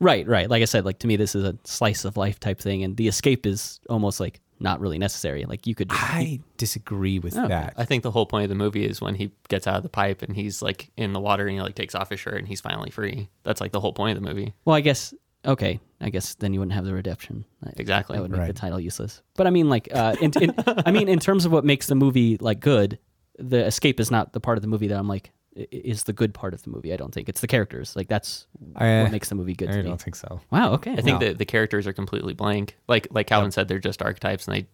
Right, 0.00 0.26
right. 0.26 0.50
Like 0.50 0.62
I 0.62 0.64
said, 0.66 0.84
like 0.84 0.98
to 1.00 1.06
me, 1.06 1.16
this 1.16 1.34
is 1.34 1.44
a 1.44 1.56
slice 1.64 2.04
of 2.04 2.16
life 2.16 2.38
type 2.40 2.60
thing, 2.60 2.82
and 2.84 2.96
the 2.96 3.08
escape 3.08 3.46
is 3.46 3.78
almost 3.88 4.20
like 4.20 4.40
not 4.58 4.80
really 4.80 4.98
necessary. 4.98 5.44
Like 5.44 5.66
you 5.66 5.74
could 5.74 5.90
just 5.90 6.02
I 6.02 6.40
disagree 6.56 7.18
with 7.18 7.36
Oh, 7.36 7.48
that. 7.48 7.74
I 7.76 7.84
think 7.84 8.02
the 8.02 8.10
whole 8.10 8.26
point 8.26 8.44
of 8.44 8.48
the 8.48 8.54
movie 8.54 8.84
is 8.86 9.00
when 9.00 9.14
he 9.14 9.30
gets 9.48 9.66
out 9.66 9.76
of 9.76 9.82
the 9.82 9.88
pipe 9.88 10.22
and 10.22 10.34
he's 10.34 10.62
like 10.62 10.90
in 10.96 11.12
the 11.12 11.20
water 11.20 11.46
and 11.46 11.56
he 11.56 11.60
like 11.62 11.74
takes 11.74 11.94
off 11.94 12.10
his 12.10 12.20
shirt 12.20 12.36
and 12.38 12.48
he's 12.48 12.60
finally 12.60 12.90
free. 12.90 13.28
That's 13.44 13.60
like 13.60 13.72
the 13.72 13.80
whole 13.80 13.92
point 13.92 14.16
of 14.16 14.22
the 14.22 14.28
movie. 14.28 14.54
Well, 14.64 14.74
I 14.76 14.80
guess 14.80 15.12
okay. 15.44 15.80
I 16.00 16.10
guess 16.10 16.34
then 16.34 16.52
you 16.52 16.60
wouldn't 16.60 16.74
have 16.74 16.84
the 16.84 16.92
redemption. 16.94 17.44
I- 17.64 17.72
Exactly. 17.76 18.16
That 18.16 18.22
would 18.22 18.30
make 18.30 18.46
the 18.46 18.52
title 18.52 18.80
useless. 18.80 19.22
But 19.36 19.46
I 19.46 19.50
mean, 19.50 19.68
like, 19.70 19.88
uh, 19.94 20.14
in, 20.20 20.32
in, 20.40 20.54
I 20.66 20.90
mean, 20.90 21.08
in 21.08 21.18
terms 21.18 21.44
of 21.46 21.52
what 21.52 21.64
makes 21.64 21.86
the 21.86 21.94
movie 21.94 22.36
like 22.38 22.60
good, 22.60 22.98
the 23.38 23.64
escape 23.66 24.00
is 24.00 24.10
not 24.10 24.32
the 24.32 24.40
part 24.40 24.58
of 24.58 24.62
the 24.62 24.68
movie 24.68 24.88
that 24.88 24.98
I'm 24.98 25.08
like, 25.08 25.30
i- 25.45 25.45
is 25.70 26.04
the 26.04 26.12
good 26.12 26.34
part 26.34 26.54
of 26.54 26.62
the 26.62 26.70
movie. 26.70 26.92
I 26.92 26.96
don't 26.96 27.12
think 27.14 27.28
it's 27.28 27.40
the 27.40 27.46
characters. 27.46 27.96
Like 27.96 28.08
that's 28.08 28.46
I- 28.76 29.02
what 29.02 29.12
makes 29.12 29.28
the 29.28 29.34
movie 29.34 29.54
good 29.54 29.68
I 29.70 29.72
to 29.72 29.78
me. 29.78 29.84
I 29.84 29.88
don't 29.88 30.00
think 30.02 30.16
so. 30.16 30.40
Wow. 30.50 30.72
Okay. 30.74 30.92
I 30.92 30.96
think 30.96 31.20
No. 31.20 31.26
that 31.26 31.38
the 31.38 31.44
characters 31.46 31.86
are 31.86 31.92
completely 31.92 32.34
blank. 32.34 32.76
Like 32.88 33.08
like 33.10 33.26
Calvin 33.26 33.50
said, 33.50 33.68
they're 33.68 33.78
just 33.78 34.02
archetypes 34.02 34.46
and 34.46 34.56
they 34.56 34.66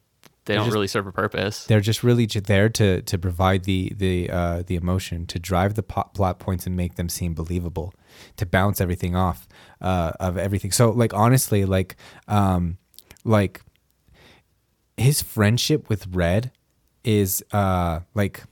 they 0.45 0.55
don't 0.57 0.65
just- 0.65 0.75
really 0.75 0.89
serve 0.89 1.07
a 1.07 1.13
purpose. 1.13 1.67
They're 1.67 1.81
just 1.81 2.03
really 2.03 2.27
ju- 2.27 2.41
there 2.41 2.69
to 2.71 3.01
to 3.03 3.19
provide 3.19 3.63
the 3.65 3.93
the 3.97 4.29
uh, 4.29 4.63
the 4.67 4.75
emotion, 4.75 5.25
to 5.27 5.39
drive 5.39 5.75
the 5.75 5.85
po- 5.85 6.11
plot 6.15 6.41
points 6.41 6.67
and 6.67 6.77
make 6.77 6.97
them 6.97 7.09
seem 7.09 7.33
believable, 7.33 7.95
to 8.39 8.45
bounce 8.45 8.81
everything 8.81 9.15
off 9.15 9.47
uh, 9.81 10.13
of 10.19 10.37
everything. 10.37 10.73
So 10.73 10.91
like 10.91 11.15
honestly, 11.15 11.65
like 11.65 11.95
um, 12.27 12.79
like 13.25 13.61
his 14.97 15.23
friendship 15.23 15.89
with 15.89 16.07
Red 16.09 16.51
is 17.05 17.45
uh 17.53 18.01
like 18.15 18.43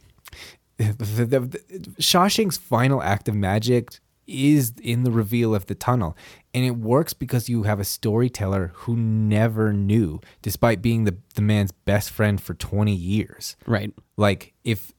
the, 0.88 1.24
the, 1.24 1.38
the, 1.40 1.58
Shawshank's 1.98 2.56
final 2.56 3.02
act 3.02 3.28
of 3.28 3.34
magic 3.34 3.98
is 4.26 4.72
in 4.80 5.02
the 5.02 5.10
reveal 5.10 5.54
of 5.54 5.66
the 5.66 5.74
tunnel. 5.74 6.16
And 6.54 6.64
it 6.64 6.76
works 6.76 7.12
because 7.12 7.48
you 7.48 7.64
have 7.64 7.80
a 7.80 7.84
storyteller 7.84 8.72
who 8.74 8.96
never 8.96 9.72
knew, 9.72 10.20
despite 10.42 10.82
being 10.82 11.04
the, 11.04 11.16
the 11.34 11.42
man's 11.42 11.72
best 11.72 12.10
friend 12.10 12.40
for 12.40 12.54
20 12.54 12.94
years. 12.94 13.56
Right. 13.66 13.92
Like, 14.16 14.54
if 14.64 14.92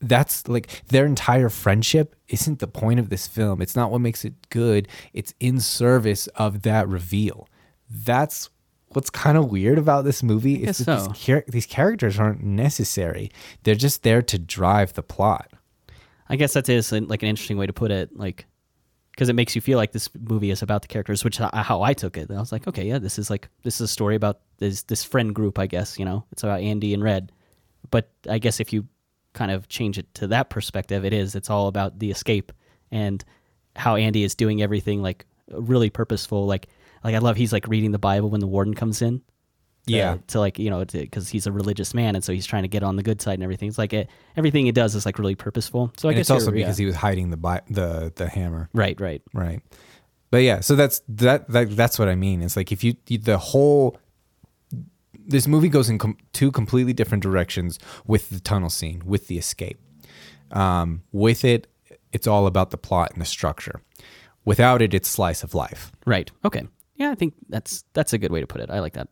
that's 0.00 0.46
like 0.46 0.82
their 0.88 1.06
entire 1.06 1.48
friendship 1.48 2.14
isn't 2.28 2.58
the 2.58 2.68
point 2.68 3.00
of 3.00 3.08
this 3.08 3.26
film, 3.26 3.60
it's 3.60 3.76
not 3.76 3.90
what 3.90 4.00
makes 4.00 4.24
it 4.24 4.34
good. 4.50 4.88
It's 5.12 5.34
in 5.40 5.60
service 5.60 6.26
of 6.28 6.62
that 6.62 6.88
reveal. 6.88 7.48
That's 7.90 8.50
what's 8.88 9.10
kind 9.10 9.36
of 9.36 9.50
weird 9.50 9.78
about 9.78 10.04
this 10.04 10.22
movie. 10.22 10.64
Is 10.64 10.78
that 10.78 10.84
so. 10.84 11.06
these, 11.08 11.18
char- 11.18 11.44
these 11.48 11.66
characters 11.66 12.18
aren't 12.18 12.42
necessary, 12.42 13.30
they're 13.62 13.74
just 13.74 14.02
there 14.02 14.22
to 14.22 14.38
drive 14.38 14.94
the 14.94 15.02
plot. 15.02 15.50
I 16.28 16.36
guess 16.36 16.54
that 16.54 16.68
is 16.68 16.90
like 16.92 17.22
an 17.22 17.28
interesting 17.28 17.56
way 17.56 17.66
to 17.66 17.72
put 17.72 17.90
it. 17.90 18.16
Like, 18.16 18.46
because 19.12 19.28
it 19.28 19.34
makes 19.34 19.54
you 19.54 19.60
feel 19.60 19.78
like 19.78 19.92
this 19.92 20.10
movie 20.14 20.50
is 20.50 20.60
about 20.60 20.82
the 20.82 20.88
characters, 20.88 21.24
which 21.24 21.38
is 21.40 21.46
how 21.52 21.82
I 21.82 21.94
took 21.94 22.16
it. 22.16 22.28
And 22.28 22.36
I 22.36 22.40
was 22.40 22.52
like, 22.52 22.66
okay, 22.66 22.84
yeah, 22.84 22.98
this 22.98 23.18
is 23.18 23.30
like 23.30 23.48
this 23.62 23.76
is 23.76 23.82
a 23.82 23.88
story 23.88 24.14
about 24.14 24.40
this 24.58 24.82
this 24.82 25.04
friend 25.04 25.34
group. 25.34 25.58
I 25.58 25.66
guess 25.66 25.98
you 25.98 26.04
know, 26.04 26.24
it's 26.32 26.42
about 26.42 26.60
Andy 26.60 26.92
and 26.92 27.02
Red. 27.02 27.32
But 27.90 28.10
I 28.28 28.38
guess 28.38 28.60
if 28.60 28.72
you 28.72 28.86
kind 29.32 29.50
of 29.50 29.68
change 29.68 29.98
it 29.98 30.12
to 30.14 30.26
that 30.28 30.50
perspective, 30.50 31.04
it 31.04 31.12
is. 31.12 31.34
It's 31.34 31.50
all 31.50 31.68
about 31.68 31.98
the 31.98 32.10
escape 32.10 32.52
and 32.90 33.24
how 33.76 33.96
Andy 33.96 34.24
is 34.24 34.34
doing 34.34 34.62
everything 34.62 35.02
like 35.02 35.26
really 35.50 35.90
purposeful. 35.90 36.46
Like, 36.46 36.68
like 37.04 37.14
I 37.14 37.18
love 37.18 37.36
he's 37.36 37.52
like 37.52 37.66
reading 37.68 37.92
the 37.92 37.98
Bible 37.98 38.30
when 38.30 38.40
the 38.40 38.46
warden 38.46 38.74
comes 38.74 39.02
in. 39.02 39.18
to- 39.18 39.22
Yeah. 39.92 40.16
to 40.28 40.40
like 40.40 40.58
you 40.58 40.68
know 40.70 40.84
because 40.84 41.28
he's 41.28 41.46
a 41.46 41.52
religious 41.52 41.94
man 41.94 42.14
and 42.16 42.24
so 42.24 42.32
he's 42.32 42.46
trying 42.46 42.62
to 42.64 42.68
get 42.68 42.82
on 42.82 42.96
the 42.96 43.02
good 43.04 43.20
side 43.22 43.34
and 43.34 43.42
everything. 43.44 43.68
It's 43.68 43.78
like 43.78 43.92
it, 43.92 44.08
everything 44.36 44.66
he 44.66 44.72
does 44.72 44.94
is 44.96 45.06
like 45.06 45.18
really 45.18 45.36
purposeful. 45.36 45.92
So 45.96 46.08
I 46.08 46.12
And 46.12 46.16
guess 46.18 46.22
it's 46.24 46.30
also 46.30 46.46
you're- 46.46 46.60
yeah. 46.60 46.66
because 46.66 46.78
he 46.78 46.86
was 46.86 46.96
hiding 46.96 47.30
the 47.30 47.36
bi- 47.36 47.62
the 47.70 48.12
the 48.16 48.28
hammer. 48.28 48.68
Right, 48.74 49.00
right. 49.00 49.22
Right. 49.32 49.60
But 50.32 50.38
yeah, 50.38 50.58
so 50.60 50.74
that's 50.74 51.00
that, 51.08 51.48
that 51.50 51.76
that's 51.76 51.98
what 52.00 52.08
I 52.08 52.16
mean. 52.16 52.42
It's 52.42 52.56
like 52.56 52.72
if 52.72 52.82
you 52.82 52.94
the 53.06 53.38
whole 53.38 53.96
this 55.28 55.46
movie 55.46 55.68
goes 55.68 55.88
in 55.88 55.98
com- 55.98 56.16
two 56.32 56.50
completely 56.52 56.92
different 56.92 57.22
directions 57.22 57.78
with 58.06 58.28
the 58.30 58.40
tunnel 58.40 58.70
scene, 58.70 59.02
with 59.04 59.28
the 59.28 59.38
escape. 59.38 59.78
Um, 60.52 61.02
with 61.12 61.44
it, 61.44 61.66
it's 62.12 62.26
all 62.26 62.46
about 62.46 62.70
the 62.70 62.76
plot 62.78 63.10
and 63.12 63.20
the 63.20 63.26
structure. 63.26 63.82
Without 64.44 64.80
it, 64.82 64.94
it's 64.94 65.08
slice 65.08 65.42
of 65.42 65.54
life. 65.54 65.90
Right. 66.06 66.30
Okay. 66.44 66.66
Yeah, 66.96 67.10
I 67.10 67.14
think 67.14 67.34
that's 67.48 67.84
that's 67.92 68.12
a 68.12 68.18
good 68.18 68.32
way 68.32 68.40
to 68.40 68.46
put 68.46 68.60
it. 68.60 68.70
I 68.70 68.80
like 68.80 68.94
that. 68.94 69.08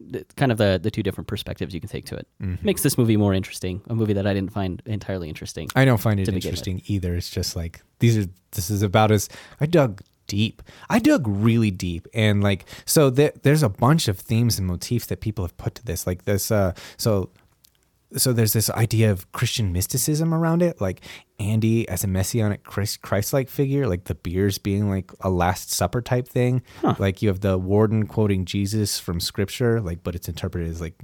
The- 0.00 0.24
kind 0.36 0.52
of 0.52 0.58
the 0.58 0.78
the 0.82 0.90
two 0.90 1.02
different 1.02 1.26
perspectives 1.26 1.74
you 1.74 1.80
can 1.80 1.88
take 1.88 2.04
to 2.06 2.16
it 2.16 2.28
makes 2.62 2.82
this 2.82 2.96
movie 2.96 3.16
more 3.16 3.34
interesting. 3.34 3.82
A 3.88 3.94
movie 3.94 4.12
that 4.12 4.26
I 4.26 4.32
didn't 4.34 4.52
find 4.52 4.80
entirely 4.86 5.28
interesting. 5.28 5.68
I 5.74 5.84
don't 5.84 6.00
find 6.00 6.20
it 6.20 6.28
interesting 6.28 6.82
either. 6.86 7.16
It's 7.16 7.30
just 7.30 7.56
like 7.56 7.80
these 7.98 8.16
are 8.16 8.26
this 8.52 8.70
is 8.70 8.82
about 8.82 9.10
as 9.10 9.28
I 9.60 9.66
dug 9.66 10.02
deep. 10.28 10.62
I 10.88 10.98
dug 11.00 11.26
really 11.26 11.70
deep 11.72 12.06
and 12.14 12.44
like 12.44 12.64
so 12.84 13.10
there, 13.10 13.32
there's 13.42 13.62
a 13.64 13.68
bunch 13.68 14.06
of 14.08 14.18
themes 14.18 14.58
and 14.58 14.68
motifs 14.68 15.06
that 15.06 15.20
people 15.20 15.44
have 15.44 15.56
put 15.56 15.74
to 15.76 15.84
this. 15.84 16.06
Like 16.06 16.24
this 16.26 16.50
uh 16.52 16.72
so 16.96 17.30
so 18.16 18.32
there's 18.32 18.52
this 18.52 18.70
idea 18.70 19.10
of 19.10 19.30
Christian 19.32 19.72
mysticism 19.72 20.32
around 20.32 20.62
it, 20.62 20.80
like 20.80 21.00
Andy 21.38 21.88
as 21.88 22.02
a 22.02 22.08
messianic 22.08 22.64
Christ, 22.64 23.00
Christ-like 23.00 23.48
figure, 23.48 23.86
like 23.86 24.04
the 24.04 24.14
beers 24.14 24.58
being 24.58 24.90
like 24.90 25.12
a 25.20 25.30
Last 25.30 25.70
Supper 25.70 26.02
type 26.02 26.26
thing. 26.28 26.62
Like 26.98 27.22
you 27.22 27.28
have 27.28 27.40
the 27.40 27.56
warden 27.56 28.06
quoting 28.06 28.44
Jesus 28.44 28.98
from 28.98 29.20
Scripture, 29.20 29.80
like 29.80 30.02
but 30.02 30.14
it's 30.14 30.28
interpreted 30.28 30.68
as 30.68 30.80
like 30.80 30.94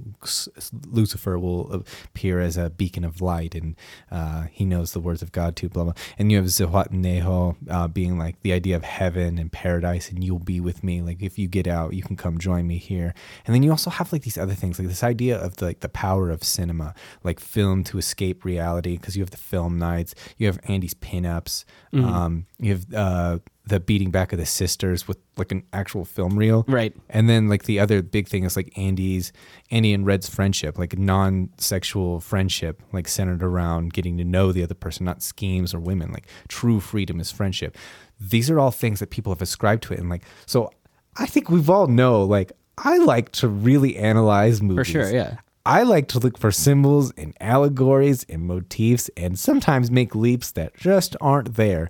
Lucifer 0.87 1.39
will 1.39 1.71
appear 1.71 2.39
as 2.39 2.57
a 2.57 2.69
beacon 2.69 3.05
of 3.05 3.21
light, 3.21 3.55
and 3.55 3.75
uh, 4.11 4.45
he 4.51 4.65
knows 4.65 4.91
the 4.91 4.99
words 4.99 5.21
of 5.21 5.31
God 5.31 5.55
too. 5.55 5.69
Blah 5.69 5.85
blah. 5.85 5.93
And 6.17 6.31
you 6.31 6.37
have 6.37 6.47
Zihuatanejo 6.47 7.55
uh, 7.69 7.87
being 7.87 8.17
like 8.17 8.41
the 8.41 8.51
idea 8.51 8.75
of 8.75 8.83
heaven 8.83 9.37
and 9.37 9.51
paradise, 9.51 10.09
and 10.09 10.23
you'll 10.23 10.39
be 10.39 10.59
with 10.59 10.83
me. 10.83 11.01
Like 11.01 11.21
if 11.21 11.39
you 11.39 11.47
get 11.47 11.67
out, 11.67 11.93
you 11.93 12.03
can 12.03 12.17
come 12.17 12.37
join 12.39 12.67
me 12.67 12.77
here. 12.77 13.13
And 13.45 13.55
then 13.55 13.63
you 13.63 13.71
also 13.71 13.89
have 13.89 14.11
like 14.11 14.23
these 14.23 14.37
other 14.37 14.53
things, 14.53 14.79
like 14.79 14.89
this 14.89 15.03
idea 15.03 15.37
of 15.37 15.57
the, 15.57 15.65
like 15.65 15.79
the 15.79 15.89
power 15.89 16.29
of 16.29 16.43
cinema, 16.43 16.93
like 17.23 17.39
film 17.39 17.83
to 17.85 17.97
escape 17.97 18.43
reality, 18.43 18.97
because 18.97 19.15
you 19.15 19.23
have 19.23 19.31
the 19.31 19.37
film 19.37 19.79
nights, 19.79 20.13
you 20.37 20.47
have 20.47 20.59
Andy's 20.65 20.93
pinups, 20.93 21.65
um, 21.93 22.45
you 22.59 22.73
have 22.73 22.93
uh, 22.93 23.39
the 23.67 23.79
beating 23.79 24.11
back 24.11 24.31
of 24.33 24.37
the 24.39 24.45
sisters 24.45 25.07
with 25.07 25.17
like 25.37 25.51
an 25.51 25.63
actual 25.73 26.05
film 26.05 26.37
reel, 26.37 26.65
Right. 26.67 26.93
and 27.09 27.27
then 27.29 27.47
like 27.49 27.63
the 27.63 27.79
other 27.79 28.01
big 28.01 28.27
thing 28.27 28.43
is 28.43 28.55
like 28.55 28.71
Andy's 28.77 29.31
Andy 29.71 29.93
and 29.93 30.05
Red's 30.05 30.29
friendship, 30.29 30.77
like 30.77 30.97
non-sexual 30.97 32.19
friendship, 32.21 32.81
like 32.91 33.07
centered 33.07 33.43
around 33.43 33.93
getting 33.93 34.17
to 34.17 34.23
know 34.23 34.51
the 34.51 34.63
other 34.63 34.73
person, 34.75 35.05
not 35.05 35.21
schemes 35.21 35.73
or 35.73 35.79
women. 35.79 36.11
Like 36.11 36.27
true 36.47 36.79
freedom 36.79 37.19
is 37.19 37.31
friendship. 37.31 37.77
These 38.19 38.49
are 38.49 38.59
all 38.59 38.71
things 38.71 38.99
that 38.99 39.09
people 39.09 39.33
have 39.33 39.41
ascribed 39.41 39.83
to 39.83 39.93
it, 39.93 39.99
and 39.99 40.09
like 40.09 40.23
so, 40.45 40.71
I 41.17 41.25
think 41.25 41.49
we've 41.49 41.69
all 41.69 41.87
know. 41.87 42.23
Like 42.23 42.51
I 42.77 42.97
like 42.97 43.31
to 43.33 43.47
really 43.47 43.97
analyze 43.97 44.61
movies. 44.61 44.87
For 44.87 44.91
sure, 44.91 45.11
yeah. 45.13 45.37
I 45.65 45.83
like 45.83 46.07
to 46.09 46.19
look 46.19 46.37
for 46.37 46.51
symbols 46.51 47.11
and 47.17 47.35
allegories 47.41 48.25
and 48.29 48.43
motifs, 48.43 49.09
and 49.17 49.37
sometimes 49.37 49.89
make 49.89 50.13
leaps 50.13 50.51
that 50.51 50.75
just 50.75 51.15
aren't 51.19 51.55
there. 51.55 51.89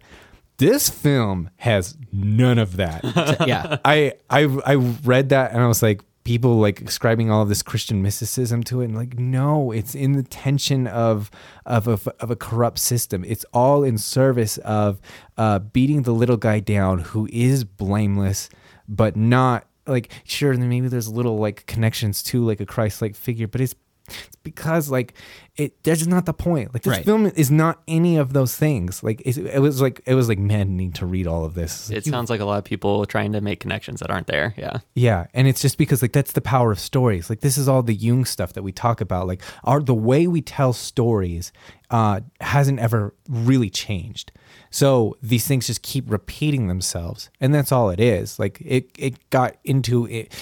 This 0.57 0.89
film 0.89 1.49
has 1.57 1.97
none 2.13 2.57
of 2.57 2.77
that. 2.77 3.03
yeah. 3.47 3.77
I 3.83 4.13
I 4.29 4.43
I 4.65 4.75
read 4.75 5.29
that 5.29 5.51
and 5.51 5.61
I 5.61 5.67
was 5.67 5.83
like, 5.83 6.01
people 6.23 6.57
like 6.57 6.81
ascribing 6.81 7.29
all 7.31 7.43
of 7.43 7.49
this 7.49 7.61
Christian 7.61 8.01
mysticism 8.01 8.63
to 8.63 8.81
it, 8.81 8.85
and 8.85 8.95
like, 8.95 9.19
no, 9.19 9.71
it's 9.71 9.95
in 9.95 10.13
the 10.13 10.23
tension 10.23 10.87
of 10.87 11.29
of 11.65 11.87
a, 11.87 11.99
of 12.19 12.31
a 12.31 12.35
corrupt 12.35 12.79
system. 12.79 13.23
It's 13.25 13.45
all 13.53 13.83
in 13.83 13.97
service 13.97 14.57
of 14.59 14.99
uh, 15.37 15.59
beating 15.59 16.01
the 16.01 16.13
little 16.13 16.37
guy 16.37 16.59
down 16.59 16.99
who 16.99 17.29
is 17.31 17.63
blameless, 17.63 18.49
but 18.87 19.15
not 19.17 19.67
like 19.87 20.11
sure. 20.23 20.53
Maybe 20.53 20.87
there's 20.87 21.09
little 21.09 21.37
like 21.37 21.65
connections 21.65 22.23
to 22.23 22.43
like 22.45 22.59
a 22.59 22.65
Christ-like 22.65 23.15
figure, 23.15 23.47
but 23.47 23.61
it's 23.61 23.75
it's 24.07 24.35
because 24.43 24.89
like 24.89 25.13
it 25.55 25.81
that's 25.83 26.05
not 26.05 26.25
the 26.25 26.33
point 26.33 26.73
like 26.73 26.83
this 26.83 26.91
Right. 26.97 27.05
film 27.05 27.25
is 27.25 27.49
not 27.49 27.81
any 27.87 28.17
of 28.17 28.33
those 28.33 28.55
things 28.55 29.01
like 29.03 29.21
it, 29.25 29.37
it 29.37 29.59
was 29.59 29.81
like 29.81 30.01
it 30.05 30.13
was 30.13 30.27
like 30.29 30.37
maddening 30.39 30.91
to 30.93 31.05
read 31.05 31.27
all 31.27 31.45
of 31.45 31.53
this 31.53 31.89
like, 31.89 31.99
It 31.99 32.05
sounds 32.05 32.29
like 32.29 32.41
a 32.41 32.45
lot 32.45 32.57
of 32.57 32.63
people 32.63 33.05
trying 33.05 33.31
to 33.31 33.41
make 33.41 33.59
connections 33.59 34.01
that 34.01 34.11
aren't 34.11 34.27
there. 34.27 34.53
Yeah. 34.57 34.79
yeah, 34.93 35.27
and 35.33 35.47
it's 35.47 35.61
just 35.61 35.77
because 35.77 36.01
like 36.01 36.11
that's 36.11 36.33
the 36.33 36.41
power 36.41 36.71
of 36.71 36.79
stories. 36.79 37.29
Like 37.29 37.39
this 37.41 37.57
is 37.57 37.67
all 37.67 37.81
the 37.83 37.95
Jung 37.95 38.25
stuff 38.25 38.53
that 38.53 38.63
we 38.63 38.71
talk 38.71 39.01
about. 39.01 39.27
Like 39.27 39.41
our 39.63 39.79
the 39.81 39.93
way 39.95 40.27
we 40.27 40.41
tell 40.41 40.73
stories 40.73 41.51
uh, 41.89 42.19
hasn't 42.41 42.79
ever 42.79 43.13
really 43.29 43.69
changed. 43.69 44.31
So 44.71 45.15
these 45.21 45.47
things 45.47 45.67
just 45.67 45.81
keep 45.83 46.09
repeating 46.11 46.67
themselves, 46.67 47.29
and 47.39 47.53
that's 47.53 47.71
all 47.71 47.89
it 47.89 47.99
is. 47.99 48.37
Like 48.39 48.61
it 48.61 48.89
it 48.97 49.29
got 49.29 49.55
into 49.63 50.05
it. 50.07 50.33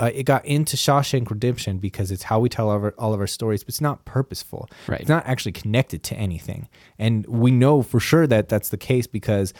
Uh, 0.00 0.10
it 0.14 0.24
got 0.24 0.44
into 0.46 0.76
Shawshank 0.76 1.28
Redemption 1.30 1.78
because 1.78 2.10
it's 2.10 2.24
how 2.24 2.40
we 2.40 2.48
tell 2.48 2.70
all 2.70 2.76
of, 2.76 2.84
our, 2.84 2.94
all 2.98 3.12
of 3.12 3.20
our 3.20 3.26
stories, 3.26 3.62
but 3.62 3.68
it's 3.68 3.80
not 3.80 4.04
purposeful. 4.06 4.68
Right. 4.88 5.00
It's 5.00 5.08
not 5.10 5.26
actually 5.26 5.52
connected 5.52 6.02
to 6.04 6.16
anything, 6.16 6.68
and 6.98 7.26
we 7.26 7.50
know 7.50 7.82
for 7.82 8.00
sure 8.00 8.26
that 8.26 8.48
that's 8.48 8.70
the 8.70 8.78
case 8.78 9.06
because 9.06 9.52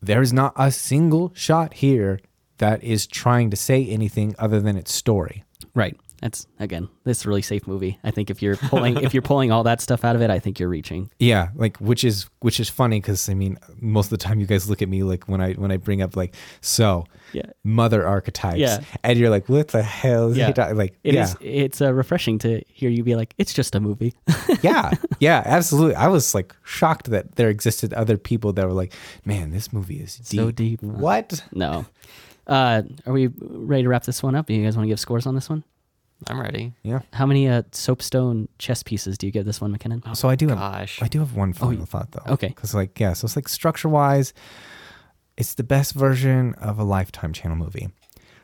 there's 0.00 0.32
not 0.32 0.54
a 0.56 0.70
single 0.70 1.30
shot 1.34 1.74
here 1.74 2.20
that 2.56 2.82
is 2.82 3.06
trying 3.06 3.50
to 3.50 3.56
say 3.56 3.86
anything 3.86 4.34
other 4.38 4.60
than 4.60 4.76
its 4.76 4.92
story. 4.92 5.44
Right. 5.74 5.96
That's 6.20 6.46
again, 6.58 6.88
this 7.04 7.20
is 7.20 7.24
a 7.24 7.28
really 7.28 7.40
safe 7.42 7.66
movie. 7.66 7.98
I 8.04 8.10
think 8.10 8.28
if 8.30 8.42
you're 8.42 8.56
pulling 8.56 8.96
if 8.98 9.14
you're 9.14 9.22
pulling 9.22 9.50
all 9.50 9.62
that 9.64 9.80
stuff 9.80 10.04
out 10.04 10.16
of 10.16 10.22
it, 10.22 10.28
I 10.30 10.38
think 10.38 10.60
you're 10.60 10.68
reaching. 10.68 11.10
Yeah, 11.18 11.48
like 11.54 11.78
which 11.78 12.04
is 12.04 12.28
which 12.40 12.60
is 12.60 12.68
funny 12.68 13.00
because 13.00 13.28
I 13.28 13.34
mean 13.34 13.58
most 13.80 14.06
of 14.12 14.18
the 14.18 14.24
time 14.24 14.38
you 14.40 14.46
guys 14.46 14.68
look 14.68 14.82
at 14.82 14.88
me 14.88 15.02
like 15.02 15.24
when 15.28 15.40
I 15.40 15.54
when 15.54 15.70
I 15.70 15.78
bring 15.78 16.02
up 16.02 16.16
like 16.16 16.34
so 16.60 17.04
Yeah. 17.32 17.46
mother 17.64 18.06
archetypes 18.06 18.58
Yeah. 18.58 18.80
and 19.02 19.18
you're 19.18 19.30
like 19.30 19.48
what 19.48 19.68
the 19.68 19.82
hell 19.82 20.28
is 20.32 20.36
Yeah. 20.36 20.52
he 20.52 20.72
like 20.74 20.98
It 21.04 21.14
yeah 21.14 21.22
is- 21.24 21.36
It's 21.40 21.80
uh, 21.80 21.92
refreshing 21.94 22.38
to 22.40 22.60
hear 22.68 22.90
you 22.90 23.02
be 23.02 23.16
like, 23.16 23.34
it's 23.38 23.54
just 23.54 23.74
a 23.74 23.80
movie. 23.80 24.12
yeah 24.62 24.90
yeah 25.20 25.42
absolutely 25.46 25.94
I 25.94 26.08
was 26.08 26.34
like 26.34 26.54
shocked 26.64 27.10
that 27.10 27.36
there 27.36 27.48
existed 27.48 27.94
other 27.94 28.18
people 28.18 28.52
that 28.54 28.66
were 28.66 28.74
like 28.74 28.92
man 29.24 29.52
this 29.52 29.72
movie 29.72 30.00
is 30.00 30.16
deep 30.16 30.40
So 30.40 30.50
deep. 30.50 30.82
what 30.82 31.42
no. 31.52 31.86
Uh, 32.46 32.82
are 33.06 33.12
we 33.12 33.28
ready 33.38 33.84
to 33.84 33.88
wrap 33.88 34.02
this 34.04 34.22
one 34.24 34.34
up? 34.34 34.46
Do 34.46 34.54
you 34.54 34.64
guys 34.64 34.76
want 34.76 34.84
to 34.86 34.88
give 34.88 34.98
scores 34.98 35.24
on 35.24 35.36
this 35.36 35.48
one? 35.48 35.62
I'm 36.28 36.40
ready. 36.40 36.72
Yeah. 36.82 37.00
How 37.12 37.26
many 37.26 37.48
uh, 37.48 37.62
soapstone 37.72 38.48
chess 38.58 38.82
pieces 38.82 39.16
do 39.18 39.26
you 39.26 39.32
give 39.32 39.44
this 39.46 39.60
one, 39.60 39.76
McKinnon? 39.76 40.16
So 40.16 40.28
I 40.28 40.34
do 40.36 40.48
have 40.48 40.58
Gosh. 40.58 41.02
I 41.02 41.08
do 41.08 41.18
have 41.20 41.34
one 41.34 41.52
final 41.52 41.86
thought 41.86 42.12
though. 42.12 42.34
okay. 42.34 42.48
Because 42.48 42.74
like 42.74 42.98
yeah, 43.00 43.12
so 43.14 43.24
it's 43.24 43.36
like 43.36 43.48
structure 43.48 43.88
wise, 43.88 44.32
it's 45.36 45.54
the 45.54 45.62
best 45.64 45.94
version 45.94 46.54
of 46.54 46.78
a 46.78 46.84
Lifetime 46.84 47.32
Channel 47.32 47.56
movie. 47.56 47.88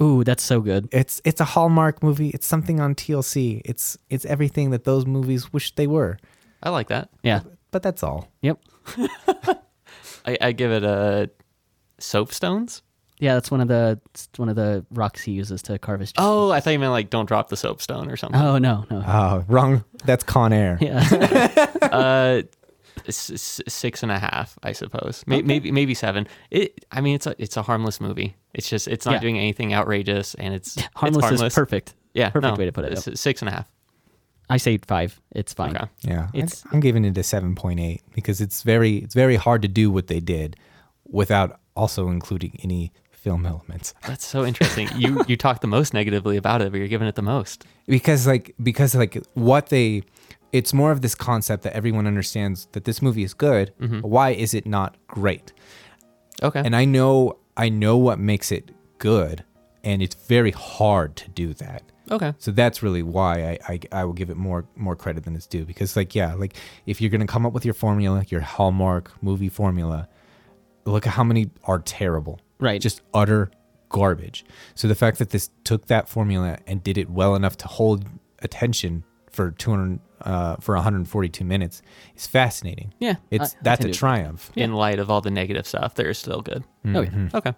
Ooh, 0.02 0.24
that's 0.24 0.42
so 0.42 0.60
good. 0.60 0.88
It's 0.92 1.20
it's 1.24 1.40
a 1.40 1.44
Hallmark 1.44 2.02
movie. 2.02 2.30
It's 2.30 2.46
something 2.46 2.80
on 2.80 2.94
TLC. 2.94 3.62
It's 3.64 3.96
it's 4.10 4.24
everything 4.26 4.70
that 4.70 4.84
those 4.84 5.06
movies 5.06 5.52
wish 5.52 5.74
they 5.74 5.86
were. 5.86 6.18
I 6.62 6.70
like 6.70 6.88
that. 6.88 7.10
Yeah. 7.22 7.40
But 7.70 7.82
that's 7.82 8.02
all. 8.02 8.30
Yep. 8.42 8.58
I, 10.26 10.38
I 10.40 10.52
give 10.52 10.70
it 10.70 10.82
a 10.82 11.30
soapstones. 12.00 12.82
Yeah, 13.18 13.34
that's 13.34 13.50
one 13.50 13.60
of 13.62 13.68
the 13.68 14.00
one 14.36 14.48
of 14.50 14.56
the 14.56 14.84
rocks 14.90 15.22
he 15.22 15.32
uses 15.32 15.62
to 15.62 15.78
carve 15.78 16.00
his. 16.00 16.12
chess. 16.12 16.22
Oh, 16.24 16.50
I 16.50 16.60
thought 16.60 16.70
you 16.70 16.78
meant 16.78 16.92
like 16.92 17.08
don't 17.10 17.26
drop 17.26 17.48
the 17.48 17.56
soapstone 17.56 18.10
or 18.10 18.16
something. 18.16 18.40
Oh 18.40 18.58
no, 18.58 18.84
no. 18.90 19.02
Oh, 19.06 19.44
wrong. 19.48 19.84
That's 20.04 20.22
Con 20.22 20.52
Air. 20.52 20.76
yeah. 20.80 21.00
uh, 21.82 22.42
s- 23.08 23.30
s- 23.30 23.60
six 23.68 24.02
and 24.02 24.12
a 24.12 24.18
half, 24.18 24.58
I 24.62 24.72
suppose. 24.72 25.24
May- 25.26 25.42
Maybe 25.42 25.70
maybe 25.72 25.94
seven. 25.94 26.26
It. 26.50 26.84
I 26.92 27.00
mean, 27.00 27.14
it's 27.14 27.26
a 27.26 27.34
it's 27.38 27.56
a 27.56 27.62
harmless 27.62 28.00
movie. 28.02 28.36
It's 28.52 28.68
just 28.68 28.86
it's 28.86 29.06
not 29.06 29.12
Yeah. 29.14 29.20
doing 29.20 29.38
anything 29.38 29.72
outrageous, 29.72 30.34
and 30.34 30.52
it's 30.54 30.76
it's 30.76 30.86
harmless, 30.94 31.40
is 31.40 31.54
perfect. 31.54 31.94
Yeah, 32.12 32.28
perfect 32.30 32.54
no, 32.56 32.58
way 32.58 32.66
to 32.66 32.72
put 32.72 32.84
it. 32.84 32.92
it's 33.06 33.20
six 33.20 33.40
and 33.40 33.48
a 33.48 33.52
half. 33.52 33.66
I 34.48 34.58
say 34.58 34.76
five. 34.78 35.18
It's 35.32 35.52
fine. 35.54 35.74
Okay. 35.76 35.86
Yeah, 36.02 36.28
It's- 36.34 36.64
I, 36.70 36.74
am 36.74 36.80
giving 36.80 37.04
it 37.04 37.16
a 37.18 37.22
seven 37.22 37.54
point 37.54 37.80
eight 37.80 38.02
because 38.14 38.40
it's 38.42 38.62
very 38.62 38.98
it's 38.98 39.14
very 39.14 39.36
hard 39.36 39.62
to 39.62 39.68
do 39.68 39.90
what 39.90 40.06
they 40.08 40.20
did 40.20 40.56
without 41.06 41.58
also 41.74 42.08
including 42.08 42.58
any 42.62 42.92
film 43.26 43.44
elements. 43.44 43.92
That's 44.06 44.24
so 44.24 44.44
interesting. 44.44 44.88
you 44.96 45.24
you 45.26 45.36
talk 45.36 45.60
the 45.60 45.66
most 45.66 45.92
negatively 45.92 46.36
about 46.36 46.62
it, 46.62 46.70
but 46.70 46.78
you're 46.78 46.86
giving 46.96 47.08
it 47.08 47.16
the 47.16 47.22
most. 47.22 47.64
Because 47.88 48.24
like 48.24 48.54
because 48.62 48.94
like 48.94 49.14
what 49.34 49.66
they 49.68 50.04
it's 50.52 50.72
more 50.72 50.92
of 50.92 51.00
this 51.02 51.16
concept 51.16 51.64
that 51.64 51.72
everyone 51.72 52.06
understands 52.06 52.68
that 52.70 52.84
this 52.84 53.02
movie 53.02 53.24
is 53.24 53.34
good. 53.34 53.72
Mm-hmm. 53.80 54.00
but 54.02 54.08
Why 54.08 54.30
is 54.30 54.54
it 54.54 54.64
not 54.64 54.96
great? 55.08 55.52
Okay. 56.40 56.62
And 56.64 56.76
I 56.76 56.84
know 56.84 57.38
I 57.56 57.68
know 57.68 57.96
what 57.96 58.20
makes 58.20 58.52
it 58.52 58.70
good, 58.98 59.42
and 59.82 60.02
it's 60.02 60.14
very 60.14 60.52
hard 60.52 61.16
to 61.16 61.28
do 61.30 61.52
that. 61.54 61.82
okay. 62.12 62.32
So 62.38 62.52
that's 62.52 62.80
really 62.80 63.02
why 63.02 63.32
I, 63.50 63.58
I, 63.72 63.80
I 64.00 64.04
will 64.04 64.12
give 64.20 64.30
it 64.30 64.36
more 64.36 64.66
more 64.76 64.94
credit 64.94 65.24
than 65.24 65.34
it's 65.34 65.48
due 65.48 65.64
because 65.64 65.96
like 65.96 66.14
yeah 66.14 66.34
like 66.34 66.54
if 66.86 67.00
you're 67.00 67.10
gonna 67.10 67.26
come 67.26 67.44
up 67.44 67.52
with 67.52 67.64
your 67.64 67.74
formula 67.74 68.24
your 68.28 68.42
Hallmark 68.42 69.10
movie 69.20 69.48
formula, 69.48 70.08
look 70.84 71.08
at 71.08 71.14
how 71.14 71.24
many 71.24 71.50
are 71.64 71.80
terrible 71.80 72.38
Right. 72.58 72.80
just 72.80 73.02
utter 73.14 73.50
garbage. 73.88 74.44
So 74.74 74.88
the 74.88 74.94
fact 74.94 75.18
that 75.18 75.30
this 75.30 75.50
took 75.64 75.86
that 75.86 76.08
formula 76.08 76.58
and 76.66 76.82
did 76.82 76.98
it 76.98 77.08
well 77.10 77.34
enough 77.34 77.56
to 77.58 77.68
hold 77.68 78.04
attention 78.42 79.04
for 79.30 79.50
200 79.52 80.00
uh, 80.22 80.56
for 80.60 80.74
142 80.74 81.44
minutes 81.44 81.82
is 82.16 82.26
fascinating. 82.26 82.94
Yeah, 82.98 83.16
it's 83.30 83.54
I- 83.54 83.58
I 83.58 83.60
that's 83.62 83.80
can 83.80 83.90
a 83.90 83.92
do- 83.92 83.98
triumph. 83.98 84.50
In 84.56 84.72
light 84.72 84.98
of 84.98 85.10
all 85.10 85.20
the 85.20 85.30
negative 85.30 85.66
stuff, 85.66 85.94
they're 85.94 86.14
still 86.14 86.40
good. 86.40 86.64
Oh 86.86 87.02
yeah. 87.02 87.28
Okay. 87.34 87.50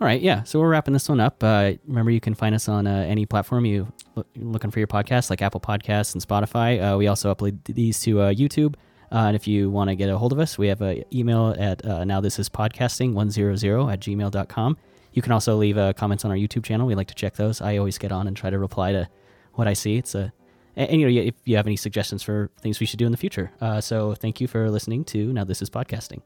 All 0.00 0.06
right, 0.06 0.22
yeah. 0.22 0.44
So 0.44 0.58
we're 0.60 0.70
wrapping 0.70 0.94
this 0.94 1.10
one 1.10 1.20
up. 1.20 1.44
Uh, 1.44 1.72
remember, 1.86 2.10
you 2.10 2.20
can 2.20 2.34
find 2.34 2.54
us 2.54 2.70
on 2.70 2.86
uh, 2.86 3.04
any 3.06 3.26
platform 3.26 3.66
you 3.66 3.92
look, 4.14 4.26
looking 4.34 4.70
for 4.70 4.78
your 4.78 4.86
podcast, 4.88 5.28
like 5.28 5.42
Apple 5.42 5.60
Podcasts 5.60 6.14
and 6.14 6.26
Spotify. 6.26 6.80
Uh, 6.94 6.96
we 6.96 7.06
also 7.06 7.32
upload 7.34 7.58
these 7.64 8.00
to 8.00 8.18
uh, 8.22 8.32
YouTube. 8.32 8.76
Uh, 9.12 9.26
and 9.26 9.36
if 9.36 9.48
you 9.48 9.70
want 9.70 9.90
to 9.90 9.96
get 9.96 10.08
a 10.08 10.16
hold 10.16 10.32
of 10.32 10.38
us, 10.38 10.56
we 10.56 10.68
have 10.68 10.80
an 10.82 11.04
email 11.12 11.54
at 11.58 11.84
uh, 11.84 12.04
now 12.04 12.20
this 12.20 12.38
is 12.38 12.48
podcasting 12.48 13.12
100 13.12 13.52
at 13.90 14.00
gmail.com. 14.00 14.76
You 15.12 15.22
can 15.22 15.32
also 15.32 15.56
leave 15.56 15.76
uh, 15.76 15.92
comments 15.94 16.24
on 16.24 16.30
our 16.30 16.36
YouTube 16.36 16.64
channel. 16.64 16.86
We 16.86 16.94
like 16.94 17.08
to 17.08 17.14
check 17.14 17.34
those. 17.34 17.60
I 17.60 17.76
always 17.78 17.98
get 17.98 18.12
on 18.12 18.28
and 18.28 18.36
try 18.36 18.50
to 18.50 18.58
reply 18.58 18.92
to 18.92 19.08
what 19.54 19.66
I 19.66 19.72
see. 19.72 19.96
It's 19.96 20.14
a 20.14 20.32
and, 20.76 20.90
and, 20.90 21.00
you 21.00 21.08
know 21.08 21.20
if 21.22 21.34
you 21.44 21.56
have 21.56 21.66
any 21.66 21.76
suggestions 21.76 22.22
for 22.22 22.50
things 22.60 22.78
we 22.78 22.86
should 22.86 22.98
do 22.98 23.06
in 23.06 23.12
the 23.12 23.18
future. 23.18 23.50
Uh, 23.60 23.80
so 23.80 24.14
thank 24.14 24.40
you 24.40 24.46
for 24.46 24.70
listening 24.70 25.04
to 25.06 25.32
now 25.32 25.44
this 25.44 25.60
is 25.62 25.68
podcasting. 25.68 26.22